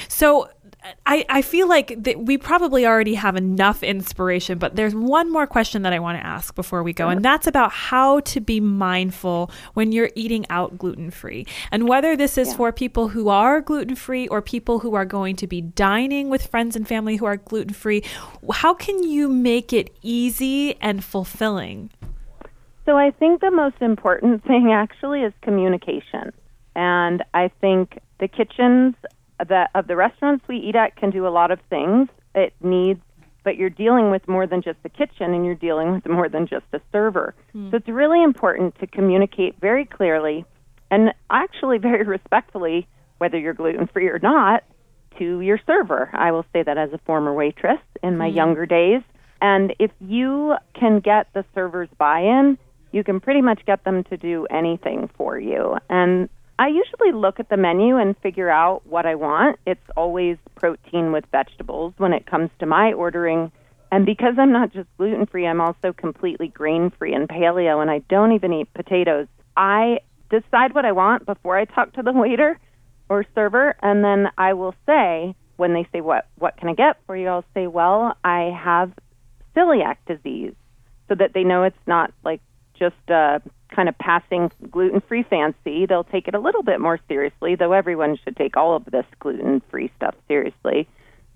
So 0.10 0.50
I, 1.06 1.26
I 1.30 1.42
feel 1.44 1.68
like 1.68 2.04
that 2.04 2.26
we 2.26 2.38
probably 2.38 2.88
already 2.88 3.14
have 3.14 3.36
enough 3.36 3.84
inspiration, 3.84 4.58
but 4.58 4.76
there's 4.76 4.96
one 4.96 5.32
more 5.32 5.46
question 5.46 5.84
that 5.84 5.94
I 5.94 6.00
want 6.00 6.18
to 6.20 6.26
ask 6.26 6.56
before 6.56 6.82
we 6.82 6.92
go, 6.92 7.10
and 7.10 7.24
that's 7.24 7.46
about 7.46 7.72
how 7.72 8.22
to 8.22 8.40
be 8.40 8.60
mindful 8.60 9.52
when 9.76 9.92
you're 9.92 10.10
eating 10.16 10.46
out 10.50 10.80
gluten 10.80 11.12
free. 11.12 11.46
And 11.72 11.88
whether 11.88 12.18
this 12.18 12.38
is 12.38 12.54
for 12.56 12.72
people 12.72 13.10
who 13.10 13.30
are 13.30 13.62
gluten 13.62 13.96
free 13.96 14.28
or 14.30 14.42
people 14.42 14.80
who 14.80 14.96
are 14.96 15.06
going 15.06 15.36
to 15.38 15.48
be 15.48 15.62
dining 15.62 16.30
with 16.30 16.48
friends 16.48 16.76
and 16.76 16.88
family 16.88 17.18
who 17.18 17.26
are 17.26 17.38
gluten 17.38 17.74
free, 17.74 18.04
how 18.52 18.74
can 18.74 19.04
you 19.04 19.28
make 19.28 19.74
it 19.74 19.96
easy 20.02 20.76
and 20.82 21.04
fulfilling? 21.04 21.92
So 22.86 22.98
I 22.98 23.12
think 23.12 23.42
the 23.42 23.52
most 23.52 23.82
important 23.82 24.44
thing 24.48 24.72
actually 24.74 25.22
is 25.22 25.34
communication. 25.42 26.34
And 26.76 27.24
I 27.34 27.52
think 27.62 28.00
the 28.20 28.28
kitchens 28.28 28.96
that 29.48 29.72
of 29.76 29.88
the 29.88 29.96
restaurants 29.96 30.48
we 30.48 30.58
eat 30.58 30.76
at 30.76 30.96
can 30.96 31.10
do 31.10 31.28
a 31.28 31.30
lot 31.30 31.52
of 31.52 31.60
things. 31.70 32.10
It 32.34 32.54
needs 32.62 33.02
but 33.44 33.58
you're 33.58 33.70
dealing 33.70 34.12
with 34.12 34.28
more 34.28 34.46
than 34.46 34.62
just 34.62 34.82
the 34.84 34.90
kitchen 34.90 35.34
and 35.34 35.46
you're 35.46 35.56
dealing 35.56 35.94
with 35.94 36.08
more 36.08 36.30
than 36.30 36.48
just 36.48 36.66
a 36.74 36.82
server. 36.92 37.34
Hmm. 37.54 37.72
So 37.72 37.78
it's 37.78 37.88
really 37.88 38.24
important 38.24 38.80
to 38.80 38.88
communicate 38.88 39.60
very 39.60 39.86
clearly 39.86 40.46
and 40.90 41.14
actually 41.30 41.78
very 41.78 42.04
respectfully 42.04 42.88
whether 43.18 43.38
you're 43.38 43.54
gluten 43.54 43.88
free 43.88 44.08
or 44.08 44.20
not 44.20 44.64
to 45.18 45.42
your 45.42 45.60
server. 45.66 46.10
I 46.14 46.32
will 46.32 46.46
say 46.54 46.64
that 46.64 46.78
as 46.78 46.94
a 46.94 46.98
former 47.00 47.34
waitress 47.34 47.80
in 48.04 48.18
my 48.18 48.30
hmm. 48.30 48.38
younger 48.38 48.66
days. 48.66 49.02
And 49.42 49.74
if 49.80 49.92
you 50.00 50.56
can 50.80 51.00
get 51.00 51.28
the 51.34 51.44
server's 51.56 51.90
buy 51.98 52.20
in, 52.20 52.58
you 52.92 53.04
can 53.04 53.20
pretty 53.20 53.42
much 53.42 53.66
get 53.66 53.84
them 53.84 54.04
to 54.06 54.18
do 54.18 54.46
anything 54.52 55.10
for 55.18 55.40
you. 55.40 55.78
And 55.90 56.30
I 56.62 56.68
usually 56.68 57.12
look 57.12 57.40
at 57.40 57.50
the 57.50 57.58
menu 57.58 57.98
and 57.98 58.16
figure 58.20 58.52
out 58.52 58.86
what 58.86 59.08
I 59.08 59.16
want. 59.16 59.58
It's 59.66 59.90
always 59.98 60.38
protein 60.54 61.12
with 61.12 61.26
vegetables 61.32 61.96
when 61.98 62.14
it 62.14 62.28
comes 62.28 62.52
to 62.60 62.68
my 62.68 62.94
ordering. 62.94 63.52
And 63.92 64.06
because 64.06 64.36
I'm 64.38 64.52
not 64.52 64.72
just 64.72 64.88
gluten 64.96 65.26
free, 65.26 65.48
I'm 65.48 65.60
also 65.60 65.92
completely 65.92 66.50
grain 66.50 66.92
free 66.92 67.16
and 67.16 67.28
paleo, 67.28 67.82
and 67.82 67.90
I 67.90 68.04
don't 68.12 68.34
even 68.34 68.54
eat 68.54 68.72
potatoes. 68.76 69.26
I 69.58 70.02
decide 70.30 70.76
what 70.76 70.86
I 70.86 70.92
want 70.92 71.26
before 71.26 71.58
I 71.58 71.66
talk 71.66 71.94
to 71.94 72.04
the 72.04 72.14
waiter 72.14 72.60
or 73.10 73.26
server, 73.34 73.76
and 73.82 74.04
then 74.04 74.28
I 74.38 74.54
will 74.54 74.76
say, 74.86 75.34
when 75.58 75.74
they 75.74 75.88
say, 75.92 76.02
What, 76.02 76.28
what 76.38 76.58
can 76.58 76.70
I 76.70 76.76
get 76.76 76.98
for 77.08 77.18
you? 77.18 77.28
I'll 77.28 77.46
say, 77.56 77.66
Well, 77.66 78.16
I 78.24 78.56
have 78.56 78.92
celiac 79.58 79.96
disease, 80.06 80.54
so 81.10 81.16
that 81.16 81.34
they 81.34 81.44
know 81.44 81.64
it's 81.64 81.88
not 81.88 82.14
like 82.24 82.42
just 82.78 83.10
a 83.10 83.42
kind 83.72 83.90
of 83.90 83.98
passing 83.98 84.52
gluten 84.70 85.02
free 85.02 85.24
fancy. 85.24 85.86
They'll 85.86 86.04
take 86.04 86.28
it 86.28 86.36
a 86.36 86.40
little 86.40 86.64
bit 86.64 86.80
more 86.80 87.00
seriously, 87.08 87.56
though 87.56 87.74
everyone 87.74 88.18
should 88.24 88.36
take 88.36 88.58
all 88.58 88.76
of 88.76 88.86
this 88.86 89.06
gluten 89.20 89.62
free 89.70 89.92
stuff 89.96 90.16
seriously. 90.28 90.88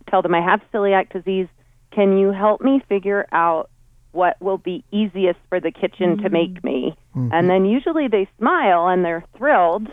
Tell 0.09 0.21
them 0.21 0.35
I 0.35 0.41
have 0.41 0.61
celiac 0.73 1.11
disease. 1.11 1.47
Can 1.91 2.17
you 2.17 2.31
help 2.31 2.61
me 2.61 2.81
figure 2.87 3.25
out 3.31 3.69
what 4.11 4.41
will 4.41 4.57
be 4.57 4.83
easiest 4.91 5.39
for 5.49 5.59
the 5.59 5.71
kitchen 5.71 6.17
to 6.17 6.23
mm-hmm. 6.23 6.33
make 6.33 6.63
me? 6.63 6.95
Mm-hmm. 7.15 7.33
And 7.33 7.49
then 7.49 7.65
usually 7.65 8.07
they 8.07 8.29
smile 8.37 8.87
and 8.87 9.03
they're 9.03 9.25
thrilled 9.37 9.87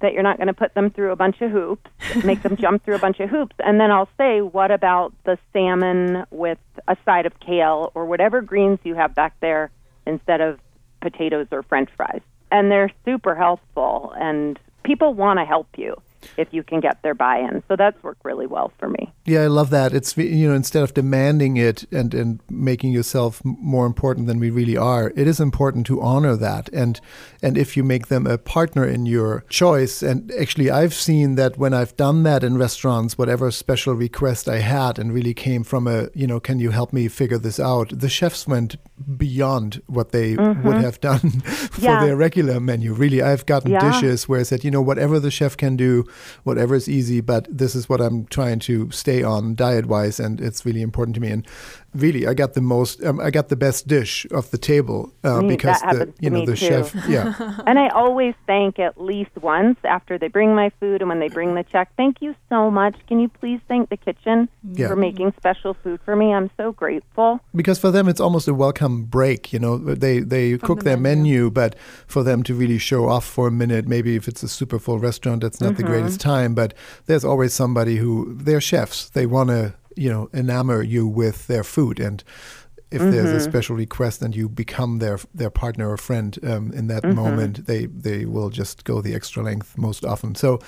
that 0.00 0.12
you're 0.12 0.22
not 0.22 0.36
going 0.36 0.46
to 0.46 0.54
put 0.54 0.74
them 0.74 0.90
through 0.90 1.10
a 1.10 1.16
bunch 1.16 1.40
of 1.40 1.50
hoops, 1.50 1.90
make 2.24 2.42
them 2.42 2.56
jump 2.56 2.84
through 2.84 2.94
a 2.94 3.00
bunch 3.00 3.18
of 3.20 3.28
hoops. 3.28 3.56
And 3.58 3.80
then 3.80 3.90
I'll 3.90 4.08
say, 4.16 4.40
what 4.40 4.70
about 4.70 5.12
the 5.24 5.38
salmon 5.52 6.24
with 6.30 6.58
a 6.86 6.96
side 7.04 7.26
of 7.26 7.38
kale 7.40 7.90
or 7.94 8.06
whatever 8.06 8.40
greens 8.40 8.78
you 8.84 8.94
have 8.94 9.14
back 9.14 9.34
there 9.40 9.70
instead 10.06 10.40
of 10.40 10.60
potatoes 11.00 11.46
or 11.50 11.62
french 11.62 11.90
fries? 11.96 12.22
And 12.50 12.70
they're 12.70 12.90
super 13.04 13.34
helpful, 13.34 14.14
and 14.18 14.58
people 14.84 15.14
want 15.14 15.38
to 15.38 15.44
help 15.44 15.68
you 15.76 16.00
if 16.36 16.48
you 16.52 16.62
can 16.62 16.80
get 16.80 17.00
their 17.02 17.14
buy 17.14 17.38
in. 17.38 17.62
So 17.68 17.76
that's 17.76 18.00
worked 18.02 18.24
really 18.24 18.46
well 18.46 18.72
for 18.78 18.88
me. 18.88 19.12
Yeah, 19.24 19.42
I 19.42 19.46
love 19.46 19.70
that. 19.70 19.92
It's 19.92 20.16
you 20.16 20.48
know 20.48 20.54
instead 20.54 20.82
of 20.82 20.94
demanding 20.94 21.56
it 21.56 21.84
and 21.92 22.14
and 22.14 22.40
making 22.50 22.92
yourself 22.92 23.40
more 23.44 23.86
important 23.86 24.26
than 24.26 24.38
we 24.38 24.50
really 24.50 24.76
are, 24.76 25.12
it 25.16 25.26
is 25.26 25.40
important 25.40 25.86
to 25.86 26.00
honor 26.00 26.36
that. 26.36 26.68
And 26.70 27.00
and 27.42 27.56
if 27.56 27.76
you 27.76 27.84
make 27.84 28.08
them 28.08 28.26
a 28.26 28.38
partner 28.38 28.86
in 28.86 29.06
your 29.06 29.44
choice, 29.48 30.02
and 30.02 30.32
actually 30.32 30.70
I've 30.70 30.94
seen 30.94 31.36
that 31.36 31.58
when 31.58 31.74
I've 31.74 31.96
done 31.96 32.22
that 32.24 32.44
in 32.44 32.58
restaurants, 32.58 33.18
whatever 33.18 33.50
special 33.50 33.94
request 33.94 34.48
I 34.48 34.58
had, 34.58 34.98
and 34.98 35.12
really 35.12 35.34
came 35.34 35.64
from 35.64 35.86
a 35.86 36.08
you 36.14 36.26
know, 36.26 36.40
can 36.40 36.58
you 36.58 36.70
help 36.70 36.92
me 36.92 37.08
figure 37.08 37.38
this 37.38 37.60
out? 37.60 37.98
The 37.98 38.08
chefs 38.08 38.46
went 38.46 38.76
beyond 39.16 39.80
what 39.86 40.12
they 40.12 40.36
would 40.36 40.76
have 40.76 41.00
done 41.00 41.18
for 41.40 41.78
Mm-hmm. 41.78 41.84
Yeah. 41.84 42.04
their 42.04 42.16
regular 42.16 42.60
menu. 42.60 42.92
Really, 42.92 43.22
I've 43.22 43.46
gotten 43.46 43.70
Yeah. 43.70 43.90
dishes 43.90 44.28
where 44.28 44.40
I 44.40 44.42
said, 44.42 44.64
you 44.64 44.70
know, 44.70 44.82
whatever 44.82 45.20
the 45.20 45.30
chef 45.30 45.56
can 45.56 45.76
do, 45.76 46.04
whatever 46.44 46.74
is 46.74 46.88
easy, 46.88 47.20
but 47.20 47.46
this 47.50 47.74
is 47.74 47.88
what 47.88 48.00
I'm 48.00 48.26
trying 48.26 48.58
to 48.60 48.90
stay 48.90 49.22
on 49.22 49.54
diet 49.54 49.86
wise, 49.86 50.18
and 50.20 50.40
it's 50.40 50.66
really 50.66 50.82
important 50.82 51.14
to 51.16 51.20
me. 51.20 51.28
And 51.30 51.46
really, 51.94 52.26
I 52.26 52.34
got 52.34 52.54
the 52.54 52.60
most, 52.60 53.02
um, 53.04 53.18
I 53.20 53.30
got 53.30 53.48
the 53.48 53.56
best 53.56 53.88
dish 53.88 54.26
of 54.30 54.50
the 54.50 54.58
table 54.58 55.12
uh, 55.24 55.40
Me- 55.42 55.48
because 55.48 55.80
that 55.80 55.94
the, 55.98 56.12
you 56.20 56.30
to 56.30 56.36
know, 56.36 56.44
the 56.46 56.52
too. 56.56 56.66
chef, 56.66 56.94
yeah, 57.08 57.58
And 57.66 57.78
I 57.78 57.88
always 57.88 58.34
thank 58.46 58.78
at 58.78 59.00
least 59.00 59.30
once 59.40 59.78
after 59.84 60.18
they 60.18 60.28
bring 60.28 60.54
my 60.54 60.70
food 60.80 61.00
and 61.00 61.08
when 61.08 61.18
they 61.20 61.28
bring 61.28 61.54
the 61.54 61.64
check. 61.64 61.90
Thank 61.96 62.20
you 62.20 62.34
so 62.48 62.70
much. 62.70 62.94
Can 63.08 63.18
you 63.20 63.28
please 63.28 63.60
thank 63.68 63.88
the 63.88 63.96
kitchen 63.96 64.48
Yeah. 64.72 64.88
for 64.88 64.96
making 64.96 65.32
special 65.36 65.74
food 65.74 66.00
for 66.04 66.14
me? 66.16 66.32
I'm 66.34 66.50
so 66.56 66.72
grateful. 66.72 67.40
because 67.54 67.78
for 67.78 67.90
them 67.90 68.08
it's 68.08 68.20
almost 68.20 68.48
a 68.48 68.54
welcome 68.54 69.04
break. 69.04 69.52
You 69.52 69.58
know, 69.58 69.78
they 69.78 70.20
they 70.20 70.58
cook 70.58 70.80
the 70.80 70.84
their 70.84 70.96
menu. 70.96 71.18
menu, 71.44 71.50
but 71.50 71.74
for 72.06 72.22
them 72.22 72.42
to 72.44 72.54
really 72.54 72.78
show 72.78 73.08
off 73.08 73.24
for 73.24 73.48
a 73.48 73.50
minute, 73.50 73.86
maybe 73.88 74.14
if 74.16 74.28
it's 74.28 74.42
a 74.42 74.48
super 74.48 74.78
full 74.78 74.98
restaurant, 74.98 75.42
that's 75.42 75.60
not 75.60 75.76
the 75.76 75.82
Mm-hmm. 75.82 75.92
greatest 75.92 76.20
time. 76.20 76.54
But 76.54 76.74
there's 77.06 77.24
always 77.24 77.52
somebody 77.54 77.96
who 77.96 78.34
they're 78.34 78.60
chefs. 78.60 79.08
They 79.10 79.26
want 79.26 79.48
to 79.50 79.74
you 79.98 80.10
know 80.10 80.28
enamor 80.32 80.86
you 80.86 81.06
with 81.06 81.46
their 81.46 81.64
food 81.64 82.00
and. 82.00 82.22
If 82.90 83.00
there's 83.02 83.26
Mm-hmm. 83.28 83.36
a 83.36 83.40
special 83.40 83.76
request 83.76 84.22
and 84.22 84.34
you 84.34 84.48
become 84.48 84.98
their 84.98 85.18
their 85.34 85.50
partner 85.50 85.90
or 85.90 85.96
friend 85.98 86.38
um, 86.42 86.72
in 86.72 86.86
that 86.88 87.02
Mm-hmm. 87.02 87.16
moment, 87.16 87.66
they 87.66 87.86
they 87.86 88.24
will 88.24 88.48
just 88.50 88.84
go 88.84 89.02
the 89.02 89.14
extra 89.14 89.42
length 89.42 89.76
most 89.76 90.04
often. 90.04 90.34
So, 90.34 90.58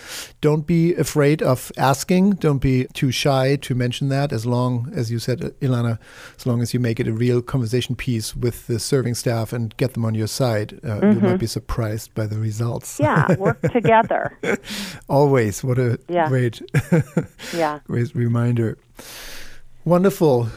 don't 0.40 0.66
be 0.66 0.94
afraid 0.94 1.42
of 1.42 1.72
asking. 1.78 2.32
Don't 2.40 2.60
be 2.60 2.86
too 2.92 3.10
shy 3.10 3.56
to 3.56 3.74
mention 3.74 4.08
that. 4.10 4.32
As 4.32 4.44
long 4.44 4.92
as 4.94 5.10
you 5.10 5.18
said, 5.18 5.42
uh, 5.44 5.48
Elana, 5.62 5.98
as 6.38 6.46
long 6.46 6.60
as 6.62 6.74
you 6.74 6.80
make 6.80 7.00
it 7.00 7.08
a 7.08 7.12
real 7.12 7.40
conversation 7.42 7.96
piece 7.96 8.36
with 8.36 8.66
the 8.66 8.78
serving 8.78 9.14
staff 9.14 9.52
and 9.54 9.74
get 9.78 9.94
them 9.94 10.04
on 10.04 10.14
your 10.14 10.28
side, 10.28 10.78
uh, 10.84 11.00
you 11.12 11.20
might 11.20 11.40
be 11.40 11.46
surprised 11.46 12.12
by 12.14 12.26
the 12.26 12.38
results. 12.38 12.98
Mm-hmm. 12.98 13.32
Yeah, 13.32 13.36
work 13.38 13.60
together. 13.72 14.38
Always. 15.08 15.64
What 15.64 15.78
a 15.78 15.98
Yeah. 16.08 16.28
great, 16.28 16.60
Yeah. 17.56 17.78
great 17.86 18.14
reminder. 18.14 18.76
Wonderful. 19.84 20.48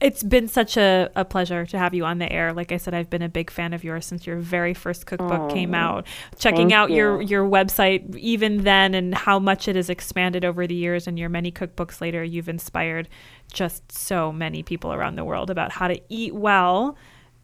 It's 0.00 0.22
been 0.22 0.46
such 0.46 0.76
a, 0.76 1.10
a 1.16 1.24
pleasure 1.24 1.66
to 1.66 1.78
have 1.78 1.92
you 1.92 2.04
on 2.04 2.18
the 2.18 2.30
air. 2.30 2.52
Like 2.52 2.70
I 2.70 2.76
said, 2.76 2.94
I've 2.94 3.10
been 3.10 3.22
a 3.22 3.28
big 3.28 3.50
fan 3.50 3.72
of 3.72 3.82
yours 3.82 4.06
since 4.06 4.28
your 4.28 4.36
very 4.36 4.72
first 4.72 5.06
cookbook 5.06 5.50
came 5.50 5.74
out. 5.74 6.06
Checking 6.38 6.72
out 6.72 6.90
your, 6.90 7.20
your 7.20 7.44
website 7.44 8.14
even 8.16 8.62
then 8.62 8.94
and 8.94 9.12
how 9.12 9.40
much 9.40 9.66
it 9.66 9.74
has 9.74 9.90
expanded 9.90 10.44
over 10.44 10.68
the 10.68 10.74
years 10.74 11.08
and 11.08 11.18
your 11.18 11.28
many 11.28 11.50
cookbooks 11.50 12.00
later, 12.00 12.22
you've 12.22 12.48
inspired 12.48 13.08
just 13.52 13.90
so 13.90 14.30
many 14.30 14.62
people 14.62 14.92
around 14.92 15.16
the 15.16 15.24
world 15.24 15.50
about 15.50 15.72
how 15.72 15.88
to 15.88 16.00
eat 16.08 16.32
well, 16.32 16.96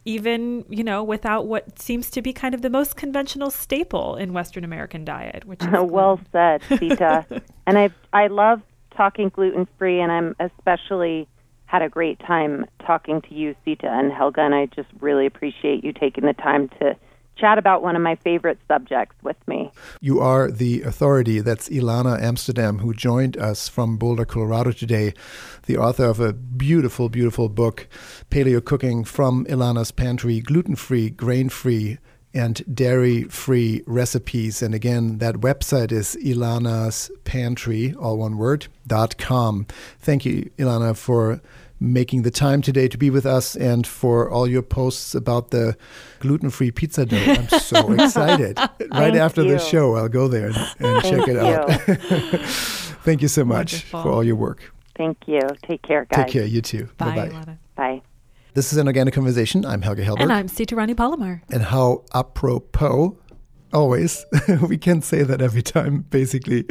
even, 0.04 0.64
you 0.68 0.84
know, 0.84 1.02
without 1.02 1.48
what 1.48 1.80
seems 1.80 2.08
to 2.10 2.22
be 2.22 2.32
kind 2.32 2.54
of 2.54 2.62
the 2.62 2.70
most 2.70 2.94
conventional 2.94 3.50
staple 3.50 4.14
in 4.14 4.32
Western 4.32 4.62
American 4.62 5.04
diet, 5.04 5.44
which 5.44 5.62
is 5.62 5.68
well 5.72 6.20
said, 6.30 6.62
Sita. 6.68 7.26
and 7.66 7.78
I 7.78 7.90
I 8.12 8.28
love 8.28 8.62
talking 8.96 9.30
gluten 9.30 9.66
free, 9.78 10.00
and 10.00 10.12
I'm 10.12 10.36
especially 10.38 11.26
had 11.74 11.82
a 11.82 11.88
great 11.88 12.20
time 12.20 12.64
talking 12.86 13.20
to 13.20 13.34
you, 13.34 13.52
Sita 13.64 13.88
and 13.88 14.12
Helge. 14.12 14.38
And 14.38 14.54
I 14.54 14.66
just 14.66 14.86
really 15.00 15.26
appreciate 15.26 15.82
you 15.82 15.92
taking 15.92 16.24
the 16.24 16.32
time 16.32 16.68
to 16.78 16.94
chat 17.36 17.58
about 17.58 17.82
one 17.82 17.96
of 17.96 18.02
my 18.02 18.14
favorite 18.14 18.60
subjects 18.68 19.16
with 19.24 19.36
me. 19.48 19.72
You 20.00 20.20
are 20.20 20.52
the 20.52 20.82
authority. 20.82 21.40
That's 21.40 21.68
Elana 21.68 22.22
Amsterdam, 22.22 22.78
who 22.78 22.94
joined 22.94 23.36
us 23.36 23.68
from 23.68 23.96
Boulder, 23.96 24.24
Colorado 24.24 24.70
today, 24.70 25.14
the 25.66 25.76
author 25.76 26.04
of 26.04 26.20
a 26.20 26.32
beautiful, 26.32 27.08
beautiful 27.08 27.48
book, 27.48 27.88
Paleo 28.30 28.64
Cooking 28.64 29.02
from 29.02 29.44
Elana's 29.46 29.90
Pantry, 29.90 30.38
gluten 30.40 30.76
free, 30.76 31.10
grain 31.10 31.48
free, 31.48 31.98
and 32.32 32.64
dairy 32.72 33.24
free 33.24 33.82
recipes. 33.86 34.62
And 34.62 34.74
again, 34.74 35.18
that 35.18 35.36
website 35.36 35.92
is 35.92 36.16
Elana's 36.16 37.10
Pantry, 37.24 37.94
all 37.94 38.18
one 38.18 38.38
word, 38.38 38.66
dot 38.86 39.18
com. 39.18 39.66
Thank 40.00 40.24
you, 40.24 40.50
Elana, 40.58 40.96
for 40.96 41.40
making 41.80 42.22
the 42.22 42.30
time 42.30 42.62
today 42.62 42.88
to 42.88 42.96
be 42.96 43.10
with 43.10 43.26
us 43.26 43.56
and 43.56 43.86
for 43.86 44.30
all 44.30 44.46
your 44.48 44.62
posts 44.62 45.14
about 45.14 45.50
the 45.50 45.76
gluten 46.20 46.48
free 46.50 46.70
pizza 46.70 47.04
dough. 47.04 47.16
I'm 47.16 47.48
so 47.48 47.92
excited. 47.98 48.56
right 48.58 48.78
Thank 48.90 49.16
after 49.16 49.42
the 49.42 49.54
you. 49.54 49.58
show, 49.58 49.96
I'll 49.96 50.08
go 50.08 50.28
there 50.28 50.46
and, 50.46 50.56
and 50.78 51.02
check 51.02 51.26
Thank 51.26 51.28
it 51.28 51.36
out. 51.36 51.70
Thank 53.04 53.22
you 53.22 53.28
so 53.28 53.44
much 53.44 53.72
Wonderful. 53.74 54.02
for 54.02 54.08
all 54.10 54.24
your 54.24 54.36
work. 54.36 54.72
Thank 54.96 55.18
you. 55.26 55.40
Take 55.66 55.82
care, 55.82 56.06
guys. 56.10 56.24
Take 56.24 56.32
care. 56.32 56.44
You 56.46 56.62
too. 56.62 56.88
Bye, 56.96 57.28
Bye-bye. 57.28 57.58
Bye. 57.76 58.02
This 58.54 58.72
is 58.72 58.78
an 58.78 58.86
organic 58.86 59.12
conversation. 59.12 59.66
I'm 59.66 59.82
Helge 59.82 59.98
Hellberg. 59.98 60.20
And 60.22 60.32
I'm 60.32 60.46
Sita 60.48 60.76
Rani 60.76 60.94
Palomar. 60.94 61.42
and 61.50 61.64
how 61.64 62.04
apropos 62.14 63.18
always 63.72 64.24
we 64.68 64.78
can 64.78 65.02
say 65.02 65.24
that 65.24 65.42
every 65.42 65.62
time 65.62 66.02
basically 66.10 66.64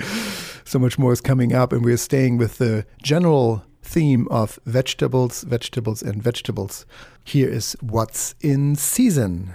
so 0.64 0.80
much 0.80 0.98
more 0.98 1.12
is 1.12 1.20
coming 1.20 1.54
up 1.54 1.74
and 1.74 1.84
we're 1.84 1.98
staying 1.98 2.38
with 2.38 2.58
the 2.60 2.86
general 3.04 3.66
theme 3.84 4.28
of 4.32 4.58
vegetables 4.66 5.44
vegetables 5.44 6.02
and 6.02 6.24
vegetables 6.24 6.86
here 7.24 7.50
is 7.50 7.76
what's 7.82 8.34
in 8.42 8.76
season 8.76 9.54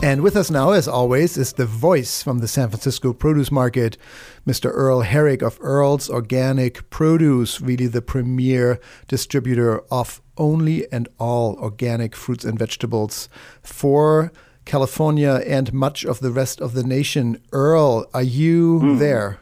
And 0.00 0.22
with 0.22 0.36
us 0.36 0.50
now, 0.50 0.70
as 0.70 0.86
always, 0.88 1.36
is 1.36 1.52
the 1.52 1.66
voice 1.66 2.22
from 2.22 2.38
the 2.38 2.48
San 2.48 2.70
Francisco 2.70 3.12
produce 3.12 3.50
market, 3.50 3.98
Mr. 4.46 4.70
Earl 4.72 5.00
Herrick 5.00 5.42
of 5.42 5.58
Earl's 5.60 6.08
Organic 6.08 6.88
Produce, 6.88 7.60
really 7.60 7.88
the 7.88 8.00
premier 8.00 8.80
distributor 9.08 9.80
of 9.90 10.22
only 10.38 10.90
and 10.92 11.08
all 11.18 11.56
organic 11.56 12.14
fruits 12.16 12.44
and 12.44 12.58
vegetables 12.58 13.28
for 13.62 14.32
California 14.64 15.42
and 15.46 15.72
much 15.72 16.04
of 16.04 16.20
the 16.20 16.30
rest 16.30 16.60
of 16.60 16.72
the 16.74 16.84
nation. 16.84 17.40
Earl, 17.52 18.06
are 18.14 18.22
you 18.22 18.96
there? 18.98 19.40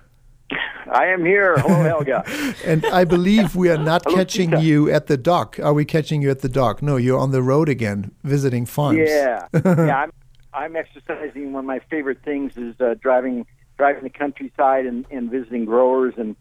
I 0.93 1.07
am 1.07 1.25
here. 1.25 1.57
Hello, 1.59 1.83
Helge. 1.83 2.55
And 2.65 2.87
I 2.87 3.05
believe 3.05 3.57
we 3.57 3.69
are 3.71 3.79
not 3.79 4.05
Hello, 4.05 4.17
catching 4.17 4.51
Tita. 4.51 4.63
you 4.63 4.91
at 4.91 5.09
the 5.09 5.17
dock. 5.17 5.59
Are 5.61 5.75
we 5.75 5.85
catching 5.85 6.23
you 6.23 6.31
at 6.31 6.41
the 6.41 6.49
dock? 6.49 6.81
No, 6.81 6.97
you're 6.97 7.19
on 7.19 7.33
the 7.33 7.43
road 7.43 7.69
again, 7.69 8.13
visiting 8.23 8.67
farms. 8.67 8.99
yeah, 8.99 9.49
yeah. 9.65 10.03
I'm 10.03 10.13
I'm 10.55 10.77
exercising. 10.77 11.53
One 11.53 11.65
of 11.65 11.67
my 11.67 11.81
favorite 11.91 12.23
things 12.25 12.57
is 12.57 12.81
uh, 12.81 12.95
driving 13.01 13.47
driving 13.77 14.05
the 14.05 14.11
countryside 14.11 14.87
and, 14.87 15.05
and 15.11 15.31
visiting 15.31 15.65
growers 15.65 16.15
and 16.17 16.37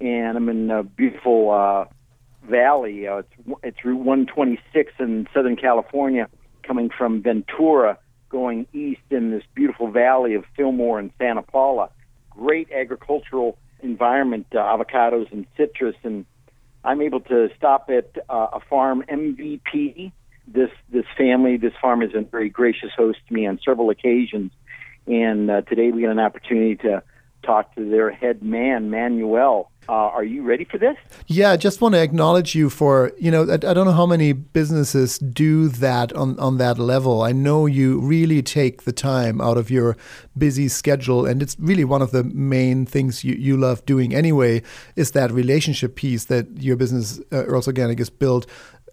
and 0.00 0.36
I'm 0.36 0.48
in 0.48 0.70
a 0.70 0.82
beautiful 0.82 1.50
uh, 1.50 1.84
valley. 2.42 3.06
Uh, 3.06 3.18
it's 3.18 3.58
it's 3.62 3.84
Route 3.84 3.98
126 3.98 4.92
in 4.98 5.26
Southern 5.34 5.56
California, 5.56 6.28
coming 6.62 6.90
from 6.90 7.22
Ventura, 7.22 7.98
going 8.28 8.66
east 8.72 9.00
in 9.10 9.30
this 9.30 9.42
beautiful 9.54 9.90
valley 9.90 10.34
of 10.34 10.44
Fillmore 10.56 10.98
and 10.98 11.10
Santa 11.18 11.42
Paula. 11.42 11.90
Great 12.30 12.70
agricultural 12.72 13.58
environment, 13.82 14.46
uh, 14.52 14.58
avocados 14.58 15.30
and 15.32 15.46
citrus, 15.56 15.96
and 16.02 16.24
I'm 16.84 17.02
able 17.02 17.20
to 17.20 17.50
stop 17.56 17.90
at 17.90 18.16
uh, 18.28 18.48
a 18.54 18.60
farm 18.60 19.04
MVP. 19.08 20.12
This 20.46 20.70
this 20.90 21.04
family, 21.16 21.56
this 21.56 21.74
farm 21.80 22.00
has 22.00 22.12
been 22.12 22.24
very 22.24 22.48
gracious 22.48 22.90
host 22.96 23.18
to 23.28 23.34
me 23.34 23.46
on 23.46 23.60
several 23.64 23.90
occasions, 23.90 24.52
and 25.06 25.50
uh, 25.50 25.62
today 25.62 25.90
we 25.90 26.00
get 26.00 26.10
an 26.10 26.18
opportunity 26.18 26.76
to 26.76 27.02
talk 27.42 27.74
to 27.76 27.88
their 27.88 28.10
head 28.10 28.42
man, 28.42 28.90
Manuel. 28.90 29.69
Uh, 29.90 30.08
are 30.14 30.22
you 30.22 30.44
ready 30.44 30.64
for 30.64 30.78
this? 30.78 30.96
Yeah, 31.26 31.50
I 31.50 31.56
just 31.56 31.80
want 31.80 31.96
to 31.96 32.00
acknowledge 32.00 32.54
you 32.54 32.70
for, 32.70 33.10
you 33.18 33.28
know, 33.28 33.42
I, 33.50 33.54
I 33.54 33.74
don't 33.74 33.86
know 33.86 33.90
how 33.90 34.06
many 34.06 34.32
businesses 34.32 35.18
do 35.18 35.66
that 35.66 36.12
on, 36.12 36.38
on 36.38 36.58
that 36.58 36.78
level. 36.78 37.22
I 37.22 37.32
know 37.32 37.66
you 37.66 37.98
really 37.98 38.40
take 38.40 38.84
the 38.84 38.92
time 38.92 39.40
out 39.40 39.58
of 39.58 39.68
your 39.68 39.96
busy 40.38 40.68
schedule, 40.68 41.26
and 41.26 41.42
it's 41.42 41.56
really 41.58 41.84
one 41.84 42.02
of 42.02 42.12
the 42.12 42.22
main 42.22 42.86
things 42.86 43.24
you, 43.24 43.34
you 43.34 43.56
love 43.56 43.84
doing 43.84 44.14
anyway, 44.14 44.62
is 44.94 45.10
that 45.10 45.32
relationship 45.32 45.96
piece 45.96 46.26
that 46.26 46.62
your 46.62 46.76
business, 46.76 47.18
uh, 47.32 47.46
Earls 47.46 47.66
Organic, 47.66 47.98
is 47.98 48.10
built 48.10 48.46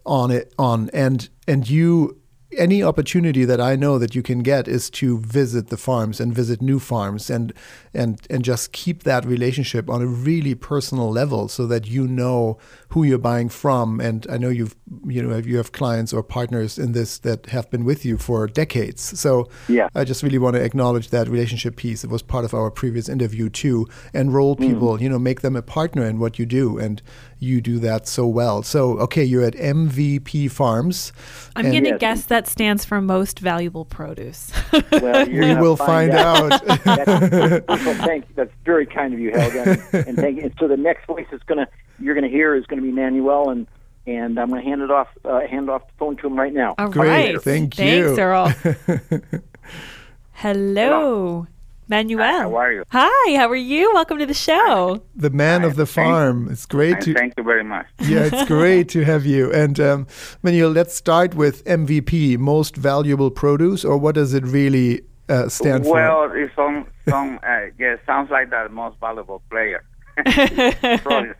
on 0.04 0.32
it 0.32 0.52
on. 0.58 0.90
And, 0.92 1.28
and 1.46 1.70
you 1.70 2.17
any 2.56 2.82
opportunity 2.82 3.44
that 3.44 3.60
I 3.60 3.76
know 3.76 3.98
that 3.98 4.14
you 4.14 4.22
can 4.22 4.40
get 4.40 4.68
is 4.68 4.88
to 4.90 5.18
visit 5.18 5.68
the 5.68 5.76
farms 5.76 6.18
and 6.18 6.34
visit 6.34 6.62
new 6.62 6.78
farms 6.78 7.28
and 7.28 7.52
and 7.92 8.20
and 8.30 8.42
just 8.42 8.72
keep 8.72 9.02
that 9.02 9.26
relationship 9.26 9.90
on 9.90 10.00
a 10.00 10.06
really 10.06 10.54
personal 10.54 11.10
level 11.10 11.48
so 11.48 11.66
that 11.66 11.86
you 11.86 12.06
know 12.06 12.58
who 12.90 13.04
you're 13.04 13.18
buying 13.18 13.50
from. 13.50 14.00
And 14.00 14.26
I 14.30 14.38
know 14.38 14.48
you've 14.48 14.74
you 15.06 15.22
know 15.22 15.36
you 15.36 15.58
have 15.58 15.72
clients 15.72 16.12
or 16.12 16.22
partners 16.22 16.78
in 16.78 16.92
this 16.92 17.18
that 17.18 17.46
have 17.46 17.70
been 17.70 17.84
with 17.84 18.04
you 18.04 18.16
for 18.16 18.46
decades. 18.46 19.02
So 19.18 19.48
Yeah. 19.68 19.88
I 19.94 20.04
just 20.04 20.22
really 20.22 20.38
want 20.38 20.56
to 20.56 20.62
acknowledge 20.62 21.10
that 21.10 21.28
relationship 21.28 21.76
piece. 21.76 22.02
It 22.02 22.10
was 22.10 22.22
part 22.22 22.44
of 22.44 22.54
our 22.54 22.70
previous 22.70 23.08
interview 23.08 23.50
too. 23.50 23.86
Enroll 24.14 24.54
hmm. 24.54 24.68
people 24.68 25.02
you 25.02 25.08
know 25.08 25.18
make 25.18 25.42
them 25.42 25.56
a 25.56 25.62
partner 25.62 26.06
in 26.06 26.18
what 26.18 26.38
you 26.38 26.46
do. 26.46 26.78
And 26.78 27.02
you 27.40 27.60
do 27.60 27.78
that 27.78 28.06
so 28.08 28.26
well 28.26 28.62
so 28.62 28.98
okay 28.98 29.22
you're 29.24 29.42
at 29.44 29.54
MVP 29.54 30.50
Farms 30.50 31.12
I'm 31.56 31.70
going 31.70 31.84
to 31.84 31.90
Yes. 31.90 32.00
guess 32.00 32.24
that 32.26 32.46
stands 32.46 32.84
for 32.84 33.00
most 33.00 33.40
valuable 33.40 33.84
produce. 33.84 34.52
Well, 34.92 35.28
you're 35.30 35.46
we 35.48 35.54
will 35.56 35.76
find 35.76 36.12
out. 36.12 36.62
that's, 36.84 37.66
well, 37.68 37.94
thank 38.06 38.32
That's 38.36 38.52
very 38.64 38.86
kind 38.86 39.12
of 39.12 39.18
you, 39.20 39.32
Helge. 39.32 39.54
And, 39.56 40.08
and 40.08 40.16
thank 40.16 40.40
and 40.42 40.54
so 40.58 40.68
the 40.68 40.76
next 40.76 41.06
voice 41.06 41.26
is 41.32 41.40
gonna 41.46 41.66
you're 41.98 42.14
gonna 42.14 42.28
hear 42.28 42.54
is 42.54 42.64
gonna 42.66 42.82
be 42.82 42.92
Manuel, 42.92 43.50
and 43.50 43.66
and 44.06 44.38
I'm 44.38 44.50
gonna 44.50 44.62
hand 44.62 44.82
it 44.82 44.90
off 44.90 45.08
uh, 45.24 45.40
hand 45.48 45.68
off 45.68 45.86
the 45.86 45.92
phone 45.98 46.16
to 46.18 46.26
him 46.28 46.36
right 46.38 46.52
now. 46.52 46.74
All 46.78 46.88
Great, 46.90 47.34
right. 47.34 47.42
thank 47.42 47.74
Thanks, 47.74 47.78
you. 47.78 48.16
Thanks, 48.16 48.18
Earl. 48.18 49.40
Hello, 50.32 51.46
Manuel. 51.88 52.42
how 52.50 52.54
are 52.56 52.72
you? 52.72 52.84
Hi, 52.90 53.36
how 53.36 53.48
are 53.48 53.56
you? 53.56 53.92
Welcome 53.94 54.18
to 54.18 54.26
the 54.26 54.34
show. 54.34 55.02
the 55.16 55.30
man 55.30 55.64
of 55.64 55.76
the 55.76 55.86
thank- 55.86 56.06
farm. 56.06 56.48
It's 56.50 56.66
great 56.66 56.94
And 56.96 57.02
to 57.04 57.14
thank 57.14 57.34
you 57.36 57.42
very 57.42 57.64
much. 57.64 57.86
yeah, 58.00 58.28
it's 58.30 58.44
great 58.56 58.88
to 58.90 59.04
have 59.04 59.24
you. 59.24 59.50
And 59.52 59.80
um, 59.80 60.06
Manuel, 60.42 60.70
let's 60.70 60.94
start 60.94 61.34
with 61.34 61.64
MVP, 61.64 62.36
most 62.38 62.76
valuable 62.76 63.30
produce, 63.30 63.84
or 63.84 63.96
what 63.96 64.14
does 64.16 64.34
it 64.34 64.44
really 64.44 65.02
uh, 65.28 65.48
stand 65.48 65.84
for? 65.84 65.92
well, 65.94 66.28
for? 66.28 66.36
it's 66.38 66.54
some 66.54 66.86
some 67.08 67.38
uh, 67.42 67.66
yeah 67.78 67.96
sounds 68.06 68.30
like 68.30 68.50
the 68.50 68.68
most 68.70 68.98
valuable 69.00 69.42
player. 69.50 69.82
so 70.28 71.32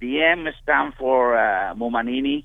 the 0.00 0.22
M 0.22 0.46
stands 0.62 0.96
for 0.98 1.36
uh, 1.36 1.74
Mumanini, 1.74 2.44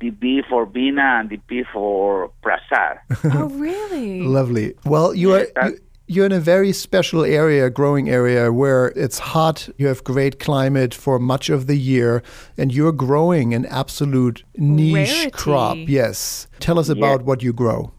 the 0.00 0.10
B 0.10 0.42
for 0.48 0.66
Bina, 0.66 1.18
and 1.20 1.30
the 1.30 1.36
P 1.36 1.62
for 1.72 2.30
Prasad. 2.42 2.98
oh, 3.32 3.48
really? 3.50 4.22
Lovely. 4.38 4.74
Well, 4.84 5.14
you 5.14 5.34
are. 5.34 5.46
You, 5.62 5.78
you're 6.06 6.26
in 6.26 6.32
a 6.32 6.40
very 6.40 6.72
special 6.72 7.24
area, 7.24 7.70
growing 7.70 8.10
area, 8.10 8.52
where 8.52 8.88
it's 8.88 9.18
hot. 9.18 9.68
You 9.78 9.86
have 9.86 10.04
great 10.04 10.38
climate 10.38 10.92
for 10.92 11.18
much 11.18 11.48
of 11.48 11.66
the 11.66 11.76
year, 11.76 12.22
and 12.58 12.72
you're 12.72 12.92
growing 12.92 13.54
an 13.54 13.64
absolute 13.66 14.44
niche 14.56 15.08
Rarity. 15.08 15.30
crop. 15.30 15.76
Yes. 15.86 16.46
Tell 16.60 16.78
us 16.78 16.88
about 16.88 17.22
what 17.22 17.42
you 17.42 17.52
grow. 17.52 17.92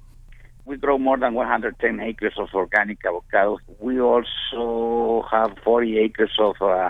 We 0.65 0.77
grow 0.77 0.97
more 0.97 1.17
than 1.17 1.33
110 1.33 1.99
acres 1.99 2.33
of 2.37 2.49
organic 2.53 3.01
avocados. 3.03 3.59
We 3.79 3.99
also 3.99 5.27
have 5.29 5.57
40 5.63 5.97
acres 5.99 6.31
of 6.39 6.55
uh, 6.61 6.89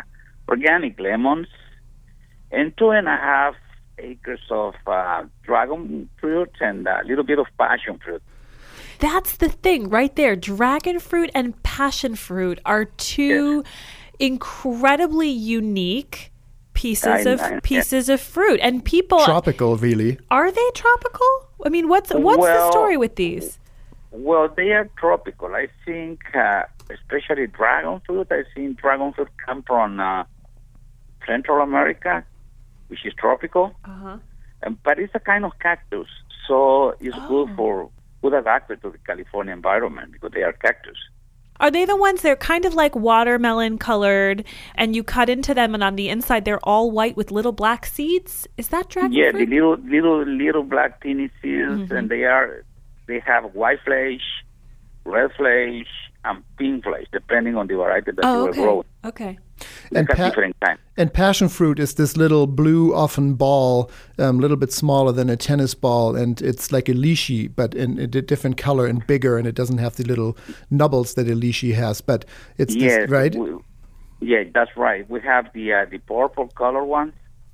organic 0.50 1.00
lemons 1.00 1.48
and 2.52 2.76
two 2.78 2.92
and 2.92 3.08
a 3.08 3.18
half 3.18 3.56
acres 3.98 4.42
of 4.50 4.76
uh, 4.88 5.24
dragon 5.44 6.10
fruit 6.20 6.52
and 6.60 6.88
a 6.88 7.02
little 7.06 7.24
bit 7.24 7.40
of 7.40 7.48
passion 7.58 8.00
fruit. 8.04 8.22
That's 9.00 9.38
the 9.38 9.50
thing 9.50 9.90
right 9.90 10.16
there. 10.16 10.36
Dragon 10.36 11.00
fruit 11.00 11.30
and 11.34 11.62
passion 11.64 12.16
fruit 12.16 12.60
are 12.66 12.86
two 12.86 13.64
incredibly 14.20 15.30
unique 15.30 16.32
pieces 16.74 17.26
I- 17.26 17.30
of 17.32 17.42
I- 17.42 17.60
pieces 17.60 18.10
of 18.10 18.22
fruit. 18.22 18.60
And 18.62 18.84
people 18.84 19.20
Tropical, 19.24 19.78
really. 19.78 20.18
are 20.30 20.52
they 20.52 20.70
tropical? 20.74 21.50
I 21.66 21.70
mean, 21.70 21.88
what's 21.88 22.14
what's 22.14 22.46
the 22.46 22.72
story 22.72 22.98
with 22.98 23.16
these? 23.16 23.60
Well, 24.12 24.48
they 24.48 24.72
are 24.72 24.90
tropical. 24.98 25.54
I 25.56 25.68
think, 25.84 26.22
uh, 26.36 26.64
especially 26.90 27.48
dragon 27.48 28.02
fruit. 28.06 28.28
I 28.32 28.44
think 28.54 28.80
dragon 28.80 29.12
fruit 29.14 29.30
come 29.46 29.64
from 29.64 30.00
uh, 30.00 30.24
Central 31.26 31.62
America, 31.62 32.24
which 32.88 33.06
is 33.06 33.14
tropical. 33.16 33.76
Uh-huh. 33.84 34.18
Um, 34.66 34.80
but 34.84 35.00
it's 35.00 35.14
a 35.16 35.20
kind 35.20 35.44
of 35.44 35.52
cactus, 35.60 36.08
so 36.48 36.96
it's 37.00 37.18
good 37.28 37.50
for 37.56 37.90
good 38.30 38.38
adapted 38.38 38.82
to 38.82 38.90
the 38.90 38.98
California 39.00 39.54
environment 39.54 40.12
because 40.12 40.32
they 40.34 40.42
are 40.42 40.54
cactus. 40.54 40.98
Are 41.60 41.72
they 41.72 41.86
the 41.86 41.96
ones 41.96 42.22
they're 42.22 42.36
kind 42.36 42.66
of 42.66 42.74
like 42.74 42.96
watermelon 42.96 43.78
colored 43.78 44.44
and 44.76 44.96
you 44.96 45.04
cut 45.04 45.30
into 45.30 45.54
them 45.54 45.74
and 45.74 45.84
on 45.84 45.96
the 45.96 46.10
inside 46.10 46.44
they're 46.44 46.60
all 46.64 46.92
white 46.92 47.16
with 47.16 47.32
little 47.32 47.54
black 47.54 47.86
seeds? 47.86 48.48
Is 48.58 48.70
that 48.70 48.90
dragon 48.90 49.14
yeah, 49.14 49.32
fruit? 49.32 49.50
the 49.50 49.56
little 49.56 49.78
little 49.78 50.26
little 50.26 50.64
black 50.64 51.02
teeny 51.02 51.30
seeds, 51.42 51.72
mm-hmm. 51.72 51.96
and 51.96 52.10
they 52.10 52.24
are 52.24 52.66
they 53.08 53.20
have 53.20 53.56
white 53.56 53.80
flesh, 53.86 54.26
red 55.06 55.32
flesh, 55.38 55.88
and 56.26 56.44
pink 56.58 56.84
flesh, 56.84 57.06
depending 57.14 57.56
on 57.56 57.68
the 57.68 57.76
variety 57.76 58.12
that 58.12 58.26
oh, 58.26 58.46
you 58.46 58.50
okay. 58.50 58.62
grow. 58.62 58.86
Okay. 59.06 59.40
And 59.96 60.08
pa- 60.10 60.32
And 60.98 61.14
passion 61.14 61.50
fruit 61.50 61.80
is 61.80 61.94
this 61.96 62.18
little 62.18 62.48
blue, 62.48 62.94
often 62.94 63.36
ball, 63.36 63.90
a 64.18 64.28
um, 64.28 64.40
little 64.40 64.58
bit 64.58 64.74
smaller 64.74 65.12
than 65.12 65.30
a 65.30 65.38
tennis 65.38 65.74
ball, 65.76 66.16
and 66.16 66.42
it's 66.42 66.72
like 66.72 66.90
a 66.90 66.94
lychee, 66.94 67.50
but 67.56 67.74
in, 67.74 67.98
in 67.98 68.18
a 68.18 68.22
different 68.22 68.58
color 68.58 68.86
and 68.86 69.06
bigger, 69.08 69.38
and 69.38 69.48
it 69.48 69.56
doesn't 69.56 69.78
have 69.78 69.96
the 69.96 70.04
little 70.04 70.38
nubbles 70.70 71.14
that 71.14 71.28
a 71.28 71.36
lychee 71.36 71.74
has. 71.74 72.02
But 72.02 72.26
it's 72.58 72.76
yes, 72.76 73.02
this, 73.02 73.10
right. 73.10 73.36
we- 73.36 73.60
yeah, 74.22 74.44
that's 74.54 74.76
right. 74.76 75.08
We 75.10 75.22
have 75.22 75.52
the 75.54 75.74
uh, 75.74 75.86
the 75.86 76.00
purple 76.00 76.48
color 76.48 76.84
ones, 76.84 77.14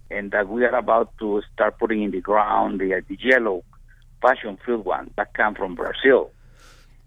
and 0.09 0.33
uh, 0.33 0.45
we 0.47 0.63
are 0.63 0.75
about 0.75 1.11
to 1.19 1.41
start 1.53 1.79
putting 1.79 2.01
in 2.03 2.11
the 2.11 2.21
ground 2.21 2.79
the 2.79 2.93
uh, 2.95 3.01
the 3.07 3.17
yellow 3.21 3.63
passion 4.23 4.57
fruit 4.63 4.85
one 4.85 5.11
that 5.17 5.33
come 5.33 5.55
from 5.55 5.75
Brazil. 5.75 6.31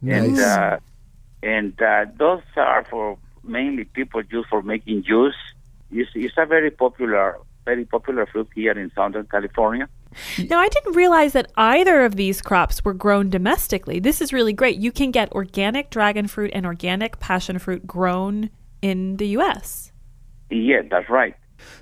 And 0.06 0.34
Nice. 0.34 0.40
uh, 0.40 0.78
and 1.42 1.80
uh, 1.80 2.06
those 2.18 2.42
are 2.56 2.84
for 2.84 3.16
mainly 3.46 3.84
people 3.84 4.22
use 4.30 4.46
for 4.48 4.62
making 4.62 5.04
juice. 5.04 5.36
It's, 5.90 6.10
it's 6.14 6.34
a 6.36 6.46
very 6.46 6.70
popular 6.70 7.38
very 7.64 7.84
popular 7.84 8.26
fruit 8.26 8.48
here 8.54 8.78
in 8.78 8.90
Southern 8.94 9.26
California. 9.26 9.88
Now, 10.50 10.58
I 10.58 10.68
didn't 10.68 10.94
realize 10.94 11.32
that 11.32 11.50
either 11.56 12.04
of 12.04 12.16
these 12.16 12.40
crops 12.40 12.84
were 12.84 12.94
grown 12.94 13.30
domestically. 13.30 13.98
This 13.98 14.20
is 14.20 14.32
really 14.32 14.52
great. 14.52 14.78
You 14.78 14.92
can 14.92 15.10
get 15.10 15.32
organic 15.32 15.90
dragon 15.90 16.28
fruit 16.28 16.50
and 16.54 16.66
organic 16.66 17.18
passion 17.20 17.58
fruit 17.58 17.86
grown 17.86 18.50
in 18.80 19.16
the 19.16 19.28
U.S. 19.28 19.92
Yeah, 20.50 20.82
that's 20.88 21.08
right. 21.08 21.34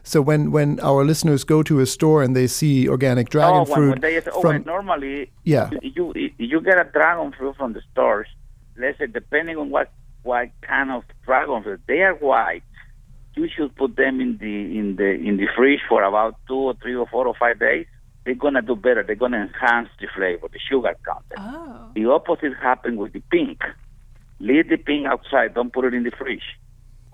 So 0.02 0.22
when, 0.22 0.50
when 0.52 0.80
our 0.80 1.04
listeners 1.04 1.44
go 1.44 1.62
to 1.64 1.80
a 1.80 1.86
store 1.86 2.22
and 2.22 2.36
they 2.36 2.46
see 2.46 2.88
organic 2.88 3.26
oh, 3.28 3.30
dragon 3.30 3.60
oh, 3.60 3.64
fruit 3.64 3.90
when, 3.90 3.90
when 3.90 4.00
they, 4.00 4.30
oh, 4.30 4.40
from 4.40 4.62
normally 4.64 5.30
Yeah. 5.44 5.70
you 5.82 6.12
you 6.38 6.60
get 6.60 6.78
a 6.78 6.84
dragon 6.84 7.32
fruit 7.32 7.56
from 7.56 7.72
the 7.72 7.82
stores. 7.90 8.28
Let's 8.76 8.98
say 8.98 9.06
depending 9.06 9.56
on 9.56 9.70
what 9.70 9.90
what 10.22 10.50
kind 10.62 10.90
of 10.90 11.04
dragon 11.24 11.62
fruit 11.62 11.80
they 11.86 12.00
are 12.02 12.14
white. 12.14 12.62
You 13.34 13.48
should 13.54 13.74
put 13.76 13.96
them 13.96 14.20
in 14.20 14.36
the 14.38 14.78
in 14.78 14.96
the 14.96 15.10
in 15.28 15.36
the 15.38 15.46
fridge 15.56 15.80
for 15.88 16.02
about 16.02 16.36
two 16.46 16.54
or 16.54 16.74
three 16.82 16.94
or 16.94 17.06
four 17.06 17.26
or 17.26 17.34
five 17.38 17.58
days. 17.58 17.86
They're 18.24 18.34
gonna 18.34 18.62
do 18.62 18.76
better. 18.76 19.02
They're 19.02 19.16
gonna 19.16 19.48
enhance 19.48 19.88
the 20.00 20.06
flavor, 20.14 20.48
the 20.52 20.58
sugar 20.70 20.94
content. 21.04 21.38
Oh. 21.38 21.90
The 21.94 22.06
opposite 22.06 22.52
happened 22.60 22.98
with 22.98 23.12
the 23.14 23.20
pink. 23.30 23.60
Leave 24.38 24.68
the 24.68 24.76
pink 24.76 25.06
outside. 25.06 25.54
Don't 25.54 25.72
put 25.72 25.84
it 25.86 25.94
in 25.94 26.02
the 26.04 26.10
fridge. 26.10 26.42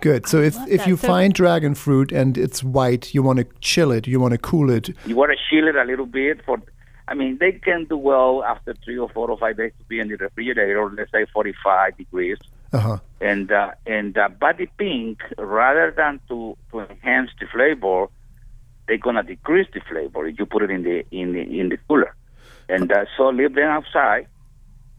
good. 0.00 0.26
So 0.28 0.40
if, 0.40 0.54
if 0.68 0.80
that. 0.80 0.88
you 0.88 0.96
So- 0.96 1.06
find 1.08 1.32
dragon 1.32 1.74
fruit 1.74 2.10
and 2.12 2.36
it's 2.36 2.62
white, 2.62 3.14
you 3.14 3.22
want 3.22 3.38
to 3.38 3.46
chill 3.60 3.90
it, 3.92 4.06
you 4.06 4.18
want 4.20 4.32
to 4.32 4.38
cool 4.38 4.70
it. 4.70 4.90
You 5.06 5.16
want 5.16 5.30
to 5.32 5.38
chill 5.48 5.66
it 5.68 5.76
a 5.76 5.84
little 5.84 6.06
bit 6.06 6.44
for. 6.44 6.58
I 7.06 7.14
mean, 7.14 7.38
they 7.40 7.52
can 7.52 7.84
do 7.86 7.96
well 7.96 8.44
after 8.44 8.74
three 8.84 8.98
or 8.98 9.08
four 9.08 9.30
or 9.30 9.38
five 9.38 9.56
days 9.56 9.72
to 9.78 9.84
be 9.84 9.98
in 9.98 10.08
the 10.08 10.16
refrigerator, 10.16 10.78
or 10.78 10.90
let's 10.90 11.10
say 11.10 11.24
45 11.32 11.96
degrees. 11.96 12.36
Uh 12.72 12.78
huh. 12.78 12.98
And 13.20 13.50
uh, 13.50 13.70
and 13.86 14.16
uh, 14.16 14.28
the 14.40 14.66
pink, 14.76 15.20
rather 15.38 15.92
than 15.96 16.20
to, 16.28 16.56
to 16.70 16.80
enhance 16.80 17.30
the 17.40 17.46
flavor, 17.46 18.06
they're 18.86 18.98
gonna 18.98 19.22
decrease 19.22 19.68
the 19.72 19.80
flavor 19.88 20.26
if 20.26 20.38
you 20.38 20.46
put 20.46 20.62
it 20.62 20.70
in 20.70 20.82
the 20.82 21.04
in 21.10 21.32
the 21.32 21.40
in 21.40 21.68
the 21.70 21.78
cooler. 21.88 22.14
And 22.68 22.92
uh, 22.92 23.06
so 23.16 23.28
leave 23.30 23.54
them 23.54 23.68
outside 23.68 24.28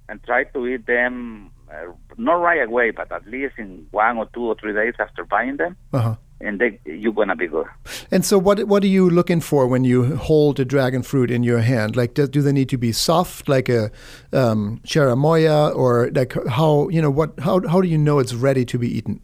and 0.08 0.24
try 0.24 0.46
to 0.46 0.68
eat 0.68 0.88
them 0.88 1.52
uh, 1.72 1.92
not 2.18 2.42
right 2.42 2.68
away, 2.68 2.92
but 2.92 3.12
at 3.12 3.28
least 3.28 3.54
in 3.58 3.86
one 3.92 4.18
or 4.18 4.28
two 4.34 4.46
or 4.46 4.56
three 4.56 4.74
days 4.74 4.96
after 5.00 5.24
buying 5.24 5.58
them, 5.58 5.78
Uh 5.94 6.02
huh. 6.02 6.16
And 6.42 6.60
they 6.60 6.80
you're 6.86 7.14
gonna 7.14 7.36
be 7.36 7.48
good. 7.48 7.68
And 8.12 8.26
so, 8.26 8.38
what 8.38 8.64
what 8.66 8.84
are 8.84 8.88
you 8.88 9.10
looking 9.10 9.42
for 9.42 9.68
when 9.68 9.84
you 9.84 10.16
hold 10.16 10.60
a 10.60 10.66
dragon 10.66 11.04
fruit 11.04 11.32
in 11.32 11.44
your 11.44 11.60
hand? 11.60 11.96
Like, 11.96 12.14
do, 12.14 12.28
do 12.28 12.42
they 12.42 12.52
need 12.52 12.70
to 12.70 12.78
be 12.78 12.92
soft, 12.92 13.50
like 13.50 13.70
a 13.70 13.92
um, 14.34 14.80
cherimoya, 14.86 15.76
or 15.76 16.10
like 16.14 16.34
how 16.48 16.90
you 16.90 17.02
know 17.02 17.12
what? 17.12 17.40
How 17.40 17.66
how 17.68 17.82
do 17.82 17.88
you 17.88 17.98
know 17.98 18.20
it's 18.20 18.34
ready 18.34 18.66
to 18.66 18.78
be 18.78 18.88
eaten? 18.98 19.22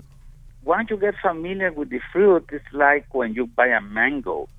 once 0.66 0.89
you 0.89 0.97
get 0.97 1.13
familiar 1.22 1.72
with 1.72 1.89
the 1.89 2.01
fruit, 2.11 2.49
it's 2.51 2.66
like 2.74 3.13
when 3.13 3.34
you 3.34 3.45
buy 3.45 3.68
a 3.68 3.80
mango, 3.80 4.49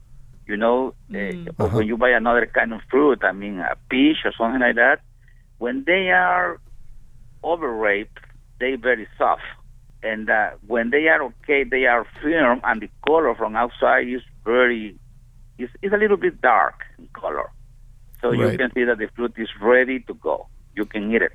you 0.46 0.56
know, 0.56 0.94
uh, 1.12 1.32
or 1.58 1.68
when 1.68 1.86
you 1.86 1.96
buy 1.96 2.10
another 2.10 2.46
kind 2.46 2.72
of 2.72 2.80
fruit, 2.88 3.22
I 3.24 3.32
mean, 3.32 3.58
a 3.58 3.76
peach 3.90 4.18
or 4.24 4.32
something 4.38 4.60
like 4.60 4.76
that. 4.76 5.00
When 5.58 5.84
they 5.84 6.10
are 6.10 6.60
overripe, 7.42 8.18
they 8.60 8.76
very 8.76 9.08
soft. 9.18 9.42
And 10.06 10.30
uh, 10.30 10.50
when 10.66 10.90
they 10.90 11.08
are 11.08 11.22
okay, 11.24 11.64
they 11.64 11.86
are 11.86 12.06
firm, 12.22 12.60
and 12.64 12.80
the 12.82 12.90
color 13.06 13.34
from 13.34 13.56
outside 13.56 14.08
is 14.08 14.22
very, 14.44 14.96
it's, 15.58 15.72
it's 15.82 15.94
a 15.94 15.98
little 15.98 16.16
bit 16.16 16.40
dark 16.40 16.84
in 16.98 17.08
color. 17.14 17.46
So 18.20 18.32
you 18.32 18.50
can 18.52 18.70
see 18.74 18.84
that 18.84 18.98
the 18.98 19.08
fruit 19.14 19.34
is 19.36 19.48
ready 19.60 20.00
to 20.00 20.14
go. 20.14 20.46
You 20.74 20.86
can 20.86 21.12
eat 21.12 21.22
it. 21.22 21.32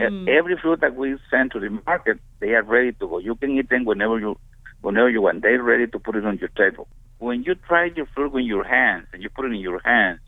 E- 0.00 0.08
Every 0.26 0.56
fruit 0.56 0.80
that 0.80 0.96
we 0.96 1.16
send 1.30 1.52
to 1.52 1.60
the 1.60 1.70
market, 1.86 2.18
they 2.40 2.54
are 2.54 2.62
ready 2.62 2.92
to 2.92 3.08
go. 3.08 3.18
You 3.18 3.34
can 3.36 3.50
eat 3.58 3.68
them 3.70 3.84
whenever 3.84 4.18
you, 4.18 4.36
whenever 4.80 5.10
you 5.10 5.22
want. 5.22 5.42
They're 5.42 5.62
ready 5.62 5.86
to 5.88 5.98
put 5.98 6.16
it 6.16 6.24
on 6.24 6.38
your 6.38 6.50
table. 6.50 6.88
When 7.18 7.42
you 7.44 7.54
try 7.54 7.90
your 7.96 8.06
fruit 8.14 8.32
with 8.32 8.44
your 8.44 8.64
hands 8.64 9.06
and 9.12 9.22
you 9.22 9.28
put 9.30 9.46
it 9.46 9.52
in 9.52 9.60
your 9.60 9.80
hands, 9.84 10.20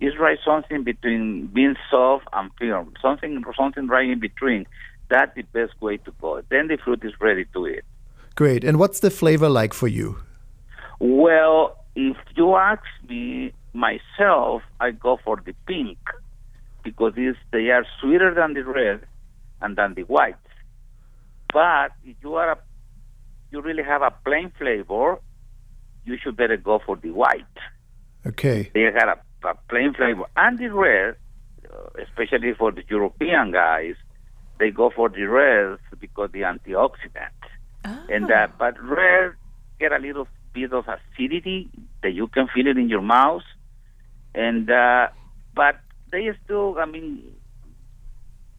it's 0.00 0.16
right 0.18 0.38
something 0.44 0.84
between 0.84 1.48
being 1.54 1.76
soft 1.90 2.26
and 2.32 2.50
firm. 2.58 2.92
Something, 3.00 3.42
something 3.58 3.86
right 3.88 4.08
in 4.08 4.20
between. 4.20 4.66
That's 5.08 5.34
the 5.34 5.42
best 5.42 5.80
way 5.80 5.98
to 5.98 6.12
go. 6.20 6.42
Then 6.48 6.68
the 6.68 6.78
fruit 6.82 7.04
is 7.04 7.12
ready 7.20 7.44
to 7.52 7.66
eat. 7.66 7.84
Great. 8.34 8.64
And 8.64 8.78
what's 8.78 9.00
the 9.00 9.10
flavor 9.10 9.48
like 9.48 9.72
for 9.72 9.88
you? 9.88 10.18
Well, 10.98 11.76
if 11.94 12.16
you 12.36 12.56
ask 12.56 12.82
me 13.08 13.52
myself, 13.72 14.62
I 14.80 14.90
go 14.90 15.18
for 15.24 15.36
the 15.44 15.54
pink 15.66 15.98
because 16.82 17.12
it's, 17.16 17.38
they 17.52 17.70
are 17.70 17.84
sweeter 18.00 18.34
than 18.34 18.54
the 18.54 18.64
red 18.64 19.00
and 19.60 19.76
than 19.76 19.94
the 19.94 20.02
white. 20.02 20.36
But 21.52 21.92
if 22.04 22.16
you 22.22 22.34
are 22.34 22.52
a, 22.52 22.58
you 23.50 23.60
really 23.60 23.82
have 23.82 24.02
a 24.02 24.12
plain 24.24 24.52
flavor, 24.58 25.18
you 26.04 26.16
should 26.22 26.36
better 26.36 26.56
go 26.56 26.80
for 26.84 26.96
the 26.96 27.10
white. 27.10 27.44
Okay. 28.26 28.70
They 28.74 28.90
got 28.90 29.08
a, 29.08 29.48
a 29.48 29.54
plain 29.68 29.94
flavor, 29.94 30.24
and 30.36 30.58
the 30.58 30.68
red, 30.68 31.16
uh, 31.72 32.02
especially 32.02 32.52
for 32.54 32.72
the 32.72 32.82
European 32.88 33.52
guys, 33.52 33.94
they 34.58 34.70
go 34.70 34.90
for 34.94 35.08
the 35.08 35.24
red 35.24 35.78
because 36.00 36.30
the 36.32 36.40
antioxidant. 36.40 37.36
And 38.08 38.30
uh, 38.30 38.48
but 38.58 38.82
red 38.82 39.34
get 39.78 39.92
a 39.92 39.98
little 39.98 40.28
bit 40.52 40.72
of 40.72 40.84
acidity 40.88 41.68
that 42.02 42.12
you 42.12 42.26
can 42.28 42.48
feel 42.54 42.66
it 42.66 42.76
in 42.76 42.88
your 42.88 43.02
mouth, 43.02 43.42
and 44.34 44.70
uh, 44.70 45.08
but 45.54 45.76
they 46.10 46.30
still, 46.44 46.76
I 46.78 46.86
mean, 46.86 47.22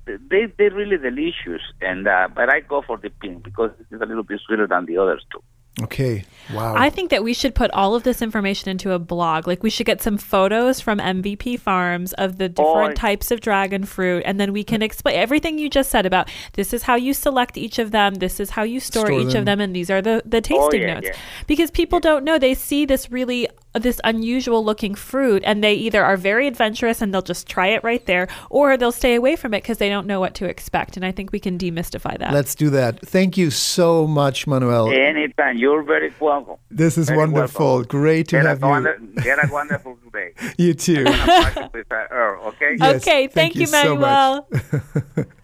they 0.06 0.48
they're 0.58 0.74
really 0.74 0.98
delicious. 0.98 1.62
And 1.82 2.08
uh, 2.08 2.28
but 2.34 2.54
I 2.54 2.62
go 2.62 2.82
for 2.86 2.98
the 2.98 3.10
pink 3.10 3.44
because 3.44 3.72
it's 3.80 4.02
a 4.02 4.06
little 4.06 4.24
bit 4.24 4.42
sweeter 4.46 4.68
than 4.68 4.86
the 4.86 4.98
others 4.98 5.26
too. 5.32 5.44
Okay. 5.84 6.24
Wow. 6.54 6.76
I 6.78 6.90
think 6.90 7.10
that 7.12 7.24
we 7.24 7.34
should 7.34 7.54
put 7.54 7.70
all 7.72 7.94
of 7.94 8.04
this 8.04 8.22
information 8.22 8.70
into 8.70 8.94
a 8.94 9.00
blog. 9.00 9.48
Like 9.48 9.64
we 9.64 9.70
should 9.70 9.86
get 9.86 10.02
some 10.02 10.18
photos 10.18 10.80
from 10.80 10.98
MVP 11.00 11.60
Farms 11.60 12.14
of 12.14 12.38
the 12.38 12.48
different 12.50 12.92
Oh. 12.92 12.94
types 12.94 13.32
of 13.32 13.42
dragon 13.42 13.84
fruit, 13.84 14.24
and 14.26 14.40
then 14.40 14.54
we 14.54 14.64
can 14.64 14.82
explain 14.82 15.18
everything 15.18 15.60
you 15.60 15.70
just 15.70 15.92
said 15.92 16.06
about 16.06 16.30
this 16.54 16.74
is 16.74 16.84
how 16.84 16.96
you 16.96 17.14
select 17.14 17.58
each 17.58 17.80
of 17.80 17.92
them, 17.92 18.16
this 18.16 18.40
is 18.40 18.52
how 18.52 18.64
you 18.64 18.80
store, 18.80 19.08
Store 19.08 19.20
each 19.20 19.34
them. 19.34 19.40
of 19.40 19.46
them, 19.46 19.60
and 19.60 19.76
these 19.76 19.90
are 19.90 20.02
the 20.02 20.24
the 20.26 20.38
oh, 20.38 20.42
tasting 20.42 20.82
yeah, 20.82 20.94
notes. 20.96 21.08
yeah. 21.12 21.16
Because 21.48 21.70
people 21.70 22.00
don't 22.00 22.24
know 22.24 22.40
they 22.40 22.54
see 22.54 22.86
this 22.86 23.12
really 23.12 23.48
this 23.80 24.00
unusual 24.04 24.64
looking 24.64 24.96
fruit, 24.96 25.44
and 25.46 25.64
they 25.64 25.74
either 25.74 26.04
are 26.04 26.18
very 26.18 26.48
adventurous 26.48 27.02
and 27.02 27.14
they'll 27.14 27.22
just 27.22 27.48
try 27.48 27.68
it 27.68 27.84
right 27.84 28.06
there, 28.06 28.28
or 28.50 28.78
they'll 28.78 28.92
stay 28.92 29.16
away 29.16 29.36
from 29.36 29.54
it 29.54 29.62
because 29.64 29.78
they 29.78 29.90
don't 29.90 30.08
know 30.08 30.20
what 30.20 30.34
to 30.36 30.46
expect. 30.46 30.96
And 30.98 31.06
I 31.06 31.12
think 31.12 31.32
we 31.32 31.40
can 31.40 31.58
demystify 31.58 32.18
that. 32.20 32.34
Let's 32.34 32.56
do 32.56 32.70
that. 32.72 33.06
Thank 33.06 33.38
you 33.38 33.50
so 33.52 34.08
much, 34.08 34.48
Manuel. 34.48 34.90
Anytime, 34.92 35.58
you're 35.58 35.84
very 35.84 36.14
welcome. 36.20 36.58
This 36.70 36.98
is 36.98 37.08
Very 37.08 37.20
wonderful. 37.20 37.66
welcome. 37.66 37.88
Great 37.88 38.28
to 38.30 38.38
Get 38.38 38.46
have 38.46 38.64
a, 38.64 38.66
you. 38.66 38.70
wonder- 38.70 39.00
get 39.24 39.44
a 39.44 39.52
wonderful 39.52 39.98
day. 40.14 40.34
You 40.58 40.74
too. 40.74 41.04
with 41.04 41.92
uh, 41.92 42.06
Earl, 42.12 42.42
okay? 42.48 42.76
Yes, 42.80 43.02
okay, 43.02 43.28
thank 43.28 43.34
thank, 43.34 43.56
you 43.56 43.62
you, 43.62 43.68
so 43.68 43.96
much. 43.96 44.46
Manuel. 44.52 45.28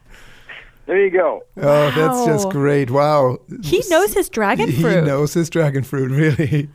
There 0.86 1.01
you 1.01 1.11
go. 1.11 1.43
Oh, 1.57 1.91
that's 1.91 2.25
just 2.25 2.49
great. 2.49 2.91
Wow. 2.91 3.39
he 3.63 3.81
knows 3.89 4.13
his 4.13 4.27
dragon 4.27 4.69
fruit. 4.69 4.99
He 4.99 5.01
knows 5.01 5.34
his 5.34 5.49
dragon 5.49 5.84
fruit, 5.84 6.11
really. 6.43 6.69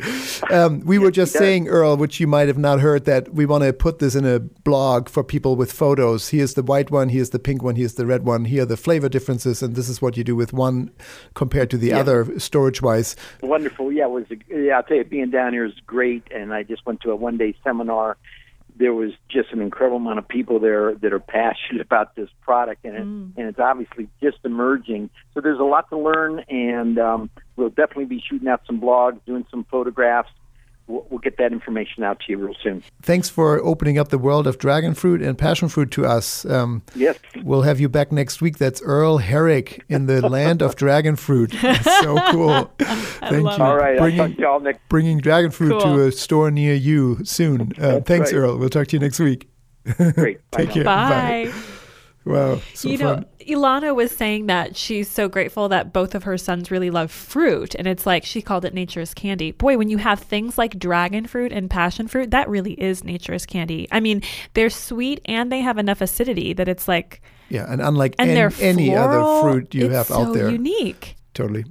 Um, 0.51 0.81
we 0.81 0.99
were 0.99 1.11
just 1.11 1.35
saying, 1.35 1.69
Earl, 1.69 1.99
which 1.99 2.19
you 2.19 2.27
might 2.27 2.49
have 2.49 2.57
not 2.57 2.81
heard, 2.81 3.05
that 3.05 3.35
we 3.35 3.45
want 3.45 3.65
to 3.65 3.73
put 3.75 3.99
this 3.99 4.15
in 4.15 4.25
a 4.25 4.39
blog 4.41 5.11
for 5.11 5.23
people 5.23 5.57
with 5.57 5.71
photos. 5.71 6.31
Here's 6.31 6.55
the 6.55 6.63
white 6.63 6.91
one, 6.91 7.11
here's 7.11 7.31
the 7.31 7.39
pink 7.39 7.63
one, 7.63 7.77
here's 7.77 7.95
the 7.95 8.07
red 8.07 8.25
one, 8.25 8.47
here 8.47 8.63
are 8.63 8.67
the 8.67 8.79
flavor 8.79 9.11
differences, 9.11 9.63
and 9.63 9.77
this 9.77 9.91
is 9.91 10.01
what 10.01 10.17
you 10.17 10.25
do 10.25 10.35
with 10.35 10.55
one 10.55 10.91
compared 11.35 11.69
to 11.71 11.77
the 11.77 11.93
other 11.93 12.39
storage 12.39 12.81
wise. 12.81 13.15
Wonderful. 13.43 13.93
Yeah, 13.93 14.05
it 14.05 14.11
was. 14.11 14.25
Yeah, 14.49 14.79
I'll 14.79 14.83
tell 14.85 14.97
you, 14.97 15.05
being 15.05 15.31
down 15.31 15.53
here 15.53 15.67
is 15.67 15.75
great. 15.87 16.23
And 16.31 16.55
I 16.55 16.63
just 16.63 16.87
went 16.87 17.01
to 17.03 17.11
a 17.11 17.17
one 17.17 17.37
day 17.37 17.55
seminar. 17.63 18.17
There 18.79 18.95
was 18.95 19.11
just 19.29 19.53
an 19.53 19.61
incredible 19.61 19.97
amount 19.97 20.19
of 20.19 20.29
people 20.29 20.61
there 20.61 20.95
that 20.95 21.13
are 21.13 21.21
passionate 21.21 21.81
about 21.81 22.15
this 22.15 22.29
product, 22.43 22.85
and 22.85 22.95
it, 22.95 23.03
and 23.03 23.49
it's 23.49 23.59
obviously 23.59 24.09
just 24.23 24.39
emerging. 24.45 25.11
So 25.35 25.41
there's 25.41 25.59
a 25.59 25.65
lot 25.65 25.91
to 25.91 25.99
learn, 25.99 26.41
and 26.49 26.99
um, 26.99 27.31
we'll 27.57 27.71
definitely 27.71 28.05
be 28.07 28.23
shooting 28.29 28.49
out 28.49 28.63
some 28.67 28.81
blogs, 28.81 29.19
doing 29.27 29.45
some 29.51 29.65
photographs. 29.71 30.31
We'll, 30.89 31.07
we'll 31.11 31.19
get 31.21 31.37
that 31.37 31.53
information 31.53 32.03
out 32.03 32.19
to 32.21 32.33
you 32.33 32.39
real 32.39 32.55
soon. 32.63 32.83
Thanks 33.03 33.29
for 33.29 33.61
opening 33.63 33.99
up 33.99 34.09
the 34.09 34.19
world 34.19 34.47
of 34.47 34.59
dragon 34.59 34.95
fruit 34.95 35.21
and 35.23 35.37
passion 35.39 35.69
fruit 35.69 35.91
to 35.93 36.07
us. 36.07 36.45
Um, 36.47 36.83
Yes. 36.95 37.19
We'll 37.45 37.63
have 37.63 37.79
you 37.79 37.89
back 37.89 38.11
next 38.11 38.41
week. 38.41 38.59
That's 38.59 38.81
Earl 38.83 39.19
Herrick 39.19 39.85
in 39.89 40.07
the 40.07 40.27
land 40.37 40.63
of 40.63 40.77
dragon 40.77 41.15
fruit. 41.17 41.53
That's 41.63 41.85
so 42.01 42.17
cool. 42.33 42.71
Thank 42.79 43.33
you. 43.43 43.49
All 43.49 43.77
right. 43.77 43.95
I'll 43.97 44.01
Bringing, 44.01 44.19
talk 44.19 44.31
to 44.37 44.41
y'all 44.41 44.61
next. 44.61 44.81
bringing 44.89 45.19
dragon 45.19 45.51
fruit 45.51 45.71
Cool. 45.81 45.97
to 45.97 46.07
a 46.07 46.13
store 46.13 46.51
near 46.51 46.75
you 46.75 47.23
soon. 47.25 47.73
Uh, 47.79 48.01
thanks, 48.01 48.33
right. 48.33 48.39
Earl. 48.39 48.57
We'll 48.59 48.71
talk 48.71 48.87
to 48.89 48.97
you 48.97 49.01
next 49.01 49.21
week. 49.21 49.49
Great. 50.15 50.41
Bye 50.51 50.65
Take 50.65 50.69
now. 50.69 50.75
care. 50.75 50.85
Bye. 50.85 51.53
Wow. 52.29 52.61
So 52.75 52.89
you 52.91 52.99
fun. 52.99 53.21
know, 53.21 53.27
Elana 53.47 53.95
was 53.95 54.11
saying 54.13 54.47
that 54.47 54.77
she's 54.77 55.11
so 55.11 55.29
grateful 55.29 55.69
that 55.71 55.93
both 55.95 56.15
of 56.15 56.25
her 56.25 56.37
sons 56.37 56.71
really 56.71 56.91
love 56.91 57.11
fruit. 57.11 57.75
And 57.75 57.87
it's 57.87 58.05
like 58.05 58.25
she 58.25 58.43
called 58.43 58.67
it 58.67 58.75
nature's 58.75 59.15
candy. 59.15 59.53
Boy, 59.53 59.79
when 59.79 59.89
you 59.89 59.97
have 59.97 60.21
things 60.21 60.59
like 60.59 60.79
dragon 60.79 61.27
fruit 61.27 61.53
and 61.53 61.71
passion 61.71 62.07
fruit, 62.07 62.31
that 62.33 62.49
really 62.49 62.75
is 62.75 63.03
nature's 63.03 63.47
candy. 63.47 63.89
I 63.91 64.01
mean, 64.01 64.23
they're 64.53 64.69
sweet 64.69 65.23
and 65.25 65.51
they 65.51 65.61
have 65.61 65.79
enough 65.79 66.03
acidity 66.03 66.53
that 66.53 66.69
it's 66.69 66.87
like, 66.87 67.23
yeah, 67.49 67.65
and 67.67 67.81
unlike 67.81 68.15
and 68.19 68.29
an- 68.29 68.35
they're 68.37 68.53
any 68.61 68.95
other 68.95 69.41
fruit 69.41 69.75
you 69.75 69.89
have 69.89 70.09
so 70.09 70.21
out 70.27 70.35
there, 70.35 70.51
unique. 70.51 71.17
totally 71.33 71.65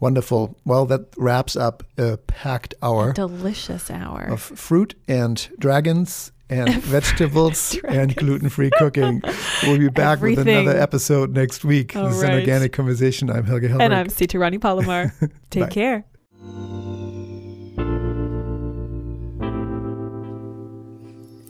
wonderful. 0.00 0.56
Well, 0.64 0.86
that 0.86 1.08
wraps 1.18 1.56
up 1.56 1.82
a 1.98 2.16
packed 2.16 2.72
hour 2.82 3.12
Delicious 3.12 3.90
hour. 3.90 4.22
of 4.30 4.40
fruit 4.40 4.94
and 5.06 5.46
dragons 5.58 6.32
and 6.50 6.74
vegetables 6.82 7.78
and 7.88 8.14
gluten-free 8.16 8.70
cooking. 8.78 9.22
We'll 9.62 9.78
be 9.78 9.88
back 9.88 10.20
with 10.20 10.38
another 10.38 10.76
episode 10.76 11.32
next 11.32 11.64
week. 11.64 11.96
All 11.96 12.08
this 12.08 12.16
is 12.16 12.22
an 12.22 12.32
organic 12.32 12.72
conversation. 12.72 13.30
I'm 13.30 13.44
Helge 13.44 13.62
Hellberg. 13.62 13.80
and 13.82 13.94
I'm 13.94 14.08
Sita 14.08 14.38
Rani 14.38 14.58
Palomar. 14.58 15.14
Take 15.50 15.70
care. 15.70 16.04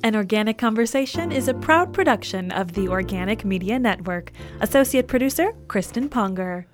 An 0.02 0.16
Organic 0.16 0.56
Conversation 0.56 1.30
is 1.30 1.46
a 1.46 1.54
proud 1.54 1.92
production 1.92 2.50
of 2.52 2.72
the 2.72 2.88
Organic 2.88 3.44
Media 3.44 3.78
Network. 3.78 4.32
Associate 4.60 5.06
producer, 5.06 5.52
Kristen 5.68 6.08
Ponger. 6.08 6.64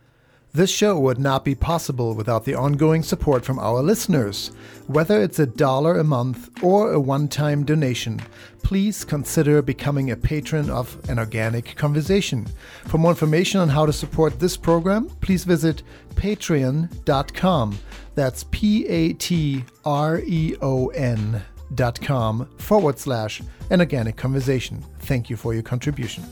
This 0.56 0.70
show 0.70 0.98
would 0.98 1.18
not 1.18 1.44
be 1.44 1.54
possible 1.54 2.14
without 2.14 2.46
the 2.46 2.54
ongoing 2.54 3.02
support 3.02 3.44
from 3.44 3.58
our 3.58 3.82
listeners. 3.82 4.52
Whether 4.86 5.20
it's 5.20 5.38
a 5.38 5.44
dollar 5.44 5.98
a 5.98 6.02
month 6.02 6.48
or 6.62 6.94
a 6.94 6.98
one 6.98 7.28
time 7.28 7.62
donation, 7.62 8.22
please 8.62 9.04
consider 9.04 9.60
becoming 9.60 10.10
a 10.10 10.16
patron 10.16 10.70
of 10.70 10.98
An 11.10 11.18
Organic 11.18 11.76
Conversation. 11.76 12.46
For 12.86 12.96
more 12.96 13.10
information 13.10 13.60
on 13.60 13.68
how 13.68 13.84
to 13.84 13.92
support 13.92 14.40
this 14.40 14.56
program, 14.56 15.10
please 15.20 15.44
visit 15.44 15.82
patreon.com. 16.14 17.78
That's 18.14 18.44
P 18.50 18.86
A 18.86 19.12
T 19.12 19.62
R 19.84 20.22
E 20.24 20.56
O 20.62 20.86
N 20.88 21.42
dot 21.74 22.00
com 22.00 22.48
forward 22.56 22.98
slash 22.98 23.42
An 23.68 23.80
Organic 23.80 24.16
Conversation. 24.16 24.82
Thank 25.00 25.28
you 25.28 25.36
for 25.36 25.52
your 25.52 25.62
contribution. 25.62 26.24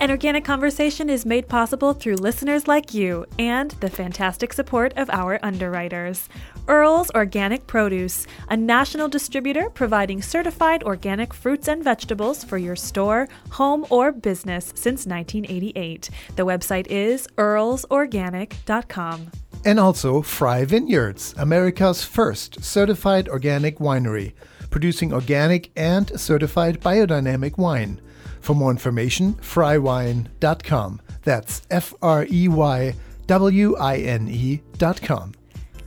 An 0.00 0.12
Organic 0.12 0.44
Conversation 0.44 1.10
is 1.10 1.26
made 1.26 1.48
possible 1.48 1.92
through 1.92 2.14
listeners 2.14 2.68
like 2.68 2.94
you 2.94 3.26
and 3.36 3.72
the 3.80 3.90
fantastic 3.90 4.52
support 4.52 4.92
of 4.96 5.10
our 5.10 5.40
underwriters. 5.42 6.28
Earl's 6.68 7.10
Organic 7.16 7.66
Produce, 7.66 8.24
a 8.48 8.56
national 8.56 9.08
distributor 9.08 9.68
providing 9.70 10.22
certified 10.22 10.84
organic 10.84 11.34
fruits 11.34 11.66
and 11.66 11.82
vegetables 11.82 12.44
for 12.44 12.58
your 12.58 12.76
store, 12.76 13.28
home, 13.50 13.84
or 13.90 14.12
business 14.12 14.66
since 14.76 15.04
1988. 15.04 16.10
The 16.36 16.46
website 16.46 16.86
is 16.86 17.26
earlsorganic.com. 17.36 19.32
And 19.64 19.80
also 19.80 20.22
Frey 20.22 20.64
Vineyards, 20.64 21.34
America's 21.36 22.04
first 22.04 22.62
certified 22.62 23.28
organic 23.28 23.78
winery, 23.78 24.34
producing 24.70 25.12
organic 25.12 25.72
and 25.74 26.20
certified 26.20 26.80
biodynamic 26.80 27.58
wine. 27.58 28.00
For 28.40 28.54
more 28.54 28.70
information, 28.70 29.34
freywine.com. 29.34 31.00
That's 31.22 31.62
F 31.70 31.94
R 32.00 32.26
E 32.30 32.48
Y 32.48 32.94
W 33.26 33.76
I 33.76 33.96
N 33.98 34.28
E.com. 34.28 35.32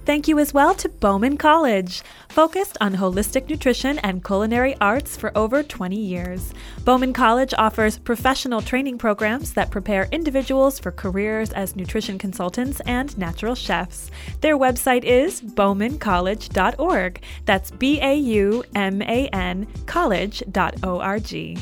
Thank 0.04 0.28
you 0.28 0.40
as 0.40 0.52
well 0.52 0.74
to 0.76 0.90
Bauman 0.90 1.38
College, 1.38 2.02
focused 2.30 2.76
on 2.82 2.96
holistic 2.96 3.48
nutrition 3.48 4.00
and 4.00 4.26
culinary 4.26 4.76
arts 4.82 5.16
for 5.16 5.32
over 5.38 5.62
20 5.62 5.96
years. 5.96 6.54
Bauman 6.84 7.14
College 7.14 7.54
offers 7.56 8.00
professional 8.00 8.62
training 8.62 8.98
programs 8.98 9.54
that 9.54 9.70
prepare 9.70 10.08
individuals 10.12 10.80
for 10.80 10.92
careers 10.92 11.52
as 11.52 11.76
nutrition 11.76 12.18
consultants 12.18 12.80
and 12.82 13.16
natural 13.16 13.54
chefs. 13.54 14.10
Their 14.42 14.58
website 14.58 15.04
is 15.04 15.40
baumancollege.org. 15.40 17.22
That's 17.46 17.70
B 17.70 18.02
A 18.02 18.16
U 18.16 18.64
M 18.74 19.04
A 19.04 19.28
N 19.28 19.68
college.org. 19.86 21.60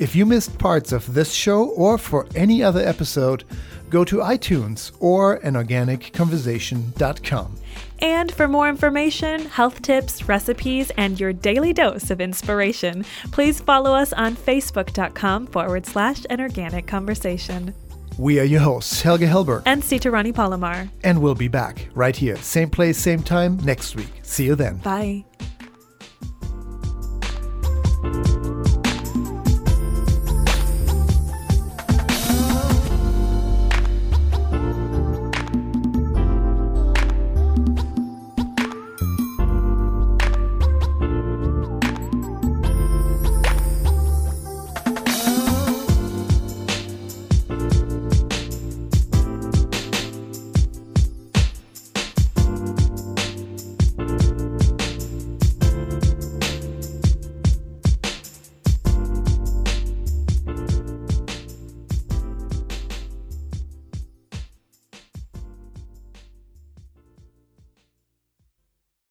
If 0.00 0.16
you 0.16 0.26
missed 0.26 0.58
parts 0.58 0.90
of 0.92 1.14
this 1.14 1.32
show 1.32 1.68
or 1.70 1.96
for 1.98 2.26
any 2.34 2.62
other 2.62 2.80
episode, 2.80 3.44
go 3.90 4.02
to 4.04 4.16
iTunes 4.16 4.90
or 4.98 5.38
anorganicconversation.com. 5.40 7.56
And 8.00 8.32
for 8.32 8.48
more 8.48 8.66
information, 8.68 9.44
health 9.46 9.82
tips, 9.82 10.26
recipes, 10.26 10.90
and 10.96 11.20
your 11.20 11.32
daily 11.34 11.72
dose 11.74 12.10
of 12.10 12.20
inspiration, 12.20 13.04
please 13.30 13.60
follow 13.60 13.92
us 13.94 14.12
on 14.14 14.34
facebook.com 14.36 15.46
forward 15.48 15.84
slash 15.84 16.24
an 16.30 16.40
organic 16.40 16.86
conversation. 16.86 17.74
We 18.18 18.40
are 18.40 18.44
your 18.44 18.60
hosts, 18.60 19.02
Helge 19.02 19.20
Hellberg, 19.20 19.62
And 19.66 19.84
Sita 19.84 20.10
Rani 20.10 20.32
Palomar. 20.32 20.88
and 21.04 21.20
we'll 21.22 21.34
be 21.34 21.48
back 21.48 21.88
right 21.94 22.16
here, 22.16 22.36
same 22.36 22.70
place, 22.70 22.96
same 22.98 23.22
time 23.22 23.58
next 23.64 23.96
week. 23.96 24.08
See 24.22 24.46
you 24.46 24.54
then. 24.54 24.78
Bye. 24.78 25.24